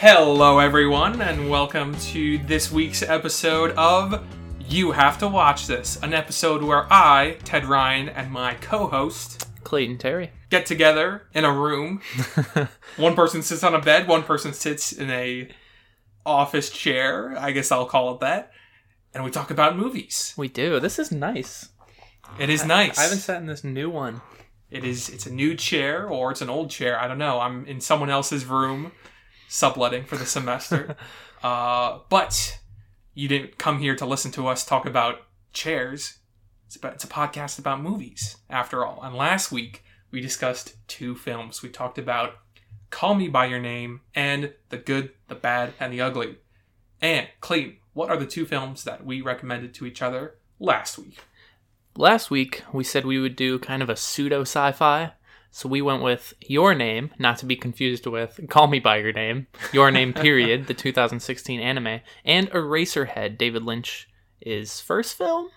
Hello, 0.00 0.60
everyone, 0.60 1.20
and 1.20 1.50
welcome 1.50 1.92
to 1.96 2.38
this 2.38 2.70
week's 2.70 3.02
episode 3.02 3.72
of 3.72 4.24
You 4.68 4.92
Have 4.92 5.18
to 5.18 5.26
Watch 5.26 5.66
This, 5.66 6.00
an 6.04 6.14
episode 6.14 6.62
where 6.62 6.86
I, 6.88 7.36
Ted 7.42 7.64
Ryan, 7.64 8.08
and 8.08 8.30
my 8.30 8.54
co 8.60 8.86
host 8.86 9.48
Clayton 9.64 9.98
Terry. 9.98 10.30
get 10.50 10.66
together 10.66 11.22
in 11.34 11.44
a 11.44 11.50
room. 11.50 12.00
one 12.96 13.16
person 13.16 13.42
sits 13.42 13.64
on 13.64 13.74
a 13.74 13.80
bed, 13.80 14.06
one 14.06 14.22
person 14.22 14.52
sits 14.52 14.92
in 14.92 15.10
a 15.10 15.48
office 16.24 16.70
chair, 16.70 17.34
I 17.36 17.50
guess 17.50 17.72
I'll 17.72 17.84
call 17.84 18.14
it 18.14 18.20
that, 18.20 18.52
and 19.12 19.24
we 19.24 19.32
talk 19.32 19.50
about 19.50 19.76
movies. 19.76 20.32
We 20.36 20.46
do. 20.46 20.78
This 20.78 21.00
is 21.00 21.10
nice. 21.10 21.70
It 22.38 22.50
is 22.50 22.64
nice. 22.64 23.00
I 23.00 23.02
haven't 23.02 23.18
sat 23.18 23.40
in 23.40 23.46
this 23.46 23.64
new 23.64 23.90
one. 23.90 24.20
It 24.70 24.84
is 24.84 25.08
it's 25.08 25.26
a 25.26 25.32
new 25.32 25.56
chair 25.56 26.06
or 26.06 26.30
it's 26.30 26.40
an 26.40 26.50
old 26.50 26.70
chair. 26.70 27.00
I 27.00 27.08
don't 27.08 27.18
know. 27.18 27.40
I'm 27.40 27.66
in 27.66 27.80
someone 27.80 28.10
else's 28.10 28.44
room 28.44 28.92
subletting 29.48 30.04
for 30.04 30.16
the 30.16 30.26
semester. 30.26 30.96
uh, 31.42 31.98
but 32.08 32.60
you 33.14 33.26
didn't 33.26 33.58
come 33.58 33.80
here 33.80 33.96
to 33.96 34.06
listen 34.06 34.30
to 34.32 34.46
us 34.46 34.64
talk 34.64 34.86
about 34.86 35.22
chairs. 35.52 36.18
It's 36.66 36.76
about 36.76 36.94
it's 36.94 37.04
a 37.04 37.08
podcast 37.08 37.58
about 37.58 37.82
movies 37.82 38.36
after 38.48 38.84
all. 38.86 39.00
And 39.02 39.16
last 39.16 39.50
week 39.50 39.82
we 40.10 40.20
discussed 40.20 40.76
two 40.86 41.14
films. 41.14 41.62
We 41.62 41.70
talked 41.70 41.98
about 41.98 42.34
Call 42.90 43.14
Me 43.14 43.28
by 43.28 43.46
Your 43.46 43.58
Name 43.58 44.02
and 44.14 44.52
The 44.68 44.78
Good, 44.78 45.10
the 45.28 45.34
Bad, 45.34 45.74
and 45.80 45.92
the 45.92 46.00
Ugly. 46.00 46.36
And 47.00 47.28
Clayton, 47.40 47.78
what 47.92 48.10
are 48.10 48.16
the 48.16 48.26
two 48.26 48.46
films 48.46 48.84
that 48.84 49.04
we 49.04 49.20
recommended 49.20 49.74
to 49.74 49.86
each 49.86 50.02
other 50.02 50.36
last 50.58 50.98
week? 50.98 51.18
Last 51.96 52.30
week, 52.30 52.62
we 52.72 52.84
said 52.84 53.04
we 53.04 53.18
would 53.18 53.34
do 53.34 53.58
kind 53.58 53.82
of 53.82 53.90
a 53.90 53.96
pseudo 53.96 54.42
sci 54.42 54.72
fi. 54.72 55.12
So 55.50 55.68
we 55.68 55.82
went 55.82 56.02
with 56.02 56.34
Your 56.40 56.74
Name, 56.74 57.10
not 57.18 57.38
to 57.38 57.46
be 57.46 57.56
confused 57.56 58.06
with 58.06 58.40
Call 58.48 58.66
Me 58.66 58.78
By 58.80 58.98
Your 58.98 59.12
Name, 59.12 59.46
Your 59.72 59.90
Name, 59.90 60.12
period, 60.14 60.66
the 60.66 60.74
2016 60.74 61.60
anime, 61.60 62.00
and 62.24 62.50
Eraserhead, 62.50 63.38
David 63.38 63.62
Lynch's 63.62 64.80
first 64.80 65.16
film. 65.16 65.48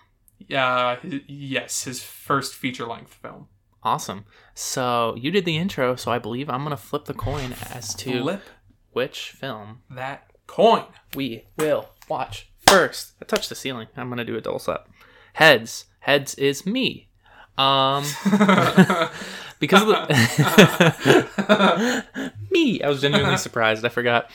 Uh, 0.52 0.96
yes, 1.26 1.84
his 1.84 2.02
first 2.02 2.54
feature 2.54 2.86
length 2.86 3.14
film. 3.14 3.48
Awesome. 3.82 4.24
So 4.54 5.14
you 5.18 5.30
did 5.30 5.44
the 5.44 5.56
intro, 5.56 5.96
so 5.96 6.10
I 6.10 6.18
believe 6.18 6.48
I'm 6.48 6.60
going 6.64 6.70
to 6.70 6.76
flip 6.76 7.04
the 7.04 7.14
coin 7.14 7.54
as 7.72 7.94
to 7.96 8.22
Flip 8.22 8.42
which 8.92 9.30
film 9.30 9.80
that 9.90 10.30
coin. 10.46 10.84
we 11.14 11.46
will 11.56 11.90
watch 12.08 12.50
first. 12.58 13.12
I 13.20 13.24
touched 13.24 13.48
the 13.48 13.54
ceiling. 13.54 13.88
I'm 13.96 14.08
going 14.08 14.18
to 14.18 14.24
do 14.24 14.36
a 14.36 14.40
double 14.40 14.62
up. 14.68 14.88
Heads. 15.34 15.86
Heads 16.00 16.34
is 16.34 16.66
me. 16.66 17.08
Um, 17.58 18.04
because 19.62 19.82
of 19.82 19.88
the 19.88 20.02
me, 22.50 22.82
I 22.82 22.88
was 22.88 23.00
genuinely 23.00 23.36
surprised. 23.36 23.84
I 23.84 23.88
forgot. 23.88 24.28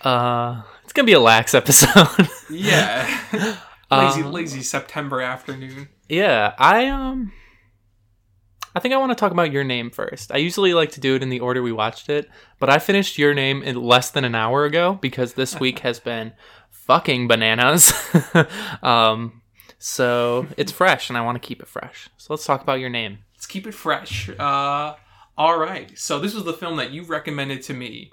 Uh, 0.00 0.62
it's 0.82 0.94
gonna 0.94 1.06
be 1.06 1.12
a 1.12 1.20
lax 1.20 1.54
episode. 1.54 2.28
yeah. 2.50 3.06
lazy, 3.90 4.22
Um, 4.22 4.32
lazy 4.32 4.62
September 4.62 5.20
afternoon. 5.20 5.88
yeah, 6.08 6.54
I 6.58 6.88
um, 6.88 7.32
I 8.74 8.80
think 8.80 8.94
I 8.94 8.96
want 8.96 9.10
to 9.12 9.16
talk 9.16 9.32
about 9.32 9.52
your 9.52 9.62
name 9.62 9.90
first. 9.90 10.32
I 10.32 10.38
usually 10.38 10.72
like 10.72 10.92
to 10.92 11.00
do 11.00 11.16
it 11.16 11.22
in 11.22 11.28
the 11.28 11.40
order 11.40 11.62
we 11.62 11.72
watched 11.72 12.08
it, 12.08 12.30
but 12.58 12.70
I 12.70 12.78
finished 12.78 13.18
your 13.18 13.34
name 13.34 13.62
in 13.62 13.76
less 13.76 14.10
than 14.10 14.24
an 14.24 14.34
hour 14.34 14.64
ago 14.64 14.98
because 15.02 15.34
this 15.34 15.60
week 15.60 15.80
has 15.80 16.00
been 16.00 16.32
fucking 16.70 17.28
bananas. 17.28 17.92
um, 18.82 19.42
so 19.78 20.46
it's 20.56 20.72
fresh, 20.72 21.10
and 21.10 21.18
I 21.18 21.20
want 21.20 21.40
to 21.40 21.46
keep 21.46 21.60
it 21.60 21.68
fresh. 21.68 22.08
So 22.16 22.32
let's 22.32 22.46
talk 22.46 22.62
about 22.62 22.80
your 22.80 22.88
name. 22.88 23.18
Let's 23.42 23.50
keep 23.50 23.66
it 23.66 23.74
fresh. 23.74 24.28
Uh, 24.38 24.94
all 25.36 25.58
right. 25.58 25.98
So 25.98 26.20
this 26.20 26.32
was 26.32 26.44
the 26.44 26.52
film 26.52 26.76
that 26.76 26.92
you 26.92 27.02
recommended 27.02 27.60
to 27.62 27.74
me, 27.74 28.12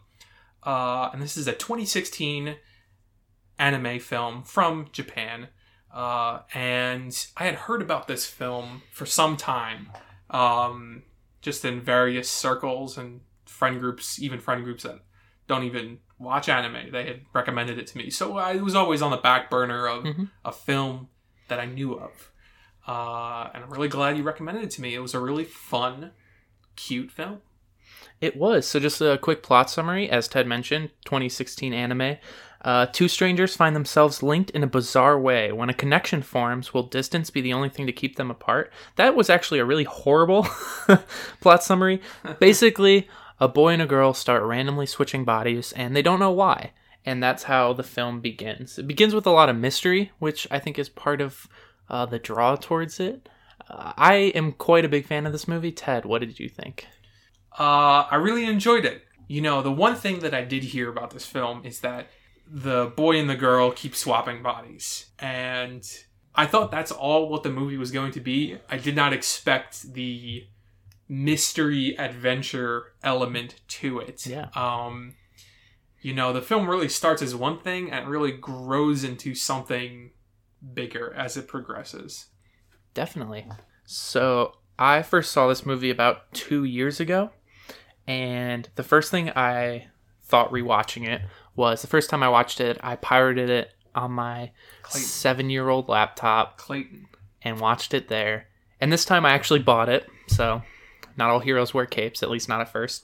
uh, 0.66 1.12
and 1.14 1.22
this 1.22 1.38
is 1.38 1.48
a 1.48 1.52
2016 1.54 2.56
anime 3.60 4.00
film 4.00 4.42
from 4.42 4.88
Japan. 4.92 5.50
Uh, 5.94 6.40
and 6.56 7.28
I 7.38 7.44
had 7.46 7.54
heard 7.54 7.84
about 7.84 8.08
this 8.08 8.26
film 8.26 8.82
for 8.92 9.06
some 9.06 9.38
time, 9.38 9.90
um, 10.32 11.04
just 11.44 11.64
in 11.64 11.80
various 11.80 12.28
circles 12.28 12.98
and 12.98 13.22
friend 13.46 13.80
groups, 13.80 14.20
even 14.20 14.40
friend 14.40 14.64
groups 14.64 14.82
that 14.82 15.02
don't 15.48 15.64
even 15.64 16.00
watch 16.18 16.50
anime. 16.50 16.92
They 16.92 17.06
had 17.06 17.22
recommended 17.34 17.78
it 17.78 17.86
to 17.86 18.00
me, 18.00 18.10
so 18.10 18.36
I 18.40 18.54
it 18.54 18.64
was 18.64 18.74
always 18.74 19.04
on 19.04 19.12
the 19.12 19.18
back 19.18 19.52
burner 19.52 19.86
of 19.88 20.06
Mhm. 20.06 20.32
a 20.44 20.52
film 20.52 21.10
that 21.50 21.60
I 21.60 21.66
knew 21.66 21.94
of. 22.00 22.32
Uh, 22.90 23.52
and 23.54 23.64
I'm 23.64 23.70
really 23.70 23.88
glad 23.88 24.18
you 24.18 24.24
recommended 24.24 24.64
it 24.64 24.72
to 24.72 24.82
me. 24.82 24.96
It 24.96 25.00
was 25.00 25.14
a 25.14 25.20
really 25.20 25.44
fun, 25.44 26.10
cute 26.76 27.12
film. 27.12 27.44
It 28.20 28.36
was. 28.36 28.66
So, 28.66 28.80
just 28.80 29.00
a 29.00 29.20
quick 29.20 29.44
plot 29.44 29.70
summary. 29.70 30.10
As 30.10 30.28
Ted 30.28 30.48
mentioned, 30.48 30.90
2016 31.06 31.72
anime. 31.72 32.18
Uh, 32.62 32.88
two 32.88 33.08
strangers 33.08 33.56
find 33.56 33.76
themselves 33.76 34.24
linked 34.24 34.50
in 34.50 34.64
a 34.64 34.68
bizarre 34.68 35.20
way. 35.20 35.52
When 35.52 35.70
a 35.70 35.74
connection 35.74 36.24
forms, 36.24 36.74
will 36.74 36.82
distance 36.82 37.30
be 37.30 37.42
the 37.42 37.54
only 37.54 37.70
thing 37.70 37.86
to 37.86 37.94
keep 37.94 38.16
them 38.16 38.32
apart? 38.32 38.74
That 38.96 39.16
was 39.16 39.30
actually 39.30 39.60
a 39.60 39.66
really 39.66 39.84
horrible 39.84 40.48
plot 41.42 41.64
summary. 41.64 42.02
Basically, 42.40 43.08
a 43.40 43.48
boy 43.48 43.74
and 43.74 43.84
a 43.84 43.86
girl 43.86 44.16
start 44.16 44.42
randomly 44.42 44.88
switching 44.88 45.26
bodies, 45.26 45.74
and 45.74 45.96
they 45.96 46.02
don't 46.02 46.20
know 46.20 46.32
why. 46.32 46.72
And 47.06 47.22
that's 47.22 47.44
how 47.44 47.72
the 47.72 47.84
film 47.84 48.20
begins. 48.20 48.80
It 48.80 48.88
begins 48.88 49.14
with 49.14 49.28
a 49.28 49.32
lot 49.32 49.48
of 49.48 49.56
mystery, 49.56 50.12
which 50.18 50.48
I 50.50 50.58
think 50.58 50.80
is 50.80 50.90
part 50.90 51.22
of 51.22 51.48
uh, 51.90 52.06
the 52.06 52.20
draw 52.20 52.56
towards 52.56 53.00
it. 53.00 53.28
Uh, 53.70 53.94
I 53.98 54.14
am 54.36 54.54
quite 54.54 54.86
a 54.86 54.90
big 54.90 55.06
fan 55.06 55.26
of 55.26 55.32
this 55.32 55.48
movie. 55.48 55.72
Ted, 55.72 56.06
what 56.06 56.20
did 56.20 56.40
you 56.40 56.50
think? 56.50 56.88
Uh, 57.58 58.06
I 58.10 58.16
really 58.16 58.46
enjoyed 58.46 58.86
it. 58.86 59.04
You 59.28 59.42
know, 59.42 59.62
the 59.62 59.72
one 59.72 59.96
thing 59.96 60.20
that 60.20 60.34
I 60.34 60.44
did 60.44 60.64
hear 60.64 60.90
about 60.90 61.12
this 61.12 61.26
film 61.26 61.66
is 61.66 61.82
that 61.82 62.08
the 62.48 62.92
boy 62.96 63.20
and 63.20 63.30
the 63.30 63.36
girl 63.36 63.72
keep 63.72 63.96
swapping 63.96 64.42
bodies. 64.42 65.12
And 65.20 65.84
I 66.34 66.46
thought 66.46 66.72
that's 66.72 66.92
all 66.92 67.30
what 67.30 67.44
the 67.44 67.52
movie 67.52 67.78
was 67.78 67.92
going 67.92 68.12
to 68.14 68.20
be. 68.20 68.58
I 68.70 68.78
did 68.78 68.96
not 68.96 69.14
expect 69.14 69.94
the 69.94 70.48
mystery 71.08 71.96
adventure 71.98 72.94
element 73.04 73.56
to 73.68 74.00
it. 74.00 74.26
Yeah. 74.26 74.48
Um, 74.56 75.16
you 76.02 76.14
know, 76.14 76.32
the 76.32 76.42
film 76.42 76.70
really 76.70 76.90
starts 76.90 77.22
as 77.22 77.36
one 77.36 77.60
thing 77.60 77.92
and 77.92 78.08
really 78.08 78.32
grows 78.32 79.04
into 79.04 79.36
something 79.36 80.12
bigger 80.74 81.14
as 81.14 81.38
it 81.38 81.48
progresses. 81.48 82.28
Definitely. 82.94 83.46
So 83.86 84.54
I 84.78 85.02
first 85.02 85.32
saw 85.32 85.48
this 85.48 85.66
movie 85.66 85.90
about 85.90 86.32
two 86.34 86.64
years 86.64 87.00
ago, 87.00 87.32
and 88.08 88.70
the 88.76 88.84
first 88.84 89.12
thing 89.12 89.30
I 89.32 89.88
thought 90.24 90.52
rewatching 90.52 91.08
it 91.08 91.22
was 91.56 91.82
the 91.82 91.88
first 91.88 92.10
time 92.10 92.24
I 92.24 92.30
watched 92.30 92.62
it, 92.62 92.78
I 92.82 92.96
pirated 92.96 93.50
it 93.50 93.74
on 93.96 94.12
my 94.12 94.52
Clayton. 94.84 95.08
seven 95.08 95.50
year 95.50 95.70
old 95.70 95.90
laptop 95.90 96.58
Clayton. 96.58 97.08
and 97.42 97.60
watched 97.60 97.94
it 97.94 98.08
there. 98.08 98.48
And 98.80 98.92
this 98.92 99.06
time 99.06 99.26
I 99.26 99.32
actually 99.32 99.60
bought 99.60 99.90
it, 99.90 100.08
so 100.28 100.62
not 101.18 101.30
all 101.30 101.40
heroes 101.40 101.74
wear 101.74 101.86
capes, 101.86 102.24
at 102.24 102.30
least 102.30 102.48
not 102.48 102.62
at 102.62 102.72
first. 102.72 103.04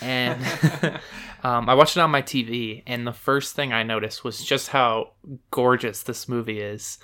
And 0.00 0.44
um, 1.42 1.68
I 1.68 1.74
watched 1.74 1.96
it 1.96 2.00
on 2.00 2.10
my 2.10 2.22
TV, 2.22 2.82
and 2.86 3.06
the 3.06 3.12
first 3.12 3.54
thing 3.54 3.72
I 3.72 3.82
noticed 3.82 4.24
was 4.24 4.44
just 4.44 4.68
how 4.68 5.12
gorgeous 5.50 6.02
this 6.02 6.28
movie 6.28 6.60
is. 6.60 6.98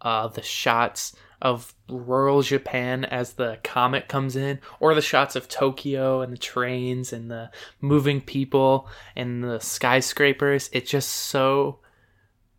Uh, 0.00 0.28
the 0.28 0.42
shots 0.42 1.16
of 1.40 1.74
rural 1.88 2.42
Japan 2.42 3.04
as 3.04 3.34
the 3.34 3.58
comet 3.62 4.08
comes 4.08 4.36
in, 4.36 4.60
or 4.80 4.94
the 4.94 5.02
shots 5.02 5.36
of 5.36 5.48
Tokyo 5.48 6.20
and 6.20 6.32
the 6.32 6.38
trains 6.38 7.12
and 7.12 7.30
the 7.30 7.50
moving 7.80 8.20
people 8.20 8.88
and 9.16 9.44
the 9.44 9.60
skyscrapers. 9.60 10.70
It 10.72 10.86
just 10.86 11.10
so 11.10 11.78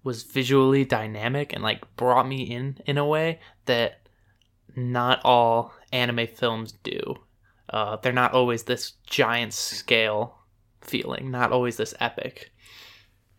was 0.03 0.23
visually 0.23 0.85
dynamic 0.85 1.51
and 1.51 1.63
like 1.63 1.83
brought 1.95 2.27
me 2.27 2.43
in 2.43 2.77
in 2.85 2.97
a 2.97 3.05
way 3.05 3.39
that 3.65 4.07
not 4.75 5.19
all 5.23 5.73
anime 5.91 6.27
films 6.27 6.73
do. 6.83 7.15
Uh, 7.69 7.97
they're 7.97 8.13
not 8.13 8.33
always 8.33 8.63
this 8.63 8.93
giant 9.07 9.53
scale 9.53 10.37
feeling, 10.81 11.31
not 11.31 11.51
always 11.51 11.77
this 11.77 11.93
epic. 11.99 12.51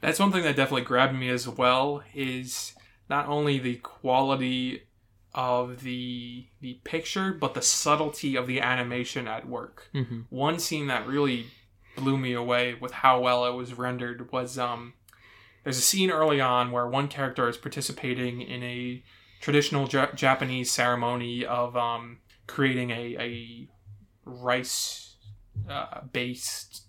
That's 0.00 0.18
one 0.18 0.32
thing 0.32 0.42
that 0.42 0.56
definitely 0.56 0.82
grabbed 0.82 1.14
me 1.14 1.28
as 1.28 1.48
well 1.48 2.02
is 2.14 2.74
not 3.08 3.28
only 3.28 3.58
the 3.58 3.76
quality 3.76 4.82
of 5.34 5.82
the 5.82 6.46
the 6.62 6.80
picture 6.82 7.30
but 7.30 7.52
the 7.52 7.60
subtlety 7.60 8.36
of 8.36 8.46
the 8.46 8.60
animation 8.60 9.28
at 9.28 9.46
work. 9.46 9.88
hmm 9.92 10.22
One 10.30 10.58
scene 10.58 10.86
that 10.86 11.06
really 11.06 11.46
blew 11.94 12.16
me 12.16 12.32
away 12.32 12.74
with 12.74 12.92
how 12.92 13.20
well 13.20 13.44
it 13.46 13.54
was 13.54 13.74
rendered 13.74 14.32
was 14.32 14.58
um 14.58 14.94
there's 15.62 15.78
a 15.78 15.82
scene 15.82 16.10
early 16.10 16.40
on 16.40 16.70
where 16.70 16.86
one 16.86 17.08
character 17.08 17.48
is 17.48 17.56
participating 17.56 18.40
in 18.40 18.62
a 18.62 19.02
traditional 19.40 19.86
ja- 19.88 20.12
Japanese 20.14 20.70
ceremony 20.70 21.44
of 21.44 21.76
um 21.76 22.18
creating 22.46 22.90
a 22.90 23.16
a 23.18 23.68
rice 24.26 25.16
uh, 25.70 26.00
based 26.12 26.82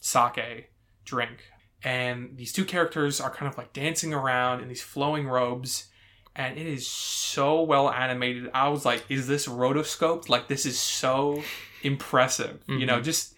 sake 0.00 0.70
drink 1.04 1.38
and 1.82 2.36
these 2.36 2.52
two 2.52 2.64
characters 2.64 3.20
are 3.20 3.30
kind 3.30 3.50
of 3.50 3.58
like 3.58 3.72
dancing 3.72 4.14
around 4.14 4.60
in 4.60 4.68
these 4.68 4.82
flowing 4.82 5.26
robes 5.26 5.86
and 6.34 6.58
it 6.58 6.66
is 6.66 6.86
so 6.86 7.62
well 7.62 7.90
animated 7.90 8.48
i 8.54 8.68
was 8.68 8.84
like 8.84 9.04
is 9.08 9.26
this 9.26 9.46
rotoscoped 9.48 10.28
like 10.28 10.46
this 10.48 10.64
is 10.66 10.78
so 10.78 11.42
impressive 11.82 12.60
you 12.66 12.86
know 12.86 12.98
Mhm. 13.00 13.04
just 13.04 13.34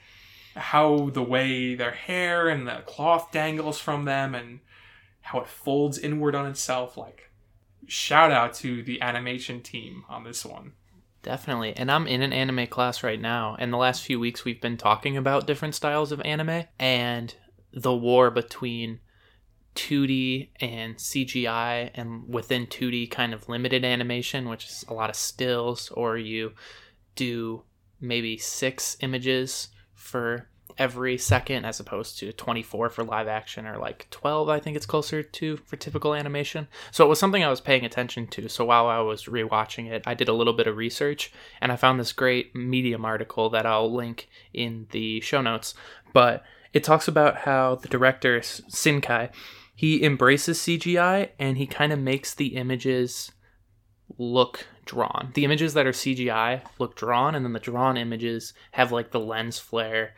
how 0.56 1.10
the 1.10 1.22
way 1.22 1.74
their 1.74 1.92
hair 1.92 2.48
and 2.48 2.66
the 2.66 2.82
cloth 2.86 3.30
dangles 3.30 3.78
from 3.78 4.04
them 4.04 4.34
and 4.34 4.60
how 5.20 5.40
it 5.40 5.46
folds 5.46 5.98
inward 5.98 6.34
on 6.34 6.46
itself. 6.46 6.96
Like, 6.96 7.30
shout 7.86 8.32
out 8.32 8.54
to 8.54 8.82
the 8.82 9.00
animation 9.00 9.62
team 9.62 10.04
on 10.08 10.24
this 10.24 10.44
one. 10.44 10.72
Definitely. 11.28 11.74
And 11.76 11.92
I'm 11.92 12.06
in 12.06 12.22
an 12.22 12.32
anime 12.32 12.68
class 12.68 13.02
right 13.02 13.20
now. 13.20 13.54
And 13.58 13.70
the 13.70 13.76
last 13.76 14.02
few 14.02 14.18
weeks 14.18 14.46
we've 14.46 14.62
been 14.62 14.78
talking 14.78 15.14
about 15.14 15.46
different 15.46 15.74
styles 15.74 16.10
of 16.10 16.22
anime 16.22 16.64
and 16.78 17.34
the 17.70 17.94
war 17.94 18.30
between 18.30 19.00
2D 19.74 20.48
and 20.58 20.96
CGI 20.96 21.90
and 21.92 22.26
within 22.32 22.66
2D 22.66 23.10
kind 23.10 23.34
of 23.34 23.46
limited 23.46 23.84
animation, 23.84 24.48
which 24.48 24.64
is 24.68 24.86
a 24.88 24.94
lot 24.94 25.10
of 25.10 25.16
stills, 25.16 25.90
or 25.90 26.16
you 26.16 26.54
do 27.14 27.62
maybe 28.00 28.38
six 28.38 28.96
images 29.00 29.68
for 29.92 30.48
every 30.78 31.18
second 31.18 31.64
as 31.64 31.80
opposed 31.80 32.18
to 32.18 32.32
24 32.32 32.90
for 32.90 33.04
live 33.04 33.26
action 33.28 33.66
or 33.66 33.78
like 33.78 34.06
12 34.10 34.48
i 34.48 34.60
think 34.60 34.76
it's 34.76 34.86
closer 34.86 35.22
to 35.22 35.56
for 35.58 35.76
typical 35.76 36.14
animation. 36.14 36.68
So 36.90 37.04
it 37.04 37.08
was 37.08 37.18
something 37.18 37.44
i 37.44 37.50
was 37.50 37.60
paying 37.60 37.84
attention 37.84 38.26
to. 38.28 38.48
So 38.48 38.64
while 38.64 38.86
i 38.86 39.00
was 39.00 39.24
rewatching 39.24 39.90
it 39.90 40.02
i 40.06 40.14
did 40.14 40.28
a 40.28 40.32
little 40.32 40.52
bit 40.52 40.66
of 40.66 40.76
research 40.76 41.32
and 41.60 41.72
i 41.72 41.76
found 41.76 41.98
this 41.98 42.12
great 42.12 42.54
medium 42.54 43.04
article 43.04 43.50
that 43.50 43.66
i'll 43.66 43.92
link 43.92 44.28
in 44.52 44.86
the 44.90 45.20
show 45.20 45.42
notes. 45.42 45.74
But 46.12 46.44
it 46.72 46.84
talks 46.84 47.08
about 47.08 47.38
how 47.38 47.76
the 47.76 47.88
director 47.88 48.40
Shinkai 48.40 49.30
he 49.74 50.02
embraces 50.02 50.58
CGI 50.58 51.30
and 51.38 51.56
he 51.56 51.66
kind 51.66 51.92
of 51.92 52.00
makes 52.00 52.34
the 52.34 52.56
images 52.56 53.30
look 54.18 54.66
drawn. 54.84 55.30
The 55.34 55.44
images 55.44 55.74
that 55.74 55.86
are 55.86 55.92
CGI 55.92 56.62
look 56.78 56.96
drawn, 56.96 57.34
and 57.34 57.44
then 57.44 57.52
the 57.52 57.60
drawn 57.60 57.96
images 57.96 58.54
have 58.72 58.90
like 58.90 59.12
the 59.12 59.20
lens 59.20 59.58
flare, 59.58 60.14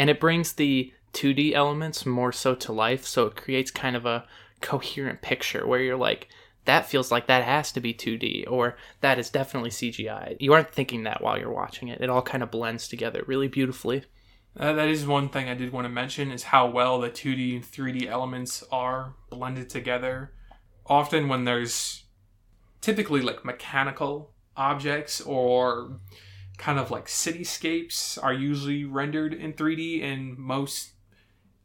and 0.00 0.08
it 0.08 0.18
brings 0.18 0.54
the 0.54 0.94
2D 1.12 1.52
elements 1.52 2.06
more 2.06 2.32
so 2.32 2.54
to 2.54 2.72
life. 2.72 3.04
So 3.06 3.26
it 3.26 3.36
creates 3.36 3.70
kind 3.70 3.94
of 3.94 4.06
a 4.06 4.24
coherent 4.62 5.20
picture 5.20 5.66
where 5.66 5.80
you're 5.80 5.94
like, 5.94 6.28
that 6.64 6.86
feels 6.86 7.12
like 7.12 7.26
that 7.26 7.44
has 7.44 7.70
to 7.72 7.80
be 7.82 7.92
2D, 7.92 8.50
or 8.50 8.78
that 9.02 9.18
is 9.18 9.28
definitely 9.28 9.68
CGI. 9.68 10.38
You 10.40 10.54
aren't 10.54 10.72
thinking 10.72 11.02
that 11.02 11.20
while 11.20 11.38
you're 11.38 11.52
watching 11.52 11.88
it. 11.88 12.00
It 12.00 12.08
all 12.08 12.22
kind 12.22 12.42
of 12.42 12.50
blends 12.50 12.88
together 12.88 13.24
really 13.26 13.46
beautifully. 13.46 14.04
Uh, 14.58 14.72
that 14.72 14.88
is 14.88 15.06
one 15.06 15.28
thing 15.28 15.50
I 15.50 15.54
did 15.54 15.70
want 15.70 15.84
to 15.84 15.90
mention 15.90 16.30
is 16.30 16.44
how 16.44 16.70
well 16.70 16.98
the 16.98 17.10
2D 17.10 17.56
and 17.56 17.62
3D 17.62 18.06
elements 18.06 18.64
are 18.72 19.16
blended 19.28 19.68
together. 19.68 20.32
Often 20.86 21.28
when 21.28 21.44
there's 21.44 22.04
typically 22.80 23.20
like 23.20 23.44
mechanical 23.44 24.32
objects 24.56 25.20
or 25.20 25.98
kind 26.60 26.78
of 26.78 26.90
like 26.90 27.06
cityscapes 27.06 28.22
are 28.22 28.34
usually 28.34 28.84
rendered 28.84 29.32
in 29.32 29.52
3D 29.54 30.00
in 30.02 30.34
most 30.38 30.90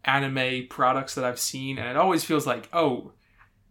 anime 0.05 0.67
products 0.69 1.15
that 1.15 1.25
I've 1.25 1.39
seen 1.39 1.77
and 1.77 1.87
it 1.89 1.97
always 1.97 2.23
feels 2.23 2.47
like 2.47 2.69
oh 2.71 3.11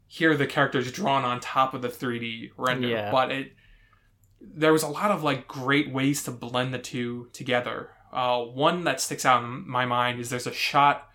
here 0.06 0.36
the 0.36 0.46
characters 0.46 0.92
drawn 0.92 1.24
on 1.24 1.40
top 1.40 1.72
of 1.74 1.80
the 1.82 1.88
3D 1.88 2.50
render 2.56 2.88
Yeah. 2.88 3.10
but 3.10 3.30
it 3.32 3.52
there 4.40 4.72
was 4.72 4.82
a 4.82 4.88
lot 4.88 5.10
of 5.10 5.22
like 5.22 5.48
great 5.48 5.90
ways 5.90 6.22
to 6.24 6.30
blend 6.30 6.74
the 6.74 6.78
two 6.78 7.28
together 7.32 7.90
uh, 8.12 8.40
one 8.42 8.84
that 8.84 9.00
sticks 9.00 9.24
out 9.24 9.42
in 9.42 9.66
my 9.68 9.86
mind 9.86 10.20
is 10.20 10.28
there's 10.30 10.46
a 10.46 10.52
shot 10.52 11.08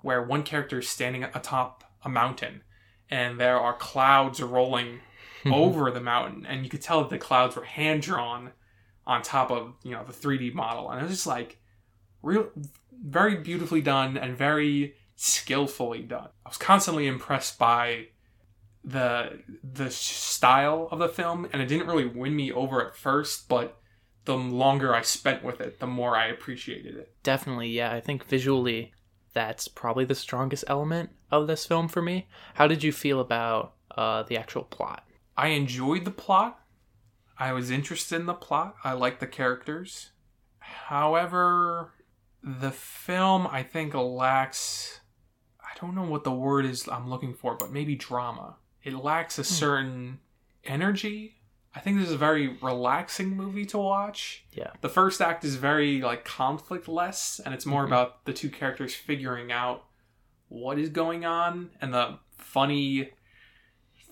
where 0.00 0.22
one 0.22 0.42
character 0.42 0.78
is 0.78 0.88
standing 0.88 1.24
atop 1.24 1.82
a 2.04 2.08
mountain 2.08 2.62
and 3.10 3.40
there 3.40 3.58
are 3.58 3.74
clouds 3.74 4.40
rolling 4.40 5.00
over 5.46 5.90
the 5.90 6.00
mountain 6.00 6.46
and 6.46 6.62
you 6.64 6.70
could 6.70 6.82
tell 6.82 7.00
that 7.00 7.10
the 7.10 7.18
clouds 7.18 7.56
were 7.56 7.64
hand 7.64 8.02
drawn 8.02 8.52
on 9.06 9.22
top 9.22 9.50
of 9.50 9.74
you 9.82 9.92
know 9.92 10.04
the 10.04 10.12
3d 10.12 10.54
model 10.54 10.90
and 10.90 11.00
it 11.00 11.02
was 11.02 11.12
just 11.12 11.26
like 11.26 11.58
real 12.22 12.48
very 13.04 13.36
beautifully 13.36 13.80
done 13.80 14.16
and 14.16 14.36
very 14.36 14.94
skillfully 15.16 16.02
done 16.02 16.28
i 16.44 16.48
was 16.48 16.58
constantly 16.58 17.06
impressed 17.06 17.58
by 17.58 18.06
the 18.84 19.40
the 19.62 19.90
style 19.90 20.88
of 20.90 20.98
the 20.98 21.08
film 21.08 21.48
and 21.52 21.60
it 21.60 21.66
didn't 21.66 21.86
really 21.86 22.06
win 22.06 22.34
me 22.34 22.52
over 22.52 22.86
at 22.86 22.96
first 22.96 23.48
but 23.48 23.78
the 24.24 24.36
longer 24.36 24.94
i 24.94 25.02
spent 25.02 25.42
with 25.42 25.60
it 25.60 25.78
the 25.80 25.86
more 25.86 26.16
i 26.16 26.26
appreciated 26.26 26.96
it 26.96 27.16
Definitely, 27.26 27.70
yeah. 27.70 27.92
I 27.92 28.00
think 28.00 28.24
visually, 28.26 28.92
that's 29.32 29.66
probably 29.66 30.04
the 30.04 30.14
strongest 30.14 30.62
element 30.68 31.10
of 31.32 31.48
this 31.48 31.66
film 31.66 31.88
for 31.88 32.00
me. 32.00 32.28
How 32.54 32.68
did 32.68 32.84
you 32.84 32.92
feel 32.92 33.18
about 33.18 33.74
uh, 33.96 34.22
the 34.22 34.38
actual 34.38 34.62
plot? 34.62 35.02
I 35.36 35.48
enjoyed 35.48 36.04
the 36.04 36.12
plot. 36.12 36.60
I 37.38 37.52
was 37.52 37.70
interested 37.70 38.16
in 38.20 38.26
the 38.26 38.34
plot. 38.34 38.76
I 38.84 38.92
liked 38.92 39.20
the 39.20 39.26
characters. 39.26 40.10
However, 40.58 41.92
the 42.42 42.70
film 42.70 43.46
I 43.46 43.62
think 43.62 43.94
lacks 43.94 45.00
I 45.60 45.78
don't 45.80 45.94
know 45.94 46.04
what 46.04 46.24
the 46.24 46.32
word 46.32 46.64
is 46.64 46.88
I'm 46.88 47.10
looking 47.10 47.34
for, 47.34 47.54
but 47.56 47.70
maybe 47.72 47.96
drama. 47.96 48.56
It 48.82 48.94
lacks 48.94 49.38
a 49.38 49.44
certain 49.44 50.20
energy. 50.64 51.34
I 51.74 51.80
think 51.80 51.98
this 51.98 52.06
is 52.08 52.14
a 52.14 52.18
very 52.18 52.56
relaxing 52.62 53.36
movie 53.36 53.66
to 53.66 53.78
watch. 53.78 54.46
Yeah. 54.52 54.70
The 54.80 54.88
first 54.88 55.20
act 55.20 55.44
is 55.44 55.56
very 55.56 56.00
like 56.00 56.24
conflict 56.24 56.88
less 56.88 57.40
and 57.44 57.52
it's 57.52 57.66
more 57.66 57.82
Mhm. 57.82 57.88
about 57.88 58.24
the 58.24 58.32
two 58.32 58.48
characters 58.48 58.94
figuring 58.94 59.52
out 59.52 59.84
what 60.48 60.78
is 60.78 60.88
going 60.88 61.24
on 61.26 61.70
and 61.80 61.92
the 61.92 62.18
funny 62.38 63.10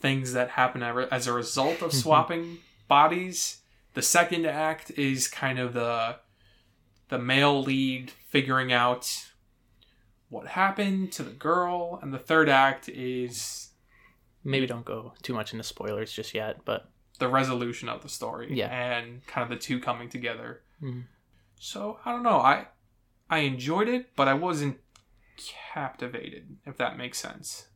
things 0.01 0.33
that 0.35 0.51
happen 0.51 0.83
as 0.83 1.27
a 1.27 1.33
result 1.33 1.81
of 1.81 1.93
Mhm. 1.93 2.03
swapping 2.03 2.59
bodies. 2.89 3.59
The 3.95 4.03
second 4.03 4.47
act 4.47 4.91
is 4.93 5.29
kind 5.29 5.59
of 5.59 5.73
the 5.75 6.17
the 7.09 7.19
male 7.19 7.63
lead 7.63 8.11
figuring 8.11 8.73
out 8.73 9.27
what 10.31 10.49
happened 10.49 11.13
to 11.13 11.23
the 11.23 11.31
girl, 11.31 11.99
and 12.03 12.13
the 12.13 12.19
third 12.19 12.49
act 12.49 12.89
is 12.89 13.71
Maybe 14.47 14.67
don't 14.67 14.85
go 14.85 15.15
too 15.23 15.33
much 15.33 15.53
into 15.55 15.65
spoilers 15.65 16.13
just 16.13 16.35
yet, 16.35 16.67
but 16.67 16.91
the 17.19 17.29
resolution 17.29 17.89
of 17.89 18.03
the 18.03 18.09
story. 18.11 18.49
Yeah. 18.53 18.67
and 18.69 19.27
kind 19.27 19.43
of 19.43 19.49
the 19.49 19.57
two 19.63 19.81
coming 19.81 20.09
together. 20.11 20.61
Mhm. 20.83 21.05
So 21.59 21.99
I 22.05 22.13
don't 22.13 22.23
know. 22.23 22.41
I 22.41 22.67
I 23.31 23.39
enjoyed 23.39 23.89
it, 23.89 24.15
but 24.17 24.29
I 24.29 24.35
wasn't 24.35 24.79
captivated. 25.39 26.57
If 26.67 26.77
that 26.79 26.97
makes 26.99 27.19
sense. 27.19 27.69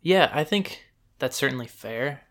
yeah, 0.00 0.30
I 0.32 0.44
think 0.44 0.84
that's 1.18 1.36
certainly 1.36 1.66
fair. 1.66 2.22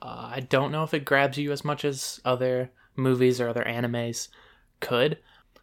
Uh, 0.00 0.30
I 0.34 0.40
don't 0.40 0.72
know 0.72 0.84
if 0.84 0.94
it 0.94 1.04
grabs 1.04 1.38
you 1.38 1.52
as 1.52 1.64
much 1.64 1.84
as 1.84 2.20
other 2.24 2.70
movies 2.94 3.40
or 3.40 3.48
other 3.48 3.64
animes 3.64 4.28
could. 4.80 5.18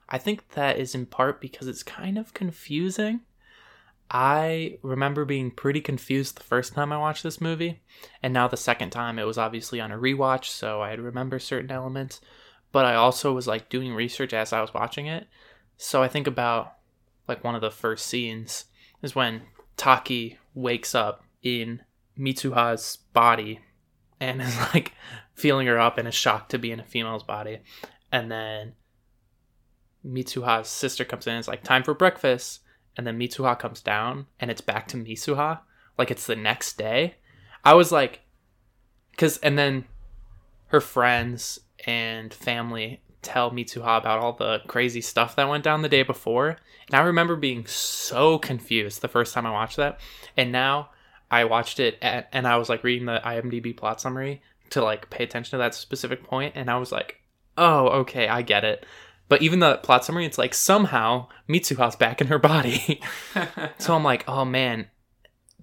I 0.10 0.18
think 0.18 0.50
that 0.50 0.78
is 0.78 0.96
in 0.96 1.06
part 1.06 1.42
because 1.42 1.68
it's 1.68 1.84
kind 1.84 2.18
of 2.18 2.34
confusing. 2.34 3.22
I 4.12 4.78
remember 4.84 5.26
being 5.26 5.50
pretty 5.50 5.82
confused 5.82 6.38
the 6.38 6.44
first 6.44 6.74
time 6.74 6.92
I 6.92 6.98
watched 6.98 7.24
this 7.24 7.42
movie, 7.42 7.82
and 8.22 8.34
now 8.34 8.48
the 8.48 8.58
second 8.58 8.92
time 8.92 9.18
it 9.18 9.26
was 9.26 9.38
obviously 9.38 9.80
on 9.80 9.92
a 9.92 9.98
rewatch, 9.98 10.46
so 10.46 10.82
I 10.82 10.94
remember 10.94 11.40
certain 11.40 11.72
elements. 11.72 12.22
But 12.72 12.86
I 12.86 12.96
also 12.96 13.34
was 13.34 13.48
like 13.48 13.70
doing 13.70 13.94
research 13.94 14.34
as 14.34 14.54
I 14.54 14.62
was 14.62 14.74
watching 14.74 15.08
it, 15.08 15.28
so 15.78 16.04
I 16.04 16.08
think 16.08 16.28
about 16.28 16.74
like 17.28 17.44
one 17.44 17.56
of 17.56 17.62
the 17.62 17.72
first 17.72 18.06
scenes 18.06 18.66
is 19.02 19.16
when 19.16 19.44
Taki 19.78 20.38
wakes 20.54 20.94
up 20.94 21.24
in 21.42 21.82
Mitsuha's 22.18 22.98
body 23.14 23.62
and 24.30 24.42
is 24.42 24.58
like 24.74 24.94
feeling 25.34 25.68
her 25.68 25.80
up 25.80 25.98
and 25.98 26.08
is 26.08 26.16
shocked 26.16 26.52
to 26.52 26.60
be 26.60 26.72
in 26.72 26.80
a 26.80 26.84
female's 26.84 27.24
body. 27.24 27.60
And 28.12 28.32
then 28.32 28.74
Mitsuha's 30.06 30.68
sister 30.68 31.06
comes 31.06 31.28
in 31.28 31.36
is 31.36 31.48
like, 31.48 31.64
time 31.64 31.84
for 31.84 31.94
breakfast. 31.94 32.62
And 32.96 33.08
then 33.08 33.20
Mitsuha 33.20 33.58
comes 33.58 33.82
down 33.82 34.28
and 34.40 34.52
it's 34.52 34.62
back 34.62 34.88
to 34.90 34.98
Mitsuha. 34.98 35.60
Like 35.98 36.12
it's 36.12 36.28
the 36.28 36.36
next 36.36 36.78
day. 36.78 37.16
I 37.64 37.74
was 37.74 37.92
like, 37.92 38.22
because, 39.12 39.38
and 39.38 39.58
then 39.58 39.86
her 40.68 40.82
friends 40.82 41.60
and 41.86 42.34
family 42.34 43.02
tell 43.22 43.52
Mitsuha 43.52 43.98
about 43.98 44.20
all 44.20 44.34
the 44.34 44.62
crazy 44.68 45.02
stuff 45.02 45.36
that 45.36 45.50
went 45.50 45.64
down 45.64 45.82
the 45.82 45.90
day 45.90 46.04
before. 46.04 46.58
And 46.88 46.96
I 46.96 47.02
remember 47.02 47.36
being 47.36 47.66
so 47.66 48.38
confused 48.38 49.02
the 49.02 49.08
first 49.08 49.34
time 49.34 49.46
I 49.46 49.52
watched 49.52 49.78
that. 49.78 50.00
And 50.36 50.52
now 50.52 50.90
I 51.34 51.46
watched 51.46 51.80
it 51.80 51.98
at, 52.00 52.30
and 52.32 52.48
I 52.48 52.58
was 52.58 52.70
like 52.70 52.84
reading 52.84 53.08
the 53.08 53.20
IMDb 53.26 53.76
plot 53.76 54.00
summary 54.00 54.44
to 54.70 54.84
like 54.84 55.10
pay 55.10 55.24
attention 55.24 55.50
to 55.52 55.58
that 55.58 55.74
specific 55.74 56.24
point, 56.24 56.54
and 56.56 56.70
I 56.70 56.78
was 56.78 56.92
like, 56.92 57.22
oh, 57.58 57.88
okay, 58.02 58.28
I 58.28 58.44
get 58.44 58.64
it. 58.64 58.86
But 59.30 59.42
even 59.42 59.58
the 59.58 59.78
plot 59.78 60.06
summary, 60.06 60.28
it's 60.28 60.38
like 60.38 60.54
somehow 60.54 61.30
Mitsuha's 61.50 61.96
back 61.96 62.22
in 62.22 62.28
her 62.28 62.38
body. 62.38 63.02
so 63.80 63.96
I'm 63.96 64.04
like, 64.04 64.24
oh 64.28 64.46
man. 64.46 64.90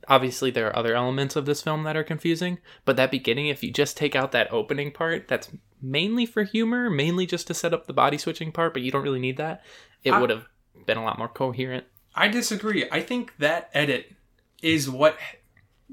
Obviously, 0.09 0.50
there 0.50 0.67
are 0.67 0.77
other 0.77 0.97
elements 0.97 1.37
of 1.37 1.47
this 1.47 1.62
film 1.62 1.85
that 1.85 1.97
are 1.97 2.03
confusing, 2.03 2.59
but 2.85 2.97
that 2.97 3.12
beginning, 3.12 3.47
if 3.47 3.62
you 3.62 3.71
just 3.71 3.97
take 3.97 4.17
out 4.17 4.33
that 4.33 4.53
opening 4.53 4.91
part, 4.91 5.29
that's 5.29 5.50
mainly 5.81 6.27
for 6.27 6.43
humor, 6.43 6.91
mainly 6.91 7.27
just 7.27 7.47
to 7.47 7.55
set 7.55 7.73
up 7.73 7.87
the 7.87 7.93
body 7.93 8.19
switching 8.19 8.50
part, 8.50 8.73
but 8.73 8.83
you 8.83 8.91
don't 8.91 9.05
really 9.05 9.21
need 9.21 9.37
that. 9.37 9.62
It 10.03 10.11
would 10.11 10.31
have 10.31 10.47
been 10.85 10.99
a 10.99 11.05
lot 11.05 11.19
more 11.19 11.29
coherent. 11.29 11.85
I 12.12 12.27
disagree. 12.27 12.89
I 12.91 13.03
think 13.03 13.37
that 13.39 13.71
edit 13.73 14.17
is 14.62 14.91
what 14.91 15.17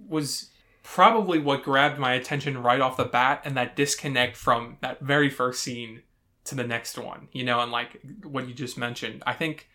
was 0.07 0.49
probably 0.83 1.39
what 1.39 1.63
grabbed 1.63 1.99
my 1.99 2.13
attention 2.13 2.61
right 2.61 2.81
off 2.81 2.97
the 2.97 3.05
bat, 3.05 3.41
and 3.43 3.57
that 3.57 3.75
disconnect 3.75 4.37
from 4.37 4.77
that 4.81 5.01
very 5.01 5.29
first 5.29 5.61
scene 5.61 6.01
to 6.45 6.55
the 6.55 6.63
next 6.63 6.97
one. 6.97 7.27
You 7.31 7.43
know, 7.43 7.59
and 7.59 7.71
like 7.71 8.01
what 8.23 8.47
you 8.47 8.53
just 8.53 8.77
mentioned, 8.77 9.23
I 9.25 9.33
think 9.33 9.69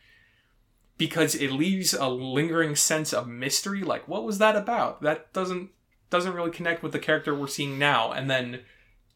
because 0.98 1.34
it 1.34 1.50
leaves 1.50 1.94
a 1.94 2.08
lingering 2.08 2.76
sense 2.76 3.12
of 3.12 3.26
mystery. 3.26 3.82
Like, 3.82 4.06
what 4.06 4.24
was 4.24 4.38
that 4.38 4.56
about? 4.56 5.02
That 5.02 5.32
doesn't 5.32 5.70
doesn't 6.10 6.34
really 6.34 6.50
connect 6.50 6.82
with 6.82 6.92
the 6.92 6.98
character 6.98 7.34
we're 7.34 7.48
seeing 7.48 7.78
now. 7.78 8.12
And 8.12 8.30
then 8.30 8.60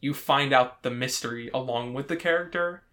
you 0.01 0.13
find 0.13 0.51
out 0.51 0.83
the 0.83 0.89
mystery 0.89 1.49
along 1.53 1.93
with 1.93 2.07
the 2.07 2.15
character. 2.15 2.83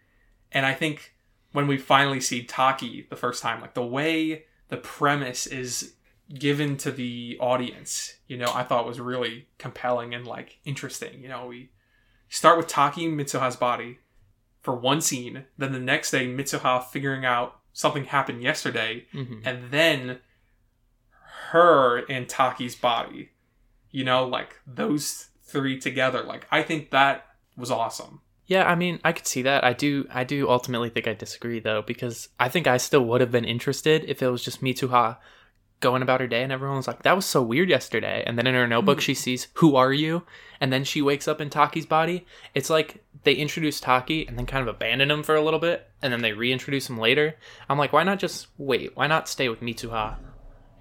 And 0.52 0.64
I 0.64 0.74
think 0.74 1.14
when 1.52 1.66
we 1.66 1.76
finally 1.78 2.20
see 2.20 2.44
Taki 2.44 3.06
the 3.08 3.16
first 3.16 3.42
time, 3.42 3.60
like 3.60 3.74
the 3.74 3.84
way 3.84 4.44
the 4.68 4.76
premise 4.76 5.46
is 5.46 5.94
given 6.32 6.76
to 6.78 6.90
the 6.90 7.36
audience, 7.40 8.14
you 8.26 8.36
know, 8.36 8.50
I 8.54 8.62
thought 8.62 8.86
was 8.86 9.00
really 9.00 9.48
compelling 9.58 10.14
and 10.14 10.26
like 10.26 10.58
interesting. 10.64 11.20
You 11.22 11.28
know, 11.28 11.46
we 11.46 11.70
start 12.28 12.56
with 12.56 12.66
Taki 12.68 13.08
Mitsuha's 13.08 13.56
body 13.56 13.98
for 14.62 14.74
one 14.74 15.00
scene, 15.00 15.44
then 15.58 15.72
the 15.72 15.78
next 15.80 16.10
day 16.10 16.26
Mitsuha 16.26 16.84
figuring 16.84 17.24
out 17.24 17.60
something 17.72 18.04
happened 18.04 18.42
yesterday, 18.42 19.04
Mhm. 19.12 19.42
and 19.44 19.70
then 19.70 20.20
her 21.50 22.04
and 22.08 22.28
Taki's 22.28 22.74
body. 22.74 23.30
You 23.90 24.04
know, 24.04 24.24
like 24.26 24.56
those 24.66 25.28
three 25.42 25.78
together. 25.78 26.22
Like 26.22 26.46
I 26.50 26.62
think 26.62 26.90
that 26.90 27.26
was 27.56 27.70
awesome. 27.70 28.20
Yeah, 28.46 28.68
I 28.68 28.74
mean, 28.74 29.00
I 29.04 29.12
could 29.12 29.26
see 29.26 29.42
that. 29.42 29.62
I 29.64 29.72
do 29.72 30.06
I 30.10 30.24
do 30.24 30.48
ultimately 30.50 30.90
think 30.90 31.06
I 31.06 31.14
disagree 31.14 31.60
though 31.60 31.82
because 31.82 32.28
I 32.40 32.48
think 32.48 32.66
I 32.66 32.76
still 32.78 33.04
would 33.04 33.20
have 33.20 33.30
been 33.30 33.44
interested 33.44 34.04
if 34.08 34.22
it 34.22 34.28
was 34.28 34.42
just 34.44 34.62
Mitsuha 34.62 35.18
going 35.84 36.00
about 36.00 36.22
her 36.22 36.26
day 36.26 36.42
and 36.42 36.50
everyone 36.50 36.78
was 36.78 36.86
like 36.86 37.02
that 37.02 37.14
was 37.14 37.26
so 37.26 37.42
weird 37.42 37.68
yesterday 37.68 38.24
and 38.26 38.38
then 38.38 38.46
in 38.46 38.54
her 38.54 38.66
notebook 38.66 38.96
hmm. 38.96 39.02
she 39.02 39.12
sees 39.12 39.48
who 39.54 39.76
are 39.76 39.92
you 39.92 40.24
and 40.58 40.72
then 40.72 40.82
she 40.82 41.02
wakes 41.02 41.28
up 41.28 41.42
in 41.42 41.50
Taki's 41.50 41.84
body. 41.84 42.24
It's 42.54 42.70
like 42.70 43.04
they 43.24 43.34
introduce 43.34 43.80
Taki 43.80 44.26
and 44.26 44.38
then 44.38 44.46
kind 44.46 44.66
of 44.66 44.74
abandon 44.74 45.10
him 45.10 45.22
for 45.22 45.34
a 45.36 45.42
little 45.42 45.60
bit 45.60 45.86
and 46.00 46.10
then 46.10 46.22
they 46.22 46.32
reintroduce 46.32 46.88
him 46.88 46.96
later. 46.96 47.36
I'm 47.68 47.76
like 47.76 47.92
why 47.92 48.02
not 48.02 48.18
just 48.18 48.46
wait? 48.56 48.96
Why 48.96 49.06
not 49.06 49.28
stay 49.28 49.50
with 49.50 49.60
Mitsuha 49.60 50.16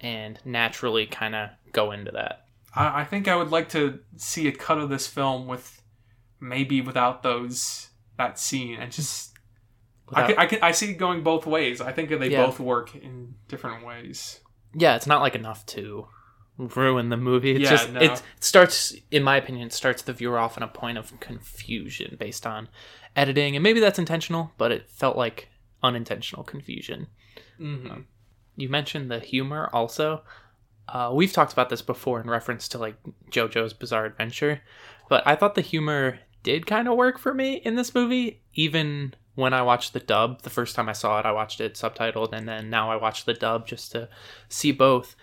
and 0.00 0.38
naturally 0.46 1.04
kind 1.04 1.34
of 1.34 1.50
go 1.72 1.92
into 1.92 2.10
that? 2.12 2.46
I, 2.74 3.02
I 3.02 3.04
think 3.04 3.28
I 3.28 3.36
would 3.36 3.50
like 3.50 3.68
to 3.70 4.00
see 4.16 4.48
a 4.48 4.52
cut 4.52 4.78
of 4.78 4.88
this 4.88 5.06
film 5.06 5.46
with 5.46 5.82
maybe 6.40 6.80
without 6.80 7.22
those 7.22 7.90
that 8.16 8.38
scene 8.38 8.78
and 8.80 8.90
just 8.90 9.34
I 10.14 10.26
can, 10.26 10.38
I 10.38 10.46
can 10.46 10.58
I 10.62 10.70
see 10.72 10.92
it 10.92 10.94
going 10.94 11.22
both 11.22 11.44
ways. 11.44 11.82
I 11.82 11.92
think 11.92 12.08
they 12.08 12.30
Yeah. 12.30 12.46
both 12.46 12.58
work 12.58 12.94
in 12.94 13.34
different 13.48 13.84
ways. 13.84 14.40
Yeah, 14.74 14.96
it's 14.96 15.06
not 15.06 15.20
like 15.20 15.34
enough 15.34 15.64
to 15.66 16.06
ruin 16.56 17.08
the 17.08 17.16
movie. 17.16 17.52
It's 17.52 17.64
Yeah, 17.64 17.70
just 17.70 17.90
no. 17.90 18.00
it, 18.00 18.22
starts, 18.40 18.94
in 19.10 19.22
my 19.22 19.36
opinion, 19.36 19.66
it 19.66 19.72
starts 19.72 20.02
the 20.02 20.12
viewer 20.12 20.38
off 20.38 20.56
in 20.56 20.62
a 20.62 20.68
point 20.68 20.98
of 20.98 21.18
confusion 21.20 22.16
based 22.18 22.46
on 22.46 22.68
editing, 23.16 23.56
and 23.56 23.62
maybe 23.62 23.80
that's 23.80 23.98
intentional, 23.98 24.52
but 24.58 24.70
it 24.72 24.88
felt 24.90 25.16
like 25.16 25.48
unintentional 25.82 26.44
confusion. 26.44 27.08
hmm 27.58 28.00
You 28.56 28.68
mentioned 28.68 29.10
the 29.10 29.18
humor 29.18 29.68
also. 29.72 30.22
Uh, 30.86 31.10
we've 31.14 31.32
talked 31.32 31.52
about 31.52 31.70
this 31.70 31.82
before 31.82 32.20
in 32.20 32.28
reference 32.28 32.68
to 32.68 32.78
like 32.78 32.96
JoJo's 33.30 33.72
Bizarre 33.72 34.04
Adventure, 34.06 34.60
but 35.08 35.26
I 35.26 35.34
thought 35.34 35.54
the 35.54 35.60
humor 35.60 36.18
did 36.42 36.66
kind 36.66 36.86
of 36.88 36.96
work 36.96 37.18
for 37.18 37.32
me 37.32 37.54
in 37.54 37.74
this 37.74 37.94
movie, 37.94 38.42
even 38.54 39.14
when 39.34 39.52
I 39.52 39.62
watched 39.62 39.92
the 39.92 40.00
dub. 40.00 40.42
The 40.42 40.50
first 40.50 40.74
time 40.74 40.88
I 40.88 40.92
saw 40.92 41.18
it, 41.18 41.26
I 41.26 41.32
watched 41.32 41.60
it 41.60 41.74
subtitled, 41.74 42.32
and 42.32 42.48
then 42.48 42.70
now 42.70 42.90
I 42.90 42.96
watch 42.96 43.24
the 43.24 43.34
dub 43.34 43.66
just 43.66 43.92
to 43.92 44.08
see 44.48 44.72
both. 44.72 45.16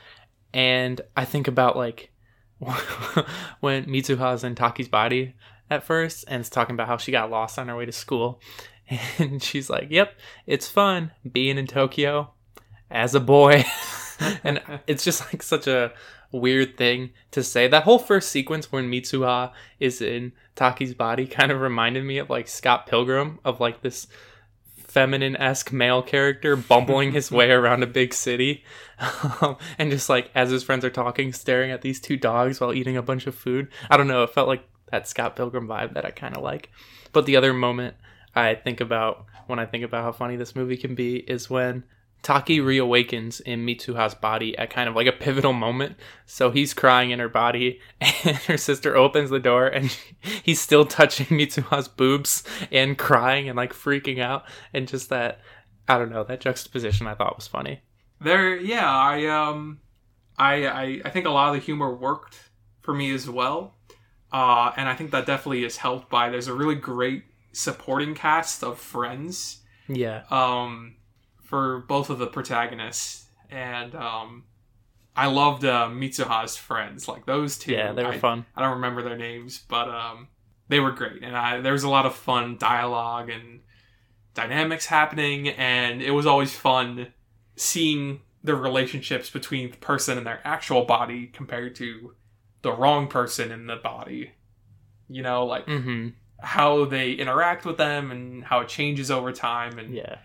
And 0.54 1.02
I 1.16 1.26
think 1.26 1.48
about 1.48 1.78
like 1.78 2.12
when 3.60 3.86
Mitsuha's 3.86 4.44
in 4.44 4.56
Taki's 4.56 4.90
body 4.90 5.36
at 5.70 5.84
first, 5.84 6.26
and 6.28 6.42
it's 6.42 6.50
talking 6.50 6.76
about 6.76 6.88
how 6.88 6.98
she 6.98 7.12
got 7.12 7.32
lost 7.32 7.58
on 7.58 7.68
her 7.68 7.76
way 7.76 7.86
to 7.86 7.92
school. 7.92 8.42
And 9.20 9.42
she's 9.42 9.70
like, 9.70 9.88
Yep, 9.90 10.20
it's 10.46 10.68
fun 10.68 11.12
being 11.32 11.58
in 11.58 11.66
Tokyo 11.66 12.34
as 12.90 13.16
a 13.16 13.22
boy. 13.22 13.64
and 14.44 14.62
it's 14.86 15.06
just 15.06 15.22
like 15.32 15.42
such 15.42 15.66
a 15.66 15.94
weird 16.32 16.78
thing 16.78 17.12
to 17.32 17.44
say. 17.44 17.68
That 17.68 17.84
whole 17.84 18.00
first 18.00 18.30
sequence 18.30 18.72
when 18.72 18.90
Mitsuha 18.90 19.52
is 19.80 20.02
in 20.02 20.34
Taki's 20.56 20.94
body 20.94 21.28
kind 21.28 21.52
of 21.52 21.62
reminded 21.62 22.04
me 22.04 22.18
of 22.18 22.30
like 22.30 22.48
Scott 22.48 22.88
Pilgrim, 22.88 23.40
of 23.44 23.60
like 23.60 23.82
this 23.82 24.08
feminine 24.78 25.38
esque 25.38 25.72
male 25.72 26.02
character 26.02 26.56
bumbling 26.58 27.14
his 27.14 27.32
way 27.32 27.50
around 27.50 27.84
a 27.84 27.88
big 27.88 28.14
city. 28.14 28.64
Um, 29.42 29.58
and 29.78 29.90
just 29.90 30.10
like 30.10 30.30
as 30.36 30.50
his 30.50 30.64
friends 30.64 30.84
are 30.86 30.90
talking, 30.90 31.34
staring 31.34 31.72
at 31.72 31.82
these 31.82 32.00
two 32.00 32.18
dogs 32.18 32.60
while 32.60 32.74
eating 32.74 32.98
a 32.98 33.02
bunch 33.02 33.28
of 33.28 33.36
food. 33.36 33.70
I 33.90 33.98
don't 33.98 34.08
know, 34.08 34.24
it 34.24 34.34
felt 34.34 34.48
like 34.48 34.64
that 34.92 35.08
Scott 35.08 35.36
Pilgrim 35.36 35.68
vibe 35.68 35.94
that 35.94 36.06
I 36.06 36.12
kind 36.12 36.36
of 36.36 36.44
like. 36.44 36.70
But 37.14 37.26
the 37.26 37.38
other 37.38 37.54
moment 37.54 37.96
I 38.36 38.56
think 38.56 38.82
about 38.82 39.26
when 39.48 39.60
I 39.60 39.66
think 39.66 39.84
about 39.84 40.04
how 40.04 40.12
funny 40.12 40.36
this 40.36 40.56
movie 40.56 40.78
can 40.78 40.96
be 40.96 41.18
is 41.18 41.50
when 41.50 41.84
Taki 42.24 42.60
reawakens 42.60 43.42
in 43.42 43.66
Mitsuha's 43.66 44.14
body 44.14 44.56
at 44.58 44.70
kind 44.70 44.88
of 44.88 44.96
like 44.96 45.08
a 45.08 45.12
pivotal 45.12 45.54
moment. 45.54 45.96
So 46.26 46.52
he's 46.52 46.74
crying 46.74 47.10
in 47.12 47.20
her 47.20 47.30
body, 47.30 47.80
and 48.02 48.38
her 48.38 48.58
sister 48.58 48.96
opens 48.96 49.30
the 49.32 49.40
door, 49.40 49.68
and 49.68 49.96
he's 50.44 50.62
still 50.62 50.86
touching 50.86 51.26
Mitsuha's 51.38 51.88
boobs 51.88 52.44
and 52.72 52.98
crying 52.98 53.50
and 53.50 53.58
like 53.58 53.74
freaking 53.74 54.20
out. 54.20 54.44
And 54.74 54.88
just 54.88 55.10
that, 55.10 55.40
I 55.88 55.98
don't 55.98 56.12
know, 56.12 56.24
that 56.24 56.42
juxtaposition 56.42 57.08
I 57.08 57.16
thought 57.16 57.36
was 57.38 57.48
funny. 57.48 57.82
There, 58.20 58.56
yeah, 58.56 58.88
I 58.88 59.26
um, 59.26 59.80
I, 60.38 60.68
I 60.68 61.02
I 61.06 61.10
think 61.10 61.26
a 61.26 61.32
lot 61.32 61.50
of 61.50 61.56
the 61.56 61.66
humor 61.66 61.92
worked 61.94 62.38
for 62.82 62.94
me 62.94 63.12
as 63.12 63.28
well, 63.28 63.76
uh, 64.32 64.72
and 64.78 64.88
I 64.88 64.94
think 64.96 65.10
that 65.10 65.26
definitely 65.26 65.64
is 65.64 65.78
helped 65.78 66.10
by 66.12 66.30
there's 66.30 66.48
a 66.48 66.54
really 66.54 66.76
great 66.76 67.24
supporting 67.52 68.14
cast 68.14 68.64
of 68.64 68.78
friends 68.80 69.62
Yeah. 69.88 70.24
um, 70.30 70.96
for 71.52 71.80
both 71.88 72.10
of 72.10 72.18
the 72.18 72.28
protagonists, 72.28 73.26
and 73.50 73.94
um, 73.94 74.46
I 75.16 75.28
loved 75.28 75.66
uh, 75.66 75.90
Mitsuha's 75.92 76.56
friends, 76.58 77.08
like 77.08 77.26
those 77.26 77.58
two. 77.60 77.74
Yeah, 77.74 77.92
they 77.92 78.04
were 78.06 78.14
I, 78.14 78.18
fun. 78.18 78.46
I 78.56 78.62
don't 78.62 78.76
remember 78.76 79.04
their 79.04 79.18
names, 79.18 79.60
but 79.68 79.90
um, 79.90 80.30
they 80.70 80.80
were 80.80 80.92
great, 80.92 81.22
and 81.22 81.36
I, 81.36 81.60
there 81.60 81.74
was 81.74 81.84
a 81.84 81.90
lot 81.90 82.06
of 82.06 82.16
fun 82.16 82.58
dialogue 82.58 83.30
and 83.30 83.60
dynamics 84.34 84.86
happening, 84.86 85.50
and 85.50 86.02
it 86.02 86.12
was 86.12 86.26
always 86.26 86.56
fun 86.56 87.08
seeing 87.58 88.22
the 88.44 88.56
relationships 88.56 89.30
between 89.30 89.70
the 89.72 89.78
person 89.78 90.18
and 90.18 90.26
their 90.26 90.40
actual 90.46 90.86
body 90.86 91.28
compared 91.28 91.76
to 91.76 92.16
the 92.62 92.72
wrong 92.72 93.08
person 93.08 93.52
in 93.52 93.68
the 93.68 93.76
body. 93.76 94.32
You 95.10 95.22
know, 95.22 95.46
like 95.46 95.66
Mm-hmm. 95.68 96.10
how 96.40 96.86
they 96.86 97.12
interact 97.12 97.66
with 97.66 97.76
them 97.76 98.10
and 98.12 98.46
how 98.46 98.62
it 98.62 98.70
changes 98.70 99.12
over 99.12 99.34
time, 99.34 99.78
and 99.78 99.94
Yeah. 99.94 100.16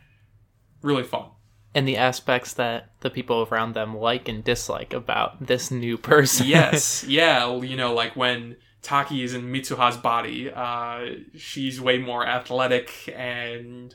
Really 0.83 1.03
fun. 1.05 1.31
And 1.75 1.87
the 1.87 1.97
aspects 1.99 2.55
that 2.55 2.91
the 3.01 3.11
people 3.11 3.47
around 3.51 3.75
them 3.75 3.97
like 3.97 4.29
and 4.29 4.43
dislike 4.43 4.93
about 4.95 5.47
this 5.47 5.71
new 5.71 5.99
person. 6.11 6.47
yes, 6.47 7.05
yeah, 7.09 7.55
you 7.61 7.77
know, 7.77 7.93
like 7.95 8.17
when 8.17 8.57
Taki 8.83 9.23
is 9.23 9.35
in 9.35 9.53
Mitsuha's 9.53 9.97
body, 9.97 10.51
uh, 10.51 11.01
she's 11.37 11.81
way 11.81 11.99
more 11.99 12.27
athletic 12.27 13.13
and 13.15 13.95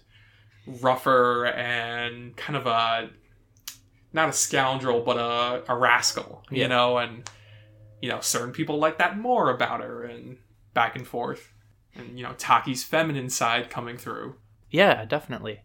rougher 0.82 1.46
and 1.48 2.36
kind 2.36 2.56
of 2.58 2.68
a 2.68 3.10
not 4.14 4.30
a 4.30 4.34
scoundrel, 4.34 5.02
but 5.02 5.18
a, 5.18 5.64
a 5.72 5.76
rascal, 5.76 6.44
you 6.52 6.62
Yeah. 6.62 6.68
know, 6.68 6.98
and 6.98 7.30
you 8.02 8.10
know, 8.10 8.20
certain 8.20 8.52
people 8.52 8.78
like 8.78 8.98
that 8.98 9.18
more 9.18 9.50
about 9.50 9.82
her 9.82 10.04
and 10.04 10.38
back 10.74 10.96
and 10.96 11.08
forth. 11.08 11.52
And 11.96 12.18
you 12.18 12.24
know, 12.26 12.34
Taki's 12.38 12.84
feminine 12.84 13.30
side 13.30 13.70
coming 13.70 13.98
through. 13.98 14.36
Yeah, 14.70 15.06
definitely. 15.06 15.62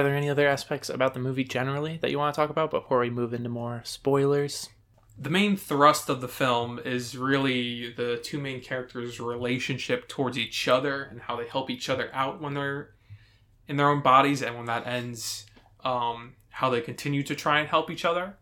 Are 0.00 0.04
there 0.04 0.16
any 0.16 0.30
other 0.30 0.48
aspects 0.48 0.88
about 0.88 1.12
the 1.12 1.20
movie 1.20 1.44
generally 1.44 1.98
that 1.98 2.10
you 2.10 2.18
want 2.18 2.34
to 2.34 2.40
talk 2.40 2.48
about 2.48 2.70
before 2.70 3.00
we 3.00 3.10
move 3.10 3.34
into 3.34 3.50
more 3.50 3.82
spoilers? 3.84 4.70
the 5.20 5.28
main 5.28 5.54
thrust 5.54 6.08
of 6.08 6.22
the 6.22 6.28
film 6.28 6.78
is 6.82 7.14
really 7.14 7.92
the 7.92 8.18
two 8.22 8.40
main 8.40 8.62
characters' 8.62 9.20
relationship 9.20 10.08
towards 10.08 10.38
each 10.38 10.66
other 10.66 11.02
and 11.02 11.20
how 11.20 11.36
they 11.36 11.46
help 11.46 11.68
each 11.68 11.90
other 11.90 12.08
out 12.14 12.40
when 12.40 12.54
they're 12.54 12.94
in 13.68 13.76
their 13.76 13.90
own 13.90 14.00
bodies, 14.00 14.40
and 14.40 14.56
when 14.56 14.64
that 14.64 14.86
ends, 14.86 15.44
um, 15.84 16.36
how 16.48 16.70
they 16.70 16.80
continue 16.80 17.22
to 17.22 17.34
try 17.34 17.60
and 17.60 17.68
help 17.68 17.90
each 17.90 18.06
other, 18.06 18.38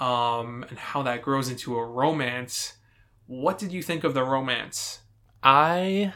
um, 0.00 0.64
and 0.70 0.78
how 0.78 1.02
that 1.02 1.20
grows 1.20 1.50
into 1.50 1.76
a 1.76 1.84
romance. 1.84 2.78
What 3.26 3.58
did 3.58 3.70
you 3.70 3.82
think 3.82 4.02
of 4.02 4.14
the 4.14 4.24
romance? 4.24 5.00
I 5.42 6.14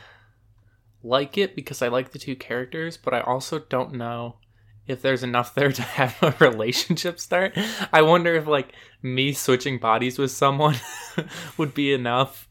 like 1.02 1.36
it 1.36 1.54
because 1.54 1.82
I 1.82 1.88
like 1.88 2.12
the 2.12 2.18
two 2.18 2.34
characters, 2.34 2.96
but 2.96 3.12
I 3.12 3.20
also 3.20 3.58
don't 3.58 3.92
know 3.92 4.38
if 4.86 5.00
there's 5.02 5.22
enough 5.22 5.54
there 5.54 5.70
to 5.72 5.82
have 5.82 6.16
a 6.22 6.34
relationship 6.44 7.18
start. 7.20 7.56
I 7.92 8.02
wonder 8.02 8.34
if 8.34 8.46
like 8.46 8.72
me 9.02 9.32
switching 9.32 9.78
bodies 9.78 10.18
with 10.18 10.30
someone 10.30 10.76
would 11.56 11.74
be 11.74 11.92
enough 11.92 12.48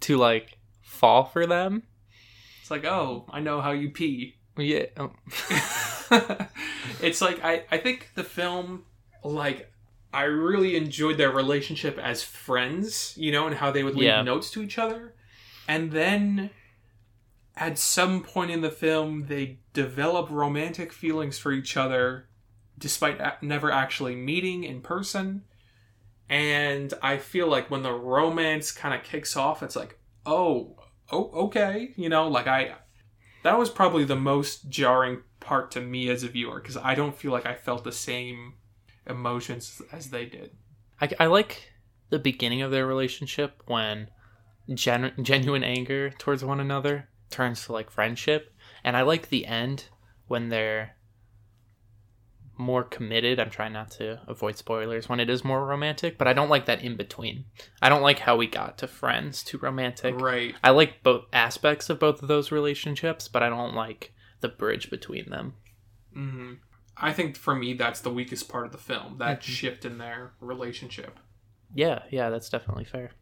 to 0.00 0.16
like 0.16 0.58
fall 0.82 1.24
for 1.24 1.46
them. 1.46 1.82
It's 2.60 2.70
like, 2.70 2.84
oh, 2.84 3.26
I 3.30 3.40
know 3.40 3.60
how 3.60 3.72
you 3.72 3.90
pee. 3.90 4.36
Yeah. 4.56 4.84
um, 4.98 5.16
it's 7.00 7.20
like 7.20 7.42
I, 7.44 7.64
I 7.70 7.78
think 7.78 8.10
the 8.14 8.24
film 8.24 8.84
like 9.24 9.70
I 10.12 10.24
really 10.24 10.76
enjoyed 10.76 11.16
their 11.16 11.30
relationship 11.30 11.98
as 11.98 12.22
friends, 12.22 13.14
you 13.16 13.32
know, 13.32 13.46
and 13.46 13.56
how 13.56 13.70
they 13.70 13.82
would 13.82 13.94
leave 13.94 14.04
Yeah. 14.04 14.22
notes 14.22 14.50
to 14.52 14.62
each 14.62 14.78
other. 14.78 15.14
And 15.68 15.90
then 15.92 16.50
at 17.56 17.78
some 17.78 18.22
point 18.22 18.50
in 18.50 18.62
the 18.62 18.70
film 18.70 19.26
they 19.26 19.58
develop 19.72 20.30
romantic 20.30 20.92
feelings 20.92 21.38
for 21.38 21.52
each 21.52 21.76
other 21.76 22.28
despite 22.78 23.42
never 23.42 23.70
actually 23.70 24.16
meeting 24.16 24.64
in 24.64 24.80
person. 24.80 25.44
And 26.28 26.92
I 27.02 27.18
feel 27.18 27.46
like 27.46 27.70
when 27.70 27.82
the 27.82 27.92
romance 27.92 28.72
kind 28.72 28.94
of 28.94 29.04
kicks 29.04 29.36
off, 29.36 29.62
it's 29.62 29.76
like, 29.76 29.98
oh, 30.26 30.76
oh, 31.12 31.30
okay, 31.32 31.92
you 31.94 32.08
know, 32.08 32.26
like 32.26 32.48
I, 32.48 32.74
that 33.44 33.58
was 33.58 33.70
probably 33.70 34.04
the 34.04 34.16
most 34.16 34.68
jarring 34.68 35.22
part 35.38 35.70
to 35.72 35.80
me 35.80 36.08
as 36.08 36.24
a 36.24 36.28
viewer 36.28 36.60
because 36.60 36.76
I 36.76 36.94
don't 36.94 37.16
feel 37.16 37.30
like 37.30 37.46
I 37.46 37.54
felt 37.54 37.84
the 37.84 37.92
same 37.92 38.54
emotions 39.06 39.80
as 39.92 40.10
they 40.10 40.24
did. 40.24 40.50
I, 41.00 41.10
I 41.20 41.26
like 41.26 41.72
the 42.10 42.18
beginning 42.18 42.62
of 42.62 42.70
their 42.72 42.86
relationship 42.86 43.62
when 43.66 44.08
gen- 44.74 45.12
genuine 45.22 45.62
anger 45.62 46.10
towards 46.10 46.44
one 46.44 46.60
another 46.60 47.08
turns 47.32 47.64
to 47.66 47.72
like 47.72 47.90
friendship, 47.90 48.52
and 48.84 48.96
I 48.96 49.02
like 49.02 49.28
the 49.28 49.46
end 49.46 49.86
when 50.28 50.48
they're 50.48 50.96
more 52.58 52.84
committed. 52.84 53.40
I'm 53.40 53.50
trying 53.50 53.72
not 53.72 53.90
to 53.92 54.20
avoid 54.28 54.56
spoilers 54.56 55.08
when 55.08 55.20
it 55.20 55.30
is 55.30 55.44
more 55.44 55.64
romantic, 55.66 56.18
but 56.18 56.28
I 56.28 56.32
don't 56.32 56.50
like 56.50 56.66
that 56.66 56.82
in 56.82 56.96
between. 56.96 57.46
I 57.80 57.88
don't 57.88 58.02
like 58.02 58.20
how 58.20 58.36
we 58.36 58.46
got 58.46 58.78
to 58.78 58.86
friends 58.86 59.42
to 59.44 59.58
romantic. 59.58 60.20
Right. 60.20 60.54
I 60.62 60.70
like 60.70 61.02
both 61.02 61.24
aspects 61.32 61.90
of 61.90 61.98
both 61.98 62.22
of 62.22 62.28
those 62.28 62.52
relationships, 62.52 63.26
but 63.26 63.42
I 63.42 63.48
don't 63.48 63.74
like 63.74 64.12
the 64.40 64.48
bridge 64.48 64.90
between 64.90 65.30
them. 65.30 65.54
hmm 66.12 66.54
I 66.94 67.12
think 67.14 67.36
for 67.38 67.54
me, 67.54 67.72
that's 67.72 68.00
the 68.02 68.12
weakest 68.12 68.50
part 68.50 68.66
of 68.66 68.72
the 68.72 68.78
film 68.78 69.16
that 69.18 69.40
Mhm. 69.40 69.44
shift 69.44 69.84
in 69.86 69.96
their 69.96 70.32
relationship. 70.40 71.18
Yeah, 71.74 72.02
yeah, 72.10 72.28
that's 72.28 72.50
definitely 72.50 72.84
fair. 72.84 73.12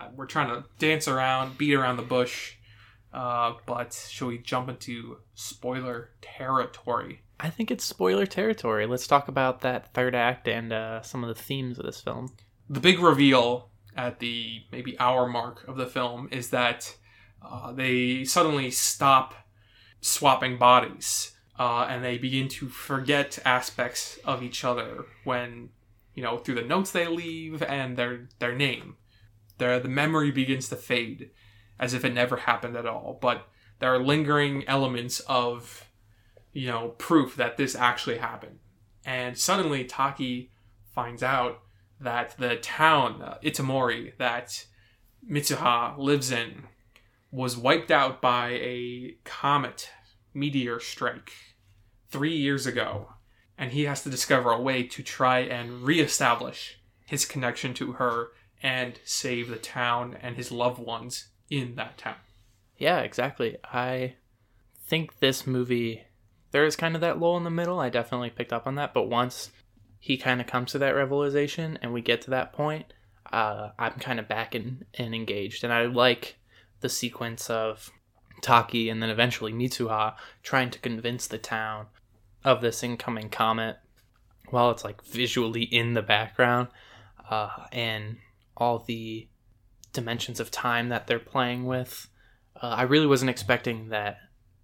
Uh, 0.00 0.08
we're 0.14 0.26
trying 0.26 0.48
to 0.48 0.68
dance 0.78 1.08
around, 1.08 1.58
beat 1.58 1.74
around 1.74 1.96
the 1.96 2.04
bush, 2.04 2.54
uh, 3.12 3.54
but 3.66 3.92
shall 4.08 4.28
we 4.28 4.38
jump 4.38 4.68
into 4.68 5.18
spoiler 5.34 6.10
territory? 6.20 7.22
I 7.40 7.50
think 7.50 7.70
it's 7.70 7.84
spoiler 7.84 8.26
territory. 8.26 8.86
Let's 8.86 9.06
talk 9.06 9.28
about 9.28 9.60
that 9.60 9.92
third 9.94 10.14
act 10.14 10.48
and 10.48 10.72
uh, 10.72 11.02
some 11.02 11.22
of 11.22 11.28
the 11.28 11.40
themes 11.40 11.78
of 11.78 11.86
this 11.86 12.00
film. 12.00 12.34
The 12.68 12.80
big 12.80 12.98
reveal 12.98 13.70
at 13.96 14.18
the 14.18 14.62
maybe 14.70 14.98
hour 14.98 15.28
mark 15.28 15.66
of 15.66 15.76
the 15.76 15.86
film 15.86 16.28
is 16.30 16.50
that 16.50 16.96
uh, 17.42 17.72
they 17.72 18.24
suddenly 18.24 18.70
stop 18.70 19.34
swapping 20.00 20.58
bodies 20.58 21.32
uh, 21.58 21.86
and 21.88 22.04
they 22.04 22.18
begin 22.18 22.48
to 22.48 22.68
forget 22.68 23.38
aspects 23.44 24.18
of 24.24 24.42
each 24.42 24.64
other 24.64 25.06
when 25.24 25.70
you 26.14 26.22
know 26.22 26.38
through 26.38 26.54
the 26.54 26.62
notes 26.62 26.92
they 26.92 27.06
leave 27.06 27.62
and 27.62 27.96
their 27.96 28.28
their 28.38 28.54
name 28.54 28.96
their 29.58 29.80
the 29.80 29.88
memory 29.88 30.30
begins 30.30 30.68
to 30.68 30.76
fade 30.76 31.30
as 31.78 31.94
if 31.94 32.04
it 32.04 32.14
never 32.14 32.36
happened 32.36 32.76
at 32.76 32.86
all 32.86 33.18
but 33.20 33.48
there 33.78 33.92
are 33.92 34.02
lingering 34.02 34.66
elements 34.66 35.20
of 35.20 35.88
you 36.52 36.66
know 36.66 36.94
proof 36.98 37.36
that 37.36 37.56
this 37.56 37.74
actually 37.74 38.18
happened. 38.18 38.58
And 39.04 39.38
suddenly 39.38 39.84
taki 39.84 40.50
finds 40.94 41.22
out 41.22 41.60
that 42.00 42.36
the 42.38 42.56
town 42.56 43.22
uh, 43.22 43.38
Itomori 43.42 44.16
that 44.18 44.66
mitsuha 45.28 45.96
lives 45.96 46.30
in 46.30 46.64
was 47.30 47.56
wiped 47.56 47.90
out 47.90 48.20
by 48.20 48.50
a 48.50 49.16
comet 49.24 49.90
meteor 50.34 50.80
strike 50.80 51.32
three 52.10 52.34
years 52.34 52.66
ago, 52.66 53.10
and 53.56 53.72
he 53.72 53.84
has 53.84 54.02
to 54.02 54.10
discover 54.10 54.50
a 54.50 54.60
way 54.60 54.82
to 54.82 55.02
try 55.02 55.40
and 55.40 55.82
reestablish 55.82 56.80
his 57.06 57.24
connection 57.24 57.74
to 57.74 57.92
her 57.92 58.28
and 58.62 58.98
save 59.04 59.48
the 59.48 59.56
town 59.56 60.16
and 60.20 60.36
his 60.36 60.50
loved 60.50 60.78
ones 60.78 61.28
in 61.50 61.74
that 61.76 61.98
town. 61.98 62.16
Yeah, 62.76 63.00
exactly. 63.00 63.56
I 63.64 64.14
think 64.86 65.18
this 65.18 65.46
movie 65.46 66.04
there 66.50 66.64
is 66.64 66.76
kind 66.76 66.94
of 66.94 67.00
that 67.02 67.18
lull 67.18 67.36
in 67.36 67.44
the 67.44 67.50
middle. 67.50 67.78
I 67.78 67.90
definitely 67.90 68.30
picked 68.30 68.52
up 68.52 68.66
on 68.66 68.76
that, 68.76 68.94
but 68.94 69.08
once 69.08 69.50
he 70.00 70.16
kind 70.16 70.40
of 70.40 70.46
comes 70.46 70.72
to 70.72 70.78
that 70.78 70.94
revelation 70.94 71.78
and 71.82 71.92
we 71.92 72.00
get 72.00 72.22
to 72.22 72.30
that 72.30 72.52
point, 72.52 72.92
uh, 73.32 73.70
I'm 73.78 73.94
kind 73.94 74.18
of 74.18 74.28
back 74.28 74.54
and, 74.54 74.86
and 74.94 75.14
engaged, 75.14 75.62
and 75.64 75.72
I 75.72 75.84
like 75.86 76.36
the 76.80 76.88
sequence 76.88 77.50
of 77.50 77.90
Taki 78.40 78.88
and 78.88 79.02
then 79.02 79.10
eventually 79.10 79.52
Mitsuha 79.52 80.14
trying 80.42 80.70
to 80.70 80.78
convince 80.78 81.26
the 81.26 81.38
town 81.38 81.86
of 82.44 82.60
this 82.60 82.82
incoming 82.82 83.30
comet 83.30 83.78
while 84.50 84.70
it's 84.70 84.84
like 84.84 85.04
visually 85.04 85.64
in 85.64 85.94
the 85.94 86.02
background 86.02 86.68
uh, 87.28 87.64
and 87.72 88.18
all 88.56 88.78
the 88.78 89.28
dimensions 89.92 90.40
of 90.40 90.50
time 90.50 90.88
that 90.88 91.06
they're 91.06 91.18
playing 91.18 91.66
with. 91.66 92.08
Uh, 92.60 92.68
I 92.68 92.82
really 92.82 93.06
wasn't 93.06 93.30
expecting 93.30 93.88
that 93.88 94.18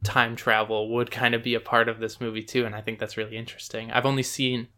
time 0.05 0.37
travel 0.37 0.93
would 0.95 1.11
kind 1.11 1.35
of 1.35 1.43
be 1.43 1.55
a 1.55 1.61
part 1.61 1.89
of 1.89 1.99
this 1.99 2.21
movie 2.21 2.43
too, 2.43 2.67
and 2.67 2.75
I 2.75 2.81
think 2.81 2.99
that's 2.99 3.17
really 3.17 3.37
interesting. 3.37 3.91
I've 3.91 4.07
only 4.07 4.23
seen 4.23 4.69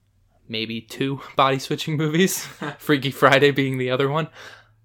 maybe 0.49 0.81
two 0.81 1.21
body 1.37 1.59
switching 1.59 1.97
movies, 1.97 2.45
Freaky 2.79 3.11
Friday 3.11 3.51
being 3.51 3.79
the 3.79 3.91
other 3.91 4.09
one. 4.09 4.29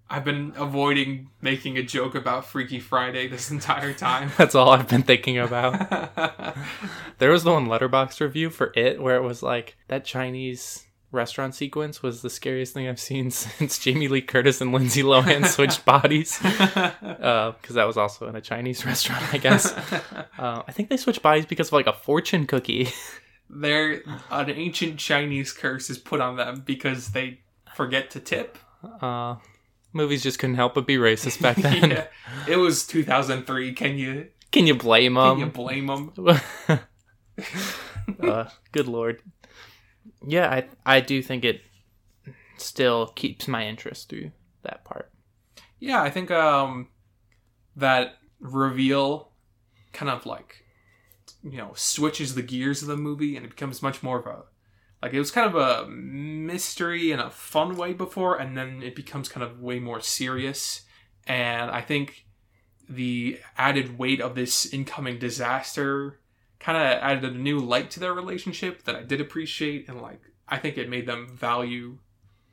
I've 0.10 0.26
been 0.26 0.52
avoiding 0.58 1.30
making 1.39 1.78
a 1.78 1.84
joke 1.84 2.15
about 2.15 2.45
Freaky 2.45 2.82
Friday 2.82 3.30
this 3.30 3.50
entire 3.50 3.93
time. 3.93 4.32
That's 4.38 4.56
all 4.56 4.71
I've 4.71 4.89
been 4.89 5.04
thinking 5.04 5.38
about. 5.38 5.80
There 7.17 7.32
was 7.32 7.45
the 7.45 7.54
one 7.54 7.67
Letterboxd 7.67 8.19
review 8.19 8.50
for 8.50 8.74
it 8.76 9.02
where 9.02 9.15
it 9.15 9.24
was 9.24 9.41
like 9.41 9.78
that 9.88 10.04
Chinese 10.04 10.86
restaurant 11.12 11.54
sequence 11.56 12.02
was 12.02 12.21
the 12.21 12.30
scariest 12.30 12.74
thing 12.74 12.88
I've 12.88 13.00
seen 13.00 13.32
since 13.32 13.78
Jamie 13.80 14.08
Lee 14.08 14.21
Curtis 14.21 14.62
and 14.62 14.71
Lindsay 14.71 15.04
Lohan 15.04 15.45
switched 15.47 15.84
bodies. 15.86 16.38
Because 16.41 17.76
that 17.76 17.86
was 17.88 17.97
also 17.97 18.28
in 18.28 18.36
a 18.36 18.41
Chinese 18.41 18.86
restaurant, 18.86 19.34
I 19.34 19.38
guess. 19.38 19.71
Uh, 20.38 20.63
I 20.67 20.71
think 20.71 20.89
they 20.89 20.97
switched 20.97 21.21
bodies 21.21 21.45
because 21.45 21.67
of 21.67 21.74
like 21.74 21.88
a 21.88 21.93
fortune 21.93 22.47
cookie. 22.47 22.89
There, 23.50 24.02
an 24.30 24.50
ancient 24.50 24.97
Chinese 24.97 25.52
curse 25.52 25.89
is 25.89 25.97
put 25.97 26.21
on 26.21 26.38
them 26.38 26.63
because 26.65 27.10
they 27.12 27.41
forget 27.76 28.10
to 28.12 28.19
tip. 28.21 28.58
Uh, 29.02 29.36
movies 29.91 30.24
just 30.24 30.39
couldn't 30.39 30.56
help 30.56 30.74
but 30.76 30.88
be 30.88 30.95
racist 30.95 31.41
back 31.41 31.58
then. 31.58 31.91
yeah, 31.91 32.06
it 32.47 32.56
was 32.56 32.88
2003. 32.88 33.74
Can 33.74 33.97
you 33.97 34.28
Can 34.54 34.67
you 34.67 34.76
blame 34.76 35.15
them? 35.15 35.32
can 35.38 35.39
you 35.39 35.45
blame 35.47 35.88
them? 35.88 36.13
uh, 38.24 38.45
good 38.71 38.88
lord. 38.88 39.21
Yeah, 40.25 40.49
I 40.49 40.97
I 40.97 41.01
do 41.01 41.21
think 41.21 41.45
it 41.45 41.62
still 42.57 43.07
keeps 43.07 43.47
my 43.47 43.65
interest 43.65 44.10
through 44.10 44.31
that 44.63 44.84
part. 44.86 45.12
Yeah, 45.79 46.01
I 46.01 46.10
think 46.10 46.31
um 46.31 46.89
that 47.75 48.15
reveal 48.39 49.31
kind 49.93 50.10
of 50.10 50.25
like 50.25 50.65
you 51.43 51.57
know 51.57 51.71
switches 51.75 52.36
the 52.36 52.41
gears 52.41 52.81
of 52.81 52.88
the 52.88 52.97
movie 52.97 53.36
and 53.36 53.45
it 53.45 53.49
becomes 53.49 53.81
much 53.81 54.03
more 54.03 54.19
of 54.19 54.25
a 54.25 54.43
like 55.01 55.13
it 55.13 55.19
was 55.19 55.31
kind 55.31 55.47
of 55.47 55.55
a 55.55 55.88
mystery 55.89 57.12
in 57.12 57.19
a 57.19 57.29
fun 57.29 57.75
way 57.75 57.93
before 57.93 58.38
and 58.38 58.57
then 58.57 58.81
it 58.84 58.95
becomes 58.95 59.29
kind 59.29 59.43
of 59.43 59.60
way 59.60 59.79
more 59.79 59.99
serious 59.99 60.81
and 61.27 61.71
I 61.71 61.81
think 61.81 62.25
the 62.89 63.39
added 63.57 63.97
weight 63.97 64.21
of 64.21 64.36
this 64.36 64.71
incoming 64.71 65.17
disaster 65.17 66.19
kind 66.62 66.78
of 66.78 67.02
added 67.02 67.24
a 67.24 67.38
new 67.38 67.60
light 67.60 67.91
to 67.91 68.00
their 68.00 68.13
relationship 68.13 68.84
that 68.84 68.95
I 68.95 69.04
did 69.04 69.19
appreciate 69.19 69.89
and 69.89 70.02
like 70.02 70.21
I 70.47 70.58
think 70.58 70.78
it 70.78 70.89
made 70.89 71.08
them 71.08 71.28
value 71.36 71.97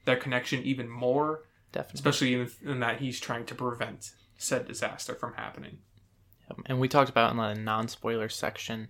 their 0.05 0.17
connection 0.17 0.63
even 0.63 0.89
more 0.89 1.43
Definitely. 1.73 1.99
especially 1.99 2.35
in, 2.35 2.51
in 2.65 2.81
that 2.81 3.01
he's 3.01 3.21
trying 3.21 3.45
to 3.47 3.55
prevent 3.55 4.13
said 4.39 4.67
disaster 4.67 5.15
from 5.15 5.35
happening. 5.35 5.79
And 6.67 6.81
we 6.81 6.89
talked 6.89 7.11
about 7.11 7.33
in 7.33 7.37
the 7.37 7.55
non 7.55 7.89
spoiler 7.89 8.29
section 8.29 8.89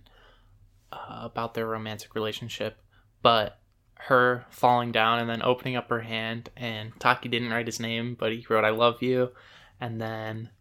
uh, 0.91 1.21
about 1.23 1.53
their 1.53 1.67
romantic 1.67 2.15
relationship, 2.15 2.77
but 3.21 3.59
her 3.95 4.45
falling 4.49 4.93
down 4.93 5.19
and 5.19 5.29
then 5.29 5.41
opening 5.41 5.75
up 5.75 5.89
her 5.89 6.01
hand, 6.01 6.49
and 6.55 6.97
Taki 6.99 7.27
didn't 7.27 7.49
write 7.49 7.65
his 7.65 7.79
name, 7.79 8.15
but 8.17 8.31
he 8.31 8.45
wrote 8.49 8.63
"I 8.63 8.69
love 8.69 9.03
you," 9.03 9.31
and 9.81 9.99
then 9.99 10.51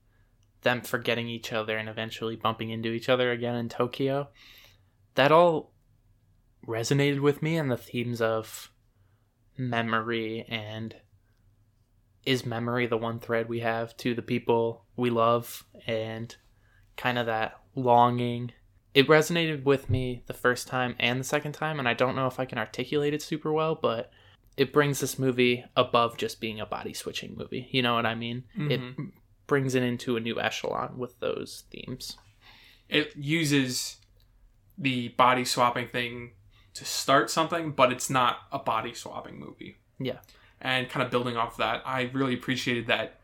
them 0.62 0.82
forgetting 0.82 1.28
each 1.28 1.52
other 1.52 1.76
and 1.76 1.88
eventually 1.88 2.36
bumping 2.36 2.70
into 2.70 2.90
each 2.90 3.08
other 3.08 3.30
again 3.30 3.54
in 3.54 3.68
Tokyo. 3.68 4.28
That 5.14 5.32
all 5.32 5.72
resonated 6.66 7.20
with 7.20 7.42
me, 7.42 7.56
and 7.56 7.70
the 7.70 7.76
themes 7.76 8.20
of 8.20 8.70
memory 9.56 10.44
and 10.48 10.94
is 12.24 12.44
memory 12.44 12.86
the 12.86 12.96
one 12.96 13.18
thread 13.18 13.48
we 13.48 13.60
have 13.60 13.96
to 13.96 14.14
the 14.14 14.22
people 14.22 14.84
we 14.96 15.08
love 15.08 15.64
and 15.86 16.36
kind 16.96 17.18
of 17.18 17.26
that 17.26 17.58
longing. 17.74 18.52
It 18.94 19.06
resonated 19.06 19.64
with 19.64 19.88
me 19.88 20.22
the 20.26 20.34
first 20.34 20.68
time 20.68 20.94
and 20.98 21.20
the 21.20 21.24
second 21.24 21.52
time, 21.52 21.78
and 21.78 21.88
I 21.88 21.94
don't 21.94 22.16
know 22.16 22.26
if 22.26 22.38
I 22.38 22.44
can 22.44 22.58
articulate 22.58 23.14
it 23.14 23.22
super 23.22 23.52
well, 23.52 23.74
but 23.74 24.10
it 24.56 24.72
brings 24.72 25.00
this 25.00 25.18
movie 25.18 25.64
above 25.76 26.16
just 26.16 26.40
being 26.40 26.60
a 26.60 26.66
body 26.66 26.92
switching 26.92 27.36
movie. 27.36 27.68
You 27.70 27.82
know 27.82 27.94
what 27.94 28.06
I 28.06 28.14
mean? 28.14 28.44
It 28.56 28.80
Mhm. 28.80 29.12
Brings 29.48 29.74
it 29.74 29.82
into 29.82 30.16
a 30.16 30.20
new 30.20 30.40
echelon 30.40 30.96
with 30.96 31.18
those 31.18 31.64
themes. 31.72 32.16
It 32.88 33.16
uses 33.16 33.96
the 34.78 35.08
body 35.08 35.44
swapping 35.44 35.88
thing 35.88 36.30
to 36.74 36.84
start 36.84 37.28
something, 37.28 37.72
but 37.72 37.90
it's 37.90 38.08
not 38.08 38.38
a 38.52 38.60
body 38.60 38.94
swapping 38.94 39.40
movie. 39.40 39.78
Yeah. 39.98 40.18
And 40.60 40.88
kind 40.88 41.04
of 41.04 41.10
building 41.10 41.36
off 41.36 41.56
that, 41.56 41.82
I 41.84 42.02
really 42.12 42.34
appreciated 42.34 42.86
that 42.86 43.18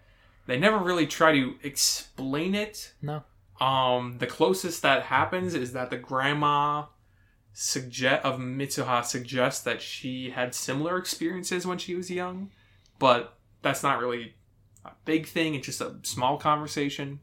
they 0.47 0.59
never 0.59 0.79
really 0.79 1.07
try 1.07 1.33
to 1.33 1.55
explain 1.63 2.57
it. 2.57 2.95
No. 3.01 3.23
Um, 3.61 4.17
the 4.19 4.27
closest 4.27 4.83
that 4.83 5.05
happens 5.05 5.55
is 5.55 5.73
that 5.73 5.91
the 5.91 5.97
grandma 5.97 6.87
suggest 7.53 8.25
of 8.25 8.41
Mitsuha 8.41 9.05
suggests 9.05 9.63
that 9.63 9.81
she 9.81 10.31
had 10.31 10.55
similar 10.55 10.99
experiences 10.99 11.67
when 11.67 11.79
she 11.79 11.95
was 11.95 12.11
young, 12.11 12.51
but 12.99 13.39
that's 13.63 13.83
not 13.83 14.01
really 14.01 14.35
a 14.85 14.93
big 15.05 15.27
thing. 15.27 15.55
It's 15.55 15.67
just 15.67 15.81
a 15.81 15.97
small 16.03 16.39
conversation, 16.39 17.21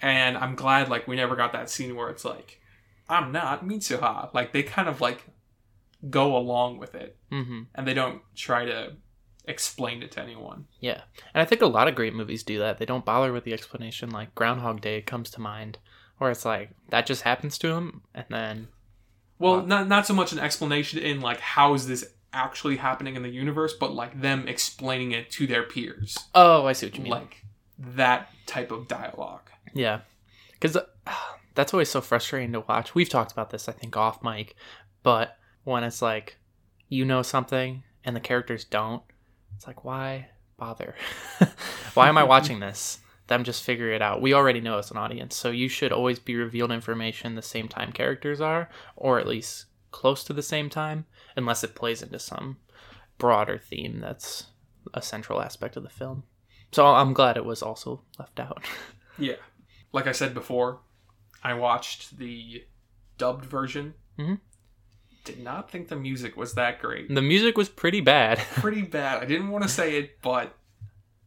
and 0.00 0.36
I'm 0.36 0.54
glad 0.54 0.88
like 0.88 1.06
we 1.08 1.16
never 1.16 1.36
got 1.36 1.52
that 1.52 1.70
scene 1.70 1.96
where 1.96 2.08
it's 2.10 2.24
like, 2.24 2.60
I'm 3.08 3.32
not 3.32 3.64
Mitsuha. 3.64 4.32
Like 4.34 4.52
they 4.52 4.62
kind 4.62 4.88
of 4.88 5.00
like 5.00 5.24
go 6.08 6.36
along 6.36 6.78
with 6.78 6.94
it, 6.94 7.16
hmm 7.30 7.62
and 7.74 7.86
they 7.86 7.94
don't 7.94 8.22
try 8.34 8.64
to 8.64 8.92
explain 9.46 10.02
it 10.02 10.12
to 10.12 10.20
anyone. 10.22 10.66
Yeah. 10.80 11.02
And 11.34 11.42
I 11.42 11.44
think 11.44 11.62
a 11.62 11.66
lot 11.66 11.88
of 11.88 11.94
great 11.94 12.14
movies 12.14 12.42
do 12.42 12.58
that. 12.60 12.78
They 12.78 12.84
don't 12.86 13.04
bother 13.04 13.32
with 13.32 13.44
the 13.44 13.52
explanation. 13.52 14.10
Like 14.10 14.34
Groundhog 14.34 14.80
Day 14.80 15.00
comes 15.02 15.30
to 15.30 15.40
mind, 15.40 15.78
where 16.18 16.30
it's 16.30 16.44
like, 16.44 16.70
that 16.90 17.06
just 17.06 17.22
happens 17.22 17.58
to 17.58 17.68
him, 17.68 18.02
and 18.14 18.26
then. 18.30 18.68
Well, 19.38 19.60
Wow. 19.60 19.64
not 19.66 19.88
not 19.88 20.06
so 20.06 20.14
much 20.14 20.32
an 20.32 20.38
explanation 20.38 20.98
in 20.98 21.20
like 21.20 21.40
how 21.40 21.72
is 21.74 21.86
this 21.88 22.04
actually 22.32 22.76
happening 22.76 23.16
in 23.16 23.22
the 23.22 23.28
universe, 23.28 23.72
but 23.78 23.92
like 23.92 24.20
them 24.20 24.46
explaining 24.48 25.12
it 25.12 25.30
to 25.32 25.46
their 25.46 25.62
peers, 25.64 26.16
Oh, 26.34 26.66
I 26.66 26.72
see 26.72 26.86
what 26.86 26.96
you 26.96 27.02
mean. 27.04 27.12
like 27.12 27.44
that 27.78 28.28
type 28.46 28.70
of 28.70 28.88
dialogue. 28.88 29.50
Yeah. 29.74 30.00
Because 30.52 30.76
that's 31.54 31.72
always 31.74 31.88
so 31.88 32.00
frustrating 32.00 32.52
to 32.52 32.60
watch. 32.60 32.94
We've 32.94 33.08
talked 33.08 33.32
about 33.32 33.50
this, 33.50 33.68
I 33.68 33.72
think, 33.72 33.96
off 33.96 34.22
mic, 34.22 34.54
but 35.02 35.36
when 35.64 35.84
it's 35.84 36.02
like, 36.02 36.36
you 36.88 37.04
know 37.04 37.22
something 37.22 37.82
and 38.04 38.14
the 38.16 38.20
characters 38.20 38.64
don't, 38.64 39.02
it's 39.56 39.66
like, 39.66 39.84
why 39.84 40.28
bother? 40.56 40.94
why 41.94 42.08
am 42.08 42.18
I 42.18 42.24
watching 42.24 42.60
this? 42.60 42.98
Them 43.28 43.44
just 43.44 43.62
figure 43.62 43.90
it 43.92 44.02
out. 44.02 44.20
We 44.20 44.34
already 44.34 44.60
know 44.60 44.78
as 44.78 44.90
an 44.90 44.96
audience, 44.96 45.36
so 45.36 45.50
you 45.50 45.68
should 45.68 45.92
always 45.92 46.18
be 46.18 46.34
revealed 46.34 46.72
information 46.72 47.34
the 47.36 47.42
same 47.42 47.68
time 47.68 47.92
characters 47.92 48.40
are, 48.40 48.68
or 48.96 49.20
at 49.20 49.28
least 49.28 49.66
close 49.92 50.24
to 50.24 50.32
the 50.32 50.42
same 50.42 50.68
time, 50.68 51.06
unless 51.36 51.62
it 51.64 51.74
plays 51.74 52.02
into 52.02 52.18
some 52.18 52.56
broader 53.18 53.58
theme 53.58 54.00
that's 54.00 54.46
a 54.94 55.02
central 55.02 55.40
aspect 55.42 55.76
of 55.76 55.82
the 55.82 55.88
film. 55.90 56.22
So 56.72 56.86
I'm 56.86 57.12
glad 57.12 57.36
it 57.36 57.44
was 57.44 57.62
also 57.62 58.02
left 58.18 58.38
out. 58.40 58.64
Yeah, 59.18 59.34
like 59.92 60.06
I 60.06 60.12
said 60.12 60.32
before, 60.32 60.78
I 61.44 61.52
watched 61.52 62.16
the 62.16 62.64
dubbed 63.18 63.44
version. 63.44 63.92
Mhm. 64.18 64.40
Did 65.24 65.40
not 65.44 65.70
think 65.70 65.88
the 65.88 65.96
music 65.96 66.38
was 66.38 66.54
that 66.54 66.80
great. 66.80 67.14
The 67.14 67.20
music 67.20 67.58
was 67.58 67.68
pretty 67.68 68.00
bad. 68.00 68.38
Pretty 68.54 68.80
bad. 68.82 69.22
I 69.22 69.26
didn't 69.26 69.50
want 69.50 69.64
to 69.64 69.68
say 69.68 69.98
it, 69.98 70.22
but 70.22 70.56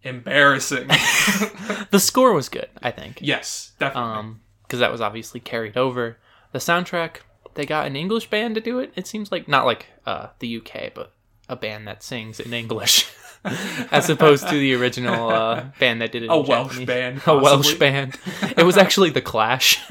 embarrassing. 0.01 0.87
the 1.91 1.99
score 1.99 2.33
was 2.33 2.49
good, 2.49 2.69
I 2.81 2.89
think. 2.89 3.19
yes, 3.21 3.73
definitely. 3.77 4.17
Um, 4.17 4.41
because 4.63 4.79
that 4.79 4.91
was 4.91 5.01
obviously 5.01 5.39
carried 5.39 5.77
over. 5.77 6.17
The 6.51 6.59
soundtrack, 6.59 7.17
they 7.55 7.65
got 7.65 7.87
an 7.87 7.95
English 7.95 8.29
band 8.29 8.55
to 8.55 8.61
do 8.61 8.79
it. 8.79 8.91
It 8.95 9.07
seems 9.07 9.31
like 9.31 9.47
not 9.47 9.65
like 9.65 9.87
uh 10.05 10.27
the 10.39 10.57
UK, 10.57 10.93
but 10.93 11.11
a 11.49 11.55
band 11.55 11.87
that 11.87 12.01
sings 12.03 12.39
in 12.39 12.53
English, 12.53 13.05
as 13.91 14.09
opposed 14.09 14.47
to 14.47 14.55
the 14.55 14.73
original 14.75 15.29
uh, 15.29 15.65
band 15.79 16.01
that 16.01 16.11
did 16.11 16.23
it. 16.23 16.27
a 16.27 16.37
Welsh 16.37 16.77
Japanese. 16.79 16.87
band. 16.87 17.21
A 17.27 17.37
Welsh 17.37 17.73
band. 17.75 18.17
It 18.57 18.63
was 18.63 18.77
actually 18.77 19.09
the 19.09 19.21
Clash. 19.21 19.79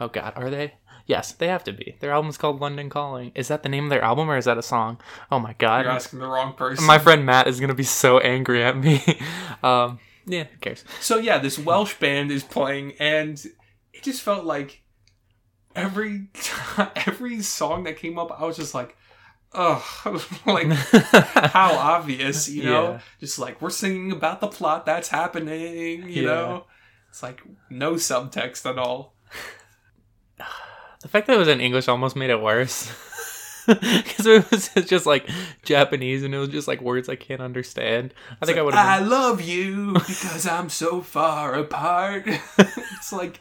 Oh 0.00 0.08
God, 0.08 0.32
are 0.34 0.50
they? 0.50 0.74
Yes, 1.06 1.32
they 1.32 1.46
have 1.48 1.62
to 1.64 1.72
be. 1.72 1.96
Their 2.00 2.10
album's 2.12 2.36
called 2.38 2.60
London 2.60 2.88
Calling. 2.90 3.30
Is 3.34 3.48
that 3.48 3.62
the 3.62 3.68
name 3.68 3.84
of 3.84 3.90
their 3.90 4.02
album 4.02 4.28
or 4.30 4.36
is 4.36 4.44
that 4.46 4.58
a 4.58 4.62
song? 4.62 5.00
Oh 5.30 5.38
my 5.38 5.52
God. 5.58 5.84
You're 5.84 5.92
asking 5.94 6.18
the 6.20 6.26
wrong 6.28 6.54
person. 6.54 6.84
My 6.86 6.98
friend 6.98 7.24
Matt 7.26 7.46
is 7.48 7.60
gonna 7.60 7.74
be 7.74 7.82
so 7.84 8.18
angry 8.18 8.62
at 8.64 8.76
me. 8.76 9.02
um, 9.62 9.98
yeah, 10.26 10.44
who 10.44 10.58
cares? 10.58 10.84
So 11.00 11.18
yeah, 11.18 11.38
this 11.38 11.58
Welsh 11.58 11.94
band 11.98 12.30
is 12.32 12.42
playing, 12.44 12.94
and 12.98 13.44
it 13.92 14.02
just 14.02 14.22
felt 14.22 14.44
like 14.44 14.81
every 15.76 16.28
every 17.06 17.40
song 17.42 17.84
that 17.84 17.96
came 17.96 18.18
up, 18.18 18.38
I 18.40 18.44
was 18.44 18.56
just 18.56 18.74
like, 18.74 18.96
oh, 19.52 19.84
like 20.46 20.66
how 21.52 21.74
obvious, 21.74 22.48
you 22.48 22.64
know? 22.64 22.92
Yeah. 22.92 23.00
Just 23.20 23.38
like 23.38 23.60
we're 23.62 23.70
singing 23.70 24.12
about 24.12 24.40
the 24.40 24.48
plot 24.48 24.86
that's 24.86 25.08
happening, 25.08 26.08
you 26.08 26.22
Yeah. 26.22 26.28
know? 26.28 26.64
It's 27.10 27.22
like 27.22 27.42
no 27.70 27.94
subtext 27.94 28.68
at 28.68 28.78
all. 28.78 29.14
the 31.02 31.08
fact 31.08 31.26
that 31.26 31.34
it 31.34 31.38
was 31.38 31.48
in 31.48 31.60
English 31.60 31.88
almost 31.88 32.16
made 32.16 32.30
it 32.30 32.40
worse. 32.40 32.90
Because 33.64 34.26
it 34.26 34.50
was 34.50 34.70
just 34.88 35.06
like 35.06 35.28
Japanese 35.62 36.24
and 36.24 36.34
it 36.34 36.38
was 36.38 36.48
just 36.48 36.66
like 36.66 36.80
words 36.80 37.08
I 37.08 37.14
can't 37.14 37.40
understand. 37.40 38.12
I 38.40 38.46
think 38.46 38.58
I 38.58 38.62
would 38.62 38.74
I 38.74 38.96
have. 38.98 39.06
love 39.06 39.40
you 39.40 39.92
because 39.92 40.48
I'm 40.48 40.68
so 40.68 41.00
far 41.00 41.54
apart. 41.54 42.24
it's 42.26 43.12
like 43.12 43.38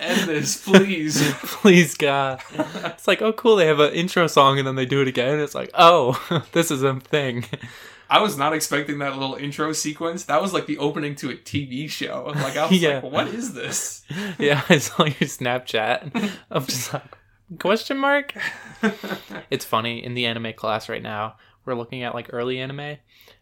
end 0.00 0.28
this, 0.28 0.62
please. 0.64 1.32
Please 1.42 1.94
God, 1.94 2.40
it's 2.84 3.06
like 3.06 3.20
oh 3.22 3.32
cool 3.32 3.56
they 3.56 3.66
have 3.66 3.80
an 3.80 3.92
intro 3.92 4.26
song 4.26 4.58
and 4.58 4.66
then 4.66 4.74
they 4.76 4.86
do 4.86 5.00
it 5.02 5.08
again. 5.08 5.38
It's 5.40 5.54
like 5.54 5.70
oh 5.74 6.20
this 6.52 6.70
is 6.70 6.82
a 6.82 6.98
thing. 7.00 7.44
I 8.08 8.20
was 8.20 8.36
not 8.36 8.52
expecting 8.52 8.98
that 8.98 9.16
little 9.16 9.36
intro 9.36 9.72
sequence. 9.72 10.24
That 10.24 10.42
was 10.42 10.52
like 10.52 10.66
the 10.66 10.78
opening 10.78 11.14
to 11.16 11.30
a 11.30 11.34
TV 11.34 11.88
show. 11.88 12.32
Like 12.34 12.56
I 12.56 12.66
was 12.66 12.72
Yeah. 12.82 13.00
like, 13.00 13.12
what 13.12 13.28
is 13.28 13.54
this? 13.54 14.02
yeah, 14.38 14.62
I 14.68 14.78
saw 14.78 15.04
your 15.04 15.12
Snapchat. 15.14 16.30
I'm 16.50 16.66
just 16.66 16.92
like 16.92 17.04
question 17.60 17.98
mark. 17.98 18.34
It's 19.50 19.64
funny 19.64 20.02
in 20.04 20.14
the 20.14 20.26
anime 20.26 20.52
class 20.54 20.88
right 20.88 21.02
now. 21.02 21.36
We're 21.64 21.74
looking 21.74 22.02
at 22.02 22.14
like 22.14 22.30
early 22.32 22.58
anime, 22.58 22.96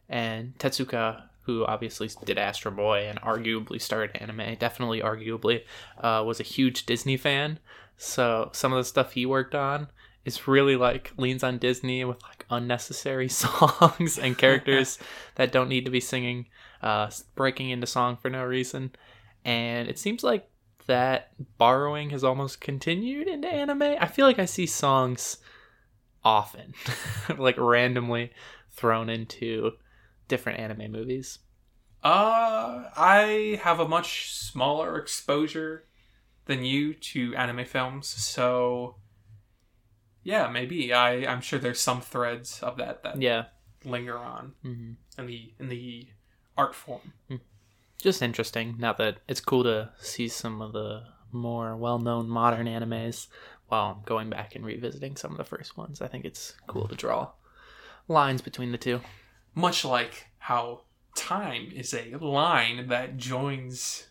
and 0.08 0.58
Tezuka, 0.58 1.22
who 1.48 1.64
obviously 1.64 2.10
did 2.26 2.36
Astro 2.36 2.70
Boy 2.70 3.06
and 3.08 3.18
arguably 3.22 3.80
started 3.80 4.14
anime, 4.20 4.54
definitely 4.56 5.00
arguably, 5.00 5.62
uh, 5.98 6.22
was 6.26 6.40
a 6.40 6.42
huge 6.44 6.84
Disney 6.84 7.16
fan. 7.16 7.58
So 7.96 8.50
some 8.52 8.70
of 8.70 8.76
the 8.76 8.84
stuff 8.84 9.12
he 9.12 9.24
worked 9.24 9.54
on 9.54 9.88
is 10.26 10.46
really 10.46 10.76
like 10.76 11.10
leans 11.16 11.42
on 11.42 11.56
Disney 11.56 12.04
with 12.04 12.22
like 12.22 12.44
unnecessary 12.50 13.28
songs 13.30 14.18
and 14.18 14.36
characters 14.36 14.98
that 15.36 15.50
don't 15.50 15.70
need 15.70 15.86
to 15.86 15.90
be 15.90 16.00
singing, 16.00 16.48
uh, 16.82 17.10
breaking 17.34 17.70
into 17.70 17.86
song 17.86 18.18
for 18.18 18.28
no 18.28 18.44
reason. 18.44 18.90
And 19.42 19.88
it 19.88 19.98
seems 19.98 20.22
like 20.22 20.50
that 20.86 21.30
borrowing 21.56 22.10
has 22.10 22.24
almost 22.24 22.60
continued 22.60 23.26
into 23.26 23.48
anime. 23.48 23.96
I 23.98 24.06
feel 24.06 24.26
like 24.26 24.38
I 24.38 24.44
see 24.44 24.66
songs 24.66 25.38
often, 26.22 26.74
like 27.38 27.56
randomly 27.56 28.32
thrown 28.70 29.08
into 29.08 29.72
different 30.28 30.60
anime 30.60 30.92
movies. 30.92 31.38
Uh, 32.04 32.84
I 32.96 33.60
have 33.62 33.80
a 33.80 33.88
much 33.88 34.32
smaller 34.32 34.98
exposure 34.98 35.84
than 36.44 36.64
you 36.64 36.94
to 36.94 37.34
anime 37.34 37.64
films, 37.64 38.06
so 38.06 38.96
yeah, 40.22 40.48
maybe 40.48 40.92
I 40.92 41.26
I'm 41.26 41.40
sure 41.40 41.58
there's 41.58 41.80
some 41.80 42.00
threads 42.00 42.62
of 42.62 42.76
that 42.76 43.02
that 43.02 43.20
Yeah. 43.20 43.46
linger 43.84 44.18
on 44.18 44.54
hmm 44.62 44.92
in 45.16 45.26
the 45.26 45.52
in 45.58 45.68
the 45.68 46.08
art 46.56 46.74
form. 46.74 47.12
Just 48.00 48.22
interesting. 48.22 48.76
Now 48.78 48.92
that 48.92 49.18
it's 49.26 49.40
cool 49.40 49.64
to 49.64 49.90
see 49.98 50.28
some 50.28 50.62
of 50.62 50.72
the 50.72 51.02
more 51.32 51.76
well-known 51.76 52.28
modern 52.28 52.66
animes 52.66 53.26
while 53.66 54.02
going 54.06 54.30
back 54.30 54.54
and 54.54 54.64
revisiting 54.64 55.16
some 55.16 55.32
of 55.32 55.36
the 55.36 55.44
first 55.44 55.76
ones. 55.76 56.00
I 56.00 56.06
think 56.06 56.24
it's 56.24 56.54
cool 56.68 56.86
to 56.88 56.94
draw 56.94 57.32
lines 58.06 58.40
between 58.40 58.70
the 58.72 58.78
two. 58.78 59.00
Much 59.58 59.84
like 59.84 60.28
how 60.38 60.82
time 61.16 61.72
is 61.74 61.92
a 61.92 62.14
line 62.20 62.86
that 62.86 63.16
joins 63.16 64.06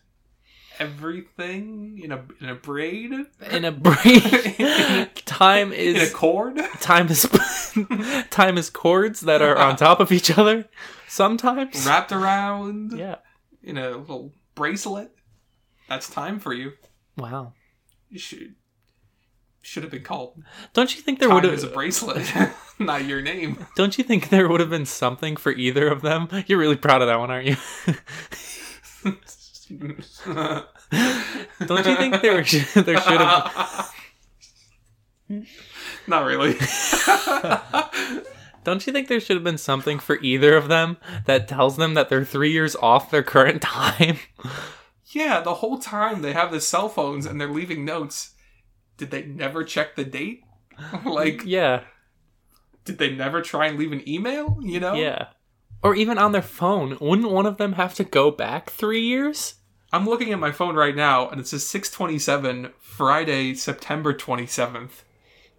everything 0.78 1.98
in 2.04 2.12
a 2.12 2.22
in 2.38 2.50
a 2.50 2.54
braid 2.54 3.12
In 3.50 3.64
a 3.64 3.72
braid, 3.72 5.10
time 5.24 5.72
is 5.72 5.94
in 5.94 6.00
a 6.00 6.04
is 6.04 6.12
chord. 6.12 6.60
time 6.80 7.08
is 7.08 7.22
time 8.30 8.58
is 8.58 8.68
chords 8.68 9.22
that 9.22 9.40
are 9.40 9.56
on 9.56 9.76
top 9.76 10.00
of 10.00 10.12
each 10.12 10.36
other. 10.36 10.68
Sometimes, 11.08 11.86
wrapped 11.86 12.12
around 12.12 12.92
yeah. 12.92 13.16
in 13.62 13.78
a 13.78 13.96
little 13.96 14.34
bracelet. 14.54 15.12
That's 15.88 16.10
time 16.10 16.40
for 16.40 16.52
you. 16.52 16.72
Wow. 17.16 17.54
You 18.10 18.18
should 18.18 18.54
should 19.68 19.82
have 19.82 19.92
been 19.92 20.02
called 20.02 20.42
Don't 20.72 20.96
you 20.96 21.02
think 21.02 21.18
there 21.18 21.28
would 21.28 21.44
time 21.44 21.52
is 21.52 21.62
a 21.62 21.68
bracelet, 21.68 22.32
not 22.78 23.04
your 23.04 23.20
name. 23.20 23.66
Don't 23.76 23.98
you 23.98 24.04
think 24.04 24.30
there 24.30 24.48
would 24.48 24.60
have 24.60 24.70
been 24.70 24.86
something 24.86 25.36
for 25.36 25.52
either 25.52 25.88
of 25.88 26.02
them? 26.02 26.28
You're 26.46 26.58
really 26.58 26.76
proud 26.76 27.02
of 27.02 27.08
that 27.08 27.18
one, 27.18 27.30
aren't 27.30 27.46
you? 27.46 27.56
Don't 31.66 31.86
you 31.86 31.96
think 31.96 32.22
there 32.22 32.44
should, 32.44 32.84
there 32.86 32.98
should 32.98 33.20
have? 33.20 33.94
Not 36.06 36.24
really. 36.24 36.56
Don't 38.64 38.86
you 38.86 38.92
think 38.92 39.08
there 39.08 39.20
should 39.20 39.36
have 39.36 39.44
been 39.44 39.58
something 39.58 39.98
for 39.98 40.18
either 40.20 40.56
of 40.56 40.68
them 40.68 40.96
that 41.26 41.48
tells 41.48 41.76
them 41.76 41.94
that 41.94 42.08
they're 42.08 42.24
three 42.24 42.52
years 42.52 42.74
off 42.76 43.10
their 43.10 43.22
current 43.22 43.60
time? 43.62 44.18
yeah, 45.10 45.40
the 45.40 45.54
whole 45.54 45.78
time 45.78 46.22
they 46.22 46.32
have 46.32 46.50
the 46.50 46.60
cell 46.60 46.88
phones 46.88 47.26
and 47.26 47.38
they're 47.40 47.52
leaving 47.52 47.84
notes. 47.84 48.34
Did 48.98 49.10
they 49.10 49.24
never 49.24 49.64
check 49.64 49.96
the 49.96 50.04
date? 50.04 50.44
like, 51.04 51.42
Yeah, 51.44 51.84
did 52.88 52.98
they 52.98 53.14
never 53.14 53.42
try 53.42 53.66
and 53.66 53.78
leave 53.78 53.92
an 53.92 54.06
email? 54.08 54.58
You 54.62 54.80
know? 54.80 54.94
yeah. 54.94 55.28
Or 55.82 55.94
even 55.94 56.18
on 56.18 56.32
their 56.32 56.42
phone, 56.42 56.96
wouldn't 57.00 57.30
one 57.30 57.46
of 57.46 57.56
them 57.56 57.74
have 57.74 57.94
to 57.94 58.04
go 58.04 58.30
back 58.30 58.70
three 58.70 59.02
years? 59.02 59.54
I'm 59.92 60.06
looking 60.06 60.32
at 60.32 60.38
my 60.38 60.50
phone 60.50 60.74
right 60.74 60.96
now 60.96 61.28
and 61.28 61.40
it 61.40 61.46
says 61.46 61.66
627, 61.66 62.72
Friday, 62.80 63.54
September 63.54 64.12
27th. 64.12 65.02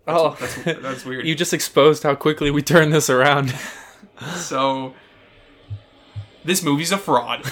Oh, 0.08 0.36
that's, 0.40 0.56
that's 0.82 1.06
weird. 1.06 1.26
you 1.28 1.36
just 1.36 1.54
exposed 1.54 2.04
how 2.04 2.16
quickly 2.16 2.52
we 2.52 2.62
turn 2.62 2.90
this 2.90 3.10
around. 3.10 3.56
so 4.36 4.94
this 6.44 6.64
movie's 6.64 6.92
a 6.92 6.98
fraud. 6.98 7.44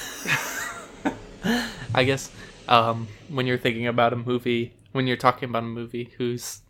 I 1.94 2.04
guess 2.04 2.32
um, 2.68 3.08
when 3.30 3.48
you're 3.48 3.58
thinking 3.58 3.88
about 3.88 4.12
a 4.12 4.18
movie, 4.18 4.74
when 4.98 5.08
you're 5.08 5.16
talking 5.16 5.48
about 5.48 5.64
a 5.64 5.68
movie 5.68 6.12
whose 6.18 6.62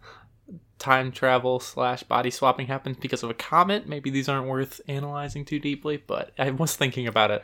time 0.78 1.12
travel 1.12 1.60
slash 1.60 2.04
body 2.04 2.30
swapping 2.30 2.68
happens 2.68 2.98
because 3.00 3.24
of 3.24 3.30
a 3.32 3.34
comet, 3.34 3.88
maybe 3.88 4.10
these 4.12 4.30
aren't 4.30 4.48
worth 4.48 4.80
analyzing 4.88 5.44
too 5.46 5.58
deeply. 5.60 5.98
But 5.98 6.32
I 6.38 6.52
was 6.52 6.76
thinking 6.76 7.08
about 7.08 7.32
it. 7.32 7.44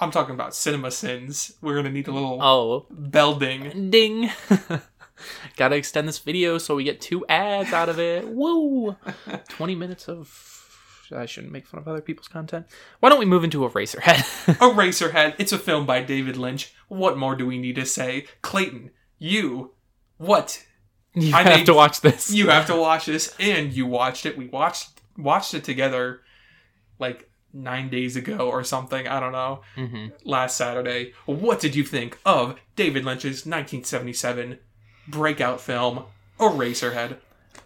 I'm 0.00 0.10
talking 0.10 0.34
about 0.34 0.50
CinemaSins. 0.50 1.54
We're 1.62 1.76
gonna 1.76 1.90
need 1.90 2.08
a 2.08 2.12
little 2.12 2.42
Oh, 2.42 2.86
bell 2.90 3.36
ding. 3.36 3.90
ding! 3.90 4.30
Gotta 5.56 5.76
extend 5.76 6.08
this 6.08 6.18
video 6.18 6.58
so 6.58 6.74
we 6.74 6.82
get 6.82 7.00
two 7.00 7.24
ads 7.28 7.72
out 7.72 7.88
of 7.88 8.00
it. 8.00 8.26
Woo! 8.28 8.96
20 9.48 9.74
minutes 9.76 10.08
of. 10.08 10.50
I 11.12 11.26
shouldn't 11.26 11.52
make 11.52 11.66
fun 11.66 11.78
of 11.78 11.86
other 11.86 12.00
people's 12.00 12.26
content. 12.28 12.66
Why 12.98 13.08
don't 13.10 13.18
we 13.20 13.24
move 13.26 13.44
into 13.44 13.60
Eraserhead? 13.60 14.56
Eraserhead. 14.58 15.34
It's 15.38 15.52
a 15.52 15.58
film 15.58 15.86
by 15.86 16.02
David 16.02 16.36
Lynch. 16.36 16.74
What 16.88 17.16
more 17.18 17.36
do 17.36 17.46
we 17.46 17.58
need 17.58 17.76
to 17.76 17.86
say? 17.86 18.26
Clayton, 18.42 18.90
you, 19.18 19.73
what? 20.18 20.64
you 21.14 21.34
I 21.34 21.42
have 21.42 21.58
made- 21.58 21.66
to 21.66 21.74
watch 21.74 22.00
this. 22.00 22.30
You 22.30 22.48
have 22.48 22.66
to 22.66 22.76
watch 22.76 23.06
this, 23.06 23.34
and 23.38 23.72
you 23.72 23.86
watched 23.86 24.26
it. 24.26 24.36
We 24.36 24.46
watched 24.48 25.00
watched 25.16 25.54
it 25.54 25.62
together, 25.64 26.20
like 26.98 27.30
nine 27.52 27.88
days 27.88 28.16
ago 28.16 28.48
or 28.48 28.64
something. 28.64 29.06
I 29.06 29.20
don't 29.20 29.32
know. 29.32 29.60
hmm 29.76 30.06
Last 30.24 30.56
Saturday. 30.56 31.12
What 31.26 31.60
did 31.60 31.76
you 31.76 31.84
think 31.84 32.18
of 32.26 32.58
David 32.74 33.04
Lynch's 33.04 33.46
1977 33.46 34.58
breakout 35.06 35.60
film, 35.60 36.04
Eraserhead? 36.40 37.18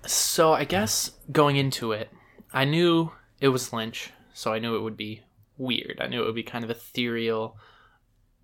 So 0.07 0.53
I 0.53 0.65
guess 0.65 1.13
going 1.33 1.57
into 1.57 1.93
it, 1.93 2.11
I 2.53 2.65
knew 2.67 3.13
it 3.41 3.49
was 3.49 3.73
Lynch, 3.73 4.11
so 4.35 4.53
I 4.53 4.59
knew 4.59 4.77
it 4.77 4.83
would 4.83 4.97
be 4.97 5.23
weird. 5.57 5.99
I 6.03 6.07
knew 6.07 6.23
it 6.23 6.27
would 6.27 6.35
be 6.35 6.43
kind 6.43 6.65
of 6.65 6.71
ethereal. 6.71 7.57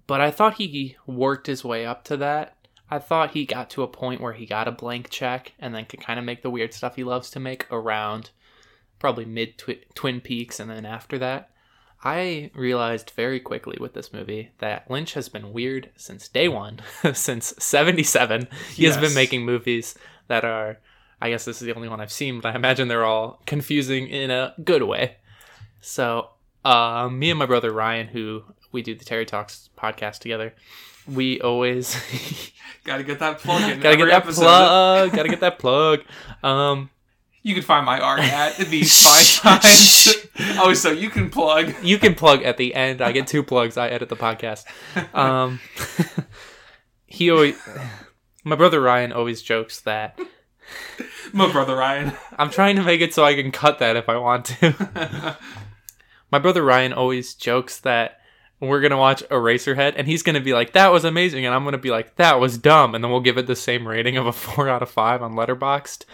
But 0.07 0.21
I 0.23 0.31
thought 0.31 0.55
he 0.55 0.97
worked 1.07 1.47
his 1.47 1.63
way 1.65 1.85
up 1.87 2.05
to 2.05 2.17
that. 2.19 2.57
I 2.91 2.99
thought 2.99 3.33
he 3.33 3.47
got 3.47 3.71
to 3.71 3.83
a 3.83 3.89
point 3.89 4.21
where 4.21 4.35
he 4.35 4.47
got 4.47 4.69
a 4.69 4.73
blank 4.73 5.11
check 5.11 5.53
and 5.59 5.75
then 5.75 5.87
could 5.87 6.01
kind 6.01 6.19
of 6.19 6.25
make 6.25 6.43
the 6.43 6.51
weird 6.51 6.75
stuff 6.75 6.97
he 6.97 7.05
loves 7.05 7.31
to 7.31 7.41
make 7.41 7.71
around 7.73 8.31
probably 8.99 9.25
mid 9.25 9.63
Twin 9.95 10.21
Peaks 10.21 10.61
and 10.61 10.71
then 10.71 10.87
after 10.87 11.19
that. 11.19 11.51
I 12.07 12.51
realized 12.55 13.13
very 13.17 13.41
quickly 13.41 13.79
with 13.81 13.95
this 13.95 14.13
movie 14.13 14.51
that 14.59 14.91
Lynch 14.91 15.15
has 15.15 15.31
been 15.31 15.55
weird 15.55 15.91
since 15.97 16.29
day 16.29 16.49
one, 16.49 16.81
since 17.15 17.55
77. 17.59 18.47
He 18.75 18.85
has 18.85 18.99
been 18.99 19.15
making 19.15 19.47
movies 19.47 19.95
that 20.29 20.45
are 20.45 20.79
I 21.25 21.31
guess 21.31 21.47
this 21.47 21.63
is 21.63 21.67
the 21.67 21.75
only 21.75 21.89
one 21.89 22.03
I've 22.03 22.13
seen, 22.13 22.41
but 22.41 22.53
I 22.53 22.57
imagine 22.57 22.89
they're 22.89 23.05
all 23.05 23.41
confusing 23.47 24.09
in 24.09 24.31
a 24.31 24.55
good 24.63 24.83
way. 24.83 25.17
So, 25.81 26.29
uh, 26.67 27.09
me 27.11 27.31
and 27.31 27.39
my 27.39 27.47
brother 27.47 27.73
Ryan, 27.73 28.09
who 28.09 28.45
we 28.73 28.83
do 28.83 28.95
the 28.95 29.07
Terry 29.07 29.25
Talks 29.25 29.71
podcast 29.79 30.19
together, 30.19 30.55
we 31.07 31.41
always 31.41 31.97
Gotta 32.85 33.03
get 33.03 33.19
that 33.21 33.39
plug 33.39 33.63
in. 33.71 33.81
gotta 33.81 33.97
get 33.97 34.07
that 34.07 34.15
episode. 34.25 34.43
plug, 34.43 35.13
gotta 35.13 35.29
get 35.31 35.41
that 35.41 35.59
plug. 35.59 36.01
Um, 36.43 36.91
You 37.43 37.55
can 37.55 37.63
find 37.63 37.87
my 37.87 37.99
art 37.99 38.21
at 38.21 38.57
these 38.57 39.03
fine 39.43 39.59
times. 39.61 40.09
oh, 40.59 40.75
so 40.75 40.91
you 40.91 41.09
can 41.11 41.31
plug. 41.31 41.75
you 41.83 41.99
can 41.99 42.15
plug 42.15 42.43
at 42.43 42.57
the 42.59 42.75
end. 42.75 43.01
I 43.01 43.13
get 43.13 43.27
two 43.27 43.43
plugs. 43.43 43.77
I 43.79 43.89
edit 43.89 44.09
the 44.11 44.17
podcast. 44.17 44.65
Um, 45.15 45.61
he 47.07 47.31
always, 47.31 47.57
my 48.45 48.57
brother 48.57 48.81
Ryan 48.81 49.13
always 49.13 49.41
jokes 49.43 49.81
that 49.83 50.19
My 51.33 51.51
brother 51.51 51.77
Ryan. 51.77 52.13
I'm 52.39 52.51
trying 52.51 52.77
to 52.77 52.83
make 52.83 53.01
it 53.01 53.15
so 53.15 53.25
I 53.25 53.35
can 53.35 53.51
cut 53.51 53.79
that 53.79 53.97
if 53.97 54.09
I 54.09 54.17
want 54.19 54.45
to. 54.47 55.37
My 56.31 56.39
brother 56.39 56.63
Ryan 56.63 56.93
always 56.93 57.35
jokes 57.35 57.79
that 57.81 58.21
we're 58.61 58.81
gonna 58.81 58.99
watch 58.99 59.23
Eraserhead, 59.31 59.95
and 59.97 60.07
he's 60.07 60.23
gonna 60.23 60.41
be 60.41 60.55
like, 60.55 60.73
"That 60.73 60.93
was 60.93 61.05
amazing," 61.05 61.45
and 61.45 61.55
I'm 61.55 61.65
gonna 61.65 61.79
be 61.79 61.91
like, 61.91 62.17
"That 62.17 62.41
was 62.41 62.59
dumb," 62.59 62.95
and 62.95 63.03
then 63.03 63.11
we'll 63.11 63.21
give 63.21 63.39
it 63.39 63.47
the 63.47 63.57
same 63.57 63.87
rating 63.87 64.17
of 64.17 64.27
a 64.27 64.33
four 64.33 64.69
out 64.69 64.83
of 64.83 64.91
five 64.91 65.23
on 65.23 65.35
Letterboxd. 65.35 66.05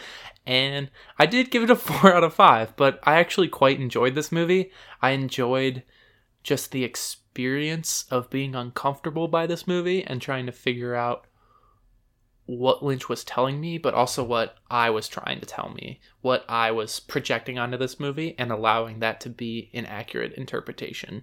And 0.47 0.91
I 1.19 1.27
did 1.27 1.51
give 1.51 1.63
it 1.63 1.71
a 1.71 1.77
four 1.77 2.13
out 2.13 2.25
of 2.25 2.35
five, 2.35 2.75
but 2.77 2.99
I 3.05 3.19
actually 3.19 3.49
quite 3.49 3.81
enjoyed 3.81 4.15
this 4.15 4.33
movie. 4.33 4.71
I 5.03 5.11
enjoyed 5.11 5.83
just 6.43 6.73
the 6.73 6.85
experience 6.85 8.07
of 8.11 8.31
being 8.31 8.55
uncomfortable 8.55 9.29
by 9.29 9.47
this 9.47 9.67
movie 9.67 10.03
and 10.05 10.21
trying 10.21 10.47
to 10.47 10.53
figure 10.53 10.95
out 10.95 11.27
what 12.47 12.83
Lynch 12.83 13.09
was 13.09 13.23
telling 13.23 13.61
me, 13.61 13.79
but 13.79 13.95
also 13.95 14.25
what 14.25 14.57
I 14.69 14.91
was 14.91 15.07
trying 15.07 15.39
to 15.39 15.47
tell 15.47 15.69
me, 15.69 16.01
what 16.21 16.45
I 16.49 16.73
was 16.73 16.99
projecting 16.99 17.59
onto 17.59 17.77
this 17.77 18.01
movie, 18.01 18.35
and 18.39 18.51
allowing 18.51 18.99
that 18.99 19.21
to 19.21 19.31
be 19.31 19.71
an 19.73 19.87
accurate 19.87 20.33
interpretation. 20.33 21.23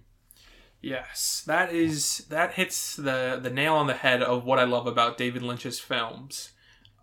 Yes, 0.81 1.43
that 1.47 1.73
is 1.73 2.25
that 2.29 2.53
hits 2.53 2.95
the 2.95 3.39
the 3.41 3.49
nail 3.49 3.73
on 3.73 3.87
the 3.87 3.93
head 3.93 4.21
of 4.21 4.45
what 4.45 4.59
I 4.59 4.63
love 4.63 4.85
about 4.85 5.17
David 5.17 5.41
Lynch's 5.41 5.79
films 5.79 6.51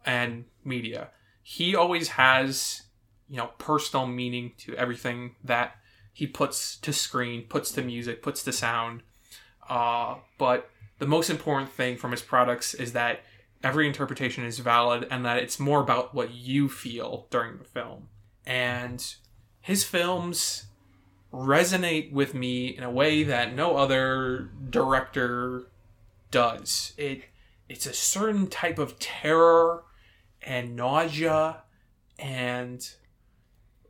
and 0.07 0.45
media. 0.65 1.11
He 1.43 1.75
always 1.75 2.09
has, 2.09 2.83
you 3.29 3.37
know, 3.37 3.51
personal 3.59 4.07
meaning 4.07 4.53
to 4.59 4.75
everything 4.77 5.35
that 5.43 5.77
he 6.13 6.27
puts 6.27 6.77
to 6.79 6.93
screen, 6.93 7.43
puts 7.49 7.73
to 7.73 7.83
music, 7.83 8.23
puts 8.23 8.43
to 8.45 8.53
sound. 8.53 9.03
Uh, 9.69 10.17
but 10.39 10.71
the 10.99 11.07
most 11.07 11.29
important 11.29 11.71
thing 11.71 11.97
from 11.97 12.13
his 12.13 12.23
products 12.23 12.73
is 12.75 12.93
that 12.93 13.21
every 13.63 13.87
interpretation 13.87 14.45
is 14.45 14.59
valid 14.61 15.07
and 15.11 15.25
that 15.25 15.39
it's 15.39 15.59
more 15.59 15.81
about 15.81 16.15
what 16.15 16.33
you 16.33 16.69
feel 16.69 17.27
during 17.31 17.59
the 17.59 17.65
film. 17.65 18.09
And 18.47 19.05
his 19.61 19.85
films 19.85 20.67
resonate 21.35 22.13
with 22.13 22.33
me 22.33 22.69
in 22.69 22.85
a 22.85 22.91
way 22.91 23.25
that 23.25 23.55
no 23.55 23.77
other 23.77 24.51
director 24.71 25.67
does. 26.31 26.93
It 26.97 27.25
it's 27.69 27.87
a 27.87 27.93
certain 27.93 28.47
type 28.47 28.79
of 28.79 28.99
terror 28.99 29.85
and 30.43 30.77
nausea 30.77 31.63
and 32.19 32.89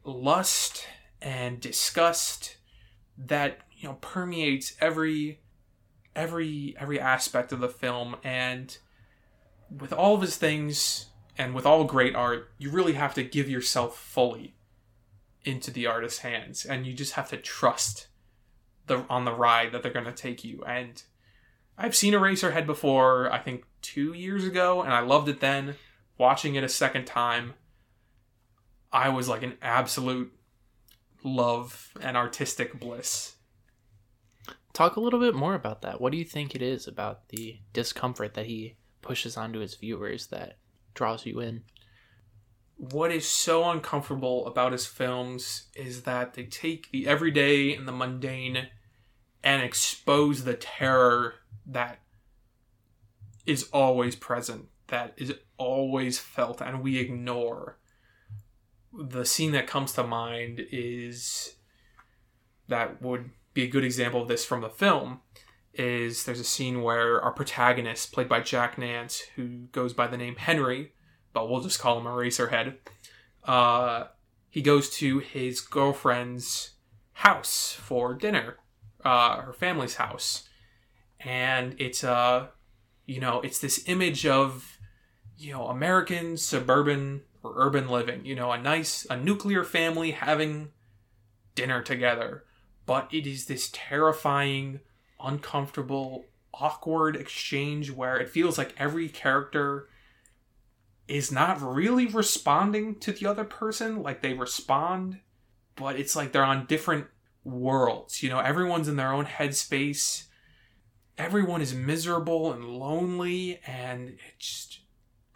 lust 0.05 0.87
and 1.21 1.61
disgust 1.61 2.57
that 3.19 3.59
you 3.73 3.89
know 3.89 3.95
permeates 4.01 4.75
every 4.81 5.41
every 6.17 6.75
every 6.79 7.01
aspect 7.01 7.53
of 7.53 7.61
the 7.61 7.69
film 7.69 8.17
and 8.23 8.79
with 9.71 9.93
all 9.93 10.15
of 10.15 10.21
his 10.21 10.37
things 10.37 11.07
and 11.37 11.55
with 11.55 11.67
all 11.67 11.85
great 11.85 12.15
art 12.15 12.51
you 12.59 12.71
really 12.71 12.93
have 12.93 13.15
to 13.15 13.25
give 13.25 13.49
yourself 13.49 13.99
fully 13.99 14.55
into 15.45 15.71
the 15.71 15.87
artist's 15.87 16.21
hands 16.21 16.65
and 16.65 16.87
you 16.87 16.93
just 16.93 17.13
have 17.13 17.29
to 17.29 17.37
trust 17.37 18.09
the 18.87 19.05
on 19.09 19.25
the 19.25 19.35
ride 19.35 19.73
that 19.73 19.83
they're 19.83 19.93
going 19.93 20.05
to 20.05 20.13
take 20.13 20.45
you 20.45 20.63
and 20.67 21.03
I've 21.77 21.97
seen 21.97 22.15
Eraserhead 22.15 22.67
before 22.67 23.33
I 23.33 23.41
think 23.41 23.65
2 23.83 24.13
years 24.13 24.45
ago 24.45 24.83
and 24.83 24.93
I 24.93 25.01
loved 25.01 25.29
it 25.29 25.41
then 25.41 25.75
watching 26.19 26.55
it 26.55 26.65
a 26.65 26.69
second 26.69 27.05
time 27.07 27.55
I 28.93 29.09
was 29.09 29.29
like 29.29 29.43
an 29.43 29.59
absolute 29.61 30.33
love 31.23 31.93
and 32.01 32.17
artistic 32.17 32.79
bliss 32.79 33.37
Talk 34.75 34.97
a 34.97 35.01
little 35.01 35.21
bit 35.21 35.37
more 35.37 35.55
about 35.55 35.83
that. 35.83 36.01
What 36.01 36.11
do 36.11 36.19
you 36.19 36.25
think 36.25 36.57
it 36.57 36.61
is 36.61 36.89
about 36.89 37.29
the 37.29 37.61
discomfort 37.73 38.35
that 38.35 38.47
he 38.47 38.75
pushes 39.03 39.37
onto 39.37 39.61
his 39.61 39.77
viewers 39.77 40.27
that 40.27 40.59
draws 40.95 41.25
you 41.25 41.39
in? 41.39 41.63
What 42.77 43.13
is 43.13 43.29
so 43.29 43.69
uncomfortable 43.71 44.47
about 44.47 44.73
his 44.73 44.87
films 44.87 45.69
is 45.75 46.03
that 46.03 46.35
they 46.35 46.45
take 46.45 46.91
the 46.91 47.07
everyday 47.07 47.75
and 47.75 47.87
the 47.87 47.93
mundane 47.93 48.69
and 49.43 49.63
expose 49.63 50.45
the 50.45 50.55
terror 50.55 51.35
that 51.67 52.01
is 53.47 53.69
always 53.73 54.17
present, 54.17 54.67
that 54.89 55.15
is 55.17 55.35
always 55.59 56.19
felt, 56.19 56.61
and 56.61 56.83
we 56.83 56.99
ignore. 56.99 57.79
The 58.93 59.25
scene 59.25 59.53
that 59.53 59.67
comes 59.67 59.93
to 59.93 60.03
mind 60.03 60.67
is 60.73 61.57
that 62.69 63.03
would 63.03 63.31
be 63.53 63.63
a 63.63 63.69
good 63.69 63.85
example 63.85 64.23
of 64.23 64.29
this 64.29 64.45
from 64.45 64.63
the 64.63 64.71
film 64.71 65.21
is 65.75 66.25
there's 66.25 66.41
a 66.41 66.45
scene 66.45 66.83
where 66.83 67.21
our 67.21 67.33
protagonist 67.33 68.13
played 68.13 68.29
by 68.29 68.41
Jack 68.41 68.79
Nance 68.79 69.23
who 69.37 69.67
goes 69.73 69.93
by 69.93 70.07
the 70.07 70.17
name 70.17 70.37
Henry 70.37 70.93
but 71.35 71.51
we'll 71.51 71.61
just 71.61 71.81
call 71.81 71.99
him 71.99 72.07
Eraserhead. 72.07 72.77
Uh, 73.45 74.05
he 74.49 74.63
goes 74.63 74.89
to 74.89 75.19
his 75.19 75.61
girlfriend's 75.61 76.71
house 77.13 77.73
for 77.79 78.15
dinner, 78.15 78.57
uh, 79.05 79.43
her 79.43 79.53
family's 79.53 79.97
house, 79.97 80.49
and 81.21 81.75
it's 81.79 82.03
uh, 82.03 82.47
you 83.05 83.21
know, 83.21 83.41
it's 83.43 83.59
this 83.59 83.87
image 83.87 84.25
of 84.25 84.79
you 85.37 85.53
know 85.53 85.67
American 85.67 86.37
suburban 86.37 87.23
or 87.43 87.53
urban 87.57 87.89
living. 87.89 88.25
You 88.25 88.37
know, 88.37 88.53
a 88.53 88.59
nice 88.59 89.07
a 89.11 89.17
nuclear 89.17 89.65
family 89.65 90.13
having 90.13 90.71
dinner 91.55 91.83
together, 91.83 92.45
but 92.87 93.09
it 93.13 93.27
is 93.27 93.47
this 93.47 93.71
terrifying, 93.73 94.81
uncomfortable, 95.21 96.27
awkward 96.55 97.17
exchange 97.17 97.91
where 97.91 98.17
it 98.17 98.29
feels 98.29 98.57
like 98.57 98.75
every 98.79 99.09
character 99.09 99.89
is 101.07 101.31
not 101.31 101.61
really 101.61 102.07
responding 102.07 102.99
to 103.01 103.13
the 103.13 103.27
other 103.27 103.45
person 103.45 104.03
like 104.03 104.23
they 104.23 104.33
respond, 104.33 105.21
but 105.77 105.97
it's 105.97 106.17
like 106.17 106.33
they're 106.33 106.45
on 106.45 106.67
different 106.67 107.07
worlds. 107.45 108.23
You 108.23 108.31
know, 108.31 108.41
everyone's 108.41 108.89
in 108.89 108.97
their 108.97 109.13
own 109.13 109.27
headspace. 109.27 110.25
Everyone 111.19 111.61
is 111.61 111.75
miserable 111.75 112.53
and 112.53 112.65
lonely, 112.65 113.61
and 113.67 114.17
it's 114.35 114.47
just, 114.47 114.81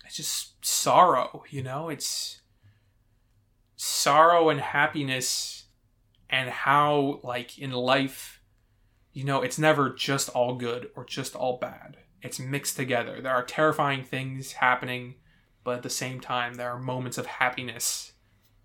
it's 0.04 0.16
just 0.16 0.64
sorrow. 0.64 1.44
You 1.50 1.62
know, 1.62 1.88
it's 1.88 2.40
sorrow 3.76 4.48
and 4.48 4.60
happiness, 4.60 5.66
and 6.30 6.48
how 6.48 7.20
like 7.22 7.58
in 7.58 7.70
life, 7.72 8.40
you 9.12 9.24
know, 9.24 9.42
it's 9.42 9.58
never 9.58 9.90
just 9.90 10.28
all 10.30 10.56
good 10.56 10.90
or 10.96 11.04
just 11.04 11.36
all 11.36 11.58
bad. 11.58 11.98
It's 12.22 12.40
mixed 12.40 12.76
together. 12.76 13.20
There 13.20 13.32
are 13.32 13.44
terrifying 13.44 14.02
things 14.02 14.52
happening, 14.52 15.14
but 15.64 15.76
at 15.76 15.82
the 15.82 15.90
same 15.90 16.20
time, 16.20 16.54
there 16.54 16.70
are 16.70 16.78
moments 16.78 17.18
of 17.18 17.26
happiness 17.26 18.12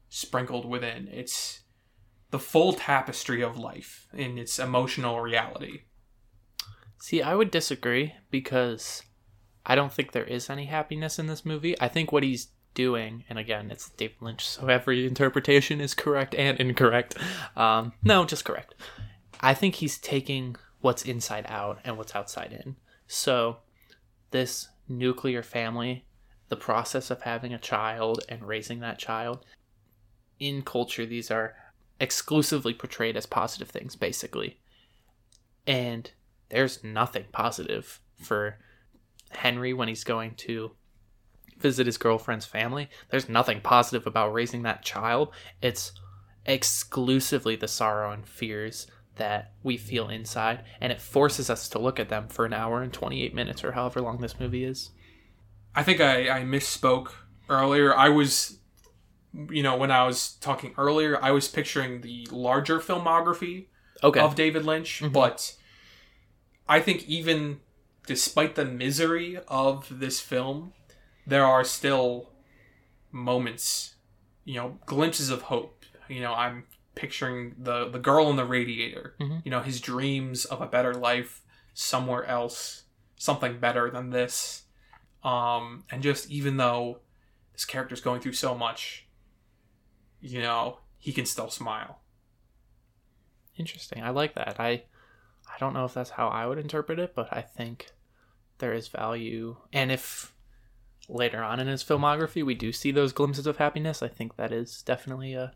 sprinkled 0.10 0.66
within. 0.66 1.08
It's 1.12 1.62
the 2.32 2.40
full 2.40 2.74
tapestry 2.74 3.42
of 3.42 3.58
life 3.58 4.08
in 4.14 4.38
its 4.38 4.60
emotional 4.60 5.20
reality. 5.22 5.82
See, 7.00 7.22
I 7.22 7.36
would 7.36 7.52
disagree 7.52 8.14
because 8.32 9.04
I 9.66 9.76
don't 9.76 9.92
think 9.92 10.12
there 10.12 10.24
is 10.24 10.50
any 10.50 10.66
happiness 10.66 11.20
in 11.20 11.28
this 11.28 11.46
movie. 11.46 11.80
I 11.80 11.88
think 11.88 12.12
what 12.12 12.24
he's 12.24 12.48
doing, 12.74 13.24
and 13.30 13.38
again, 13.38 13.72
it's 13.72 13.90
David 13.90 14.18
Lynch, 14.22 14.48
so 14.48 14.68
every 14.68 15.06
interpretation 15.06 15.80
is 15.80 15.94
correct 15.94 16.34
and 16.36 16.60
incorrect. 16.60 17.18
Um, 17.56 17.94
no, 18.04 18.26
just 18.26 18.46
correct. 18.46 18.76
I 19.40 19.54
think 19.54 19.76
he's 19.76 19.98
taking 19.98 20.56
what's 20.82 21.04
inside 21.04 21.46
out 21.50 21.80
and 21.84 21.98
what's 21.98 22.16
outside 22.16 22.52
in. 22.52 22.76
So, 23.08 23.58
this 24.32 24.70
nuclear 24.88 25.44
family, 25.44 26.06
the 26.54 26.58
process 26.58 27.10
of 27.10 27.24
having 27.24 27.52
a 27.52 27.58
child 27.58 28.24
and 28.30 28.48
raising 28.48 28.80
that 28.80 29.00
child, 29.00 29.44
in 30.40 30.62
culture, 30.62 31.04
these 31.04 31.32
are 31.32 31.56
exclusively 32.00 32.76
portrayed 32.76 33.18
as 33.18 33.26
positive 33.26 33.72
things, 33.72 33.96
basically. 33.96 34.60
And 35.66 36.12
there's 36.50 36.84
nothing 36.84 37.26
positive 37.32 38.00
for 38.22 38.60
Henry 39.32 39.74
when 39.74 39.88
he's 39.88 40.04
going 40.04 40.36
to 40.36 40.74
visit 41.58 41.88
his 41.88 41.98
girlfriend's 41.98 42.46
family. 42.46 42.88
There's 43.10 43.28
nothing 43.28 43.60
positive 43.60 44.06
about 44.06 44.32
raising 44.32 44.62
that 44.62 44.84
child. 44.84 45.34
It's 45.60 45.92
exclusively 46.46 47.56
the 47.56 47.68
sorrow 47.68 48.12
and 48.12 48.28
fears 48.28 48.86
that 49.16 49.54
we 49.64 49.78
feel 49.78 50.08
inside, 50.08 50.64
and 50.80 50.92
it 50.92 51.02
forces 51.02 51.50
us 51.50 51.68
to 51.70 51.80
look 51.80 52.00
at 52.00 52.10
them 52.10 52.28
for 52.28 52.46
an 52.46 52.54
hour 52.54 52.84
and 52.84 52.94
28 52.94 53.34
minutes 53.34 53.64
or 53.64 53.72
however 53.72 54.02
long 54.02 54.20
this 54.20 54.40
movie 54.40 54.66
is. 54.66 54.92
I 55.76 55.84
think 55.84 56.00
I, 56.02 56.40
I 56.40 56.44
misspoke 56.44 57.12
earlier. 57.50 57.96
I 57.96 58.10
was 58.10 58.60
you 59.50 59.64
know, 59.64 59.76
when 59.76 59.90
I 59.90 60.06
was 60.06 60.34
talking 60.42 60.76
earlier, 60.78 61.20
I 61.24 61.32
was 61.32 61.48
picturing 61.48 62.02
the 62.02 62.28
larger 62.32 62.80
filmography 62.80 63.66
Okay. 64.04 64.20
of 64.20 64.36
David 64.36 64.64
Lynch, 64.64 65.02
Mhm. 65.02 65.12
but 65.12 65.56
I 66.70 66.80
think 66.80 67.08
even 67.08 67.60
despite 68.06 68.54
the 68.54 68.66
misery 68.66 69.40
of 69.48 69.88
this 70.00 70.20
film, 70.20 70.74
there 71.26 71.46
are 71.46 71.64
still 71.64 72.30
moments, 73.12 73.96
you 74.46 74.56
know, 74.56 74.80
glimpses 74.86 75.30
of 75.30 75.44
hope. 75.44 75.84
You 76.10 76.22
know, 76.22 76.34
I'm 76.34 76.66
picturing 76.96 77.56
the 77.58 77.90
the 77.90 78.00
girl 78.00 78.30
in 78.30 78.36
the 78.36 78.46
radiator. 78.46 79.16
Mhm. 79.20 79.42
You 79.46 79.52
know, 79.52 79.62
his 79.62 79.82
dreams 79.82 80.46
of 80.46 80.62
a 80.62 80.68
better 80.68 80.94
life 80.94 81.42
somewhere 81.74 82.24
else, 82.26 82.84
something 83.18 83.60
better 83.60 83.90
than 83.90 84.12
this. 84.12 84.64
Um, 85.24 85.86
and 85.90 86.04
just 86.04 86.30
even 86.30 86.58
though 86.58 87.00
this 87.54 87.66
character's 87.66 88.02
going 88.02 88.22
through 88.22 88.34
so 88.34 88.56
much, 88.56 89.08
you 90.20 90.42
know, 90.42 90.80
he 90.98 91.14
can 91.14 91.26
still 91.26 91.50
smile. 91.50 92.00
Interesting. 93.58 94.04
I 94.04 94.10
like 94.10 94.36
that. 94.36 94.56
I 94.60 94.84
I 95.48 95.60
don't 95.60 95.74
know 95.74 95.86
if 95.86 95.94
that's 95.94 96.12
how 96.12 96.28
I 96.30 96.48
would 96.48 96.58
interpret 96.58 97.00
it, 97.00 97.14
but 97.16 97.28
I 97.32 97.42
think 97.42 97.92
there 98.58 98.74
is 98.74 98.88
value. 98.88 99.58
And 99.72 99.92
if 99.92 100.34
later 101.10 101.44
on 101.44 101.60
in 101.60 101.68
his 101.68 101.84
filmography 101.84 102.44
we 102.46 102.56
do 102.56 102.72
see 102.72 102.92
those 102.92 103.14
glimpses 103.14 103.46
of 103.46 103.58
happiness, 103.58 104.02
I 104.02 104.08
think 104.08 104.36
that 104.38 104.52
is 104.52 104.82
definitely 104.82 105.34
a 105.34 105.54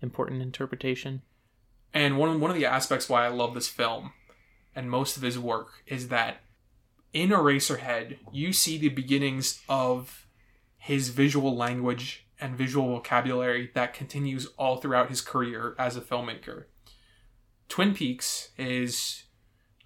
important 0.00 0.42
interpretation. 0.42 1.22
And 1.92 2.18
one 2.18 2.40
one 2.40 2.50
of 2.50 2.56
the 2.56 2.66
aspects 2.66 3.08
why 3.08 3.24
I 3.24 3.28
love 3.28 3.54
this 3.54 3.68
film 3.68 4.12
and 4.74 4.90
most 4.90 5.16
of 5.16 5.22
his 5.22 5.38
work 5.38 5.82
is 5.86 6.08
that 6.08 6.38
in 7.14 7.30
Eraserhead, 7.30 8.18
you 8.32 8.52
see 8.52 8.76
the 8.76 8.88
beginnings 8.90 9.62
of 9.68 10.26
his 10.76 11.08
visual 11.08 11.56
language 11.56 12.26
and 12.40 12.58
visual 12.58 12.88
vocabulary 12.88 13.70
that 13.74 13.94
continues 13.94 14.46
all 14.58 14.76
throughout 14.76 15.08
his 15.08 15.20
career 15.20 15.74
as 15.78 15.96
a 15.96 16.00
filmmaker. 16.00 16.64
Twin 17.68 17.94
Peaks 17.94 18.50
is, 18.58 19.22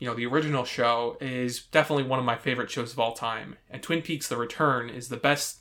you 0.01 0.09
know, 0.09 0.15
the 0.15 0.27
original 0.27 0.65
show 0.65 1.17
is 1.21 1.63
definitely 1.67 2.05
one 2.05 2.19
of 2.19 2.25
my 2.25 2.37
favorite 2.37 2.71
shows 2.71 2.93
of 2.93 2.99
all 2.99 3.13
time. 3.13 3.57
And 3.71 3.83
Twin 3.83 4.03
Peaks 4.03 4.29
The 4.29 4.39
Return 4.39 4.89
is 4.89 5.09
the 5.09 5.17
best 5.19 5.61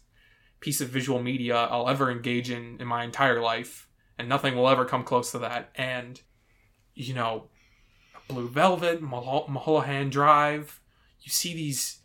piece 0.62 0.82
of 0.82 0.90
visual 0.90 1.22
media 1.22 1.56
I'll 1.56 1.90
ever 1.90 2.10
engage 2.10 2.50
in 2.50 2.78
in 2.80 2.88
my 2.88 3.04
entire 3.04 3.42
life. 3.42 3.88
And 4.18 4.28
nothing 4.28 4.56
will 4.56 4.70
ever 4.70 4.86
come 4.86 5.04
close 5.04 5.32
to 5.32 5.40
that. 5.40 5.70
And, 5.76 6.20
you 6.96 7.14
know, 7.14 7.50
Blue 8.28 8.48
Velvet, 8.48 9.02
Mul- 9.02 9.46
Mulholland 9.48 10.12
Drive, 10.12 10.82
you 11.28 11.32
see 11.32 11.54
these, 11.54 12.00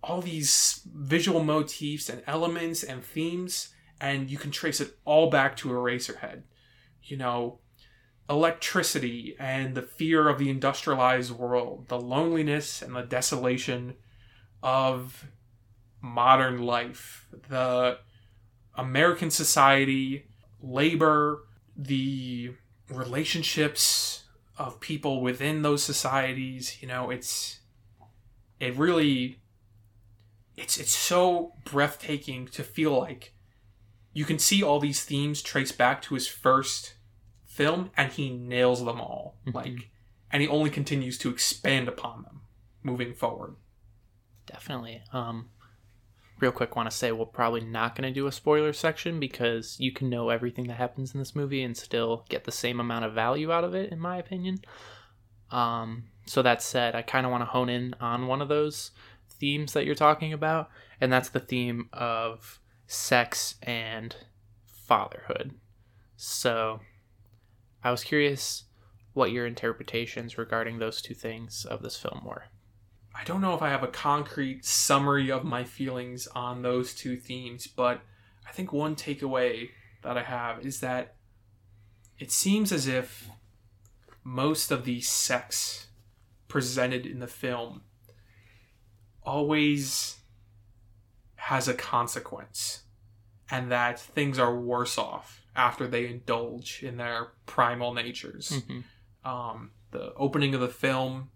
all 0.00 0.22
these 0.22 0.82
visual 0.94 1.42
motifs 1.42 2.08
and 2.08 2.22
elements 2.24 2.84
and 2.84 3.04
themes, 3.04 3.70
and 4.00 4.30
you 4.30 4.38
can 4.38 4.52
trace 4.52 4.80
it 4.80 4.96
all 5.04 5.28
back 5.28 5.56
to 5.56 5.70
Eraserhead. 5.70 6.42
You 7.02 7.16
know, 7.16 7.58
electricity 8.28 9.34
and 9.40 9.74
the 9.74 9.82
fear 9.82 10.28
of 10.28 10.38
the 10.38 10.48
industrialized 10.48 11.32
world, 11.32 11.88
the 11.88 11.98
loneliness 11.98 12.80
and 12.80 12.94
the 12.94 13.02
desolation 13.02 13.94
of 14.62 15.26
modern 16.00 16.62
life, 16.62 17.26
the 17.48 17.98
American 18.76 19.30
society, 19.30 20.28
labor, 20.62 21.42
the 21.76 22.52
relationships 22.88 24.24
of 24.56 24.78
people 24.78 25.20
within 25.20 25.62
those 25.62 25.82
societies, 25.82 26.80
you 26.80 26.86
know, 26.86 27.10
it's 27.10 27.59
it 28.60 28.76
really 28.76 29.40
it's 30.56 30.76
it's 30.78 30.94
so 30.94 31.54
breathtaking 31.64 32.46
to 32.48 32.62
feel 32.62 32.96
like 32.98 33.34
you 34.12 34.24
can 34.24 34.38
see 34.38 34.62
all 34.62 34.78
these 34.80 35.04
themes 35.04 35.40
traced 35.42 35.78
back 35.78 36.02
to 36.02 36.14
his 36.14 36.28
first 36.28 36.94
film 37.46 37.90
and 37.96 38.12
he 38.12 38.30
nails 38.30 38.84
them 38.84 39.00
all 39.00 39.38
Mhm. 39.46 39.54
like 39.54 39.90
and 40.30 40.42
he 40.42 40.48
only 40.48 40.70
continues 40.70 41.18
to 41.18 41.30
expand 41.30 41.88
upon 41.88 42.22
them 42.22 42.42
moving 42.82 43.14
forward 43.14 43.56
Definitely. 44.46 45.02
Um 45.12 45.50
real 46.40 46.50
quick 46.52 46.74
want 46.74 46.90
to 46.90 46.96
say 46.96 47.12
we're 47.12 47.26
probably 47.26 47.60
not 47.60 47.94
going 47.94 48.08
to 48.08 48.14
do 48.20 48.26
a 48.26 48.32
spoiler 48.32 48.72
section 48.72 49.20
because 49.20 49.78
you 49.78 49.92
can 49.92 50.08
know 50.08 50.30
everything 50.30 50.66
that 50.68 50.78
happens 50.78 51.12
in 51.14 51.20
this 51.20 51.36
movie 51.36 51.62
and 51.62 51.76
still 51.76 52.24
get 52.30 52.44
the 52.44 52.50
same 52.52 52.80
amount 52.80 53.04
of 53.04 53.12
value 53.12 53.52
out 53.52 53.62
of 53.62 53.74
it 53.74 53.92
in 53.92 54.00
my 54.00 54.16
opinion. 54.16 54.58
Um 55.50 56.04
so 56.30 56.42
that 56.42 56.62
said, 56.62 56.94
I 56.94 57.02
kind 57.02 57.26
of 57.26 57.32
want 57.32 57.42
to 57.42 57.50
hone 57.50 57.68
in 57.68 57.92
on 58.00 58.28
one 58.28 58.40
of 58.40 58.46
those 58.46 58.92
themes 59.28 59.72
that 59.72 59.84
you're 59.84 59.96
talking 59.96 60.32
about 60.32 60.70
and 61.00 61.12
that's 61.12 61.30
the 61.30 61.40
theme 61.40 61.88
of 61.92 62.60
sex 62.86 63.56
and 63.64 64.14
fatherhood. 64.64 65.54
So 66.14 66.82
I 67.82 67.90
was 67.90 68.04
curious 68.04 68.62
what 69.12 69.32
your 69.32 69.44
interpretations 69.44 70.38
regarding 70.38 70.78
those 70.78 71.02
two 71.02 71.14
things 71.14 71.64
of 71.64 71.82
this 71.82 71.96
film 71.96 72.22
were. 72.24 72.44
I 73.12 73.24
don't 73.24 73.40
know 73.40 73.56
if 73.56 73.60
I 73.60 73.70
have 73.70 73.82
a 73.82 73.88
concrete 73.88 74.64
summary 74.64 75.32
of 75.32 75.42
my 75.42 75.64
feelings 75.64 76.28
on 76.28 76.62
those 76.62 76.94
two 76.94 77.16
themes, 77.16 77.66
but 77.66 78.02
I 78.48 78.52
think 78.52 78.72
one 78.72 78.94
takeaway 78.94 79.70
that 80.04 80.16
I 80.16 80.22
have 80.22 80.64
is 80.64 80.78
that 80.78 81.16
it 82.20 82.30
seems 82.30 82.70
as 82.70 82.86
if 82.86 83.28
most 84.22 84.70
of 84.70 84.84
the 84.84 85.00
sex 85.00 85.88
presented 86.50 87.06
in 87.06 87.20
the 87.20 87.26
film 87.26 87.80
always 89.22 90.18
has 91.36 91.68
a 91.68 91.74
consequence, 91.74 92.82
and 93.50 93.70
that 93.72 93.98
things 93.98 94.38
are 94.38 94.54
worse 94.54 94.98
off 94.98 95.44
after 95.56 95.86
they 95.86 96.06
indulge 96.06 96.82
in 96.82 96.96
their 96.96 97.32
primal 97.46 97.92
natures 97.94 98.50
Mhm. 98.68 98.84
um, 99.24 99.72
the 99.90 100.12
opening 100.14 100.54
of 100.54 100.60
the 100.60 100.68
film 100.68 101.30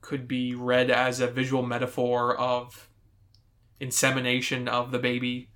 could 0.00 0.28
be 0.28 0.54
read 0.54 0.90
as 0.90 1.20
a 1.20 1.26
visual 1.26 1.62
metaphor 1.64 2.36
of 2.36 2.88
insemination 3.80 4.68
of 4.68 4.90
the 4.92 4.98
baby. 4.98 5.50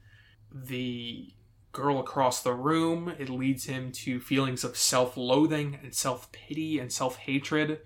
The 0.52 1.32
girl 1.72 1.98
across 2.00 2.42
the 2.42 2.52
room, 2.54 3.08
it 3.08 3.28
leads 3.28 3.64
him 3.64 3.90
to 3.92 4.20
feelings 4.20 4.64
of 4.64 4.76
self 4.76 5.16
loathing 5.16 5.76
and 5.82 5.94
self 5.94 6.30
pity 6.32 6.78
and 6.78 6.92
self 6.92 7.16
hatred 7.16 7.80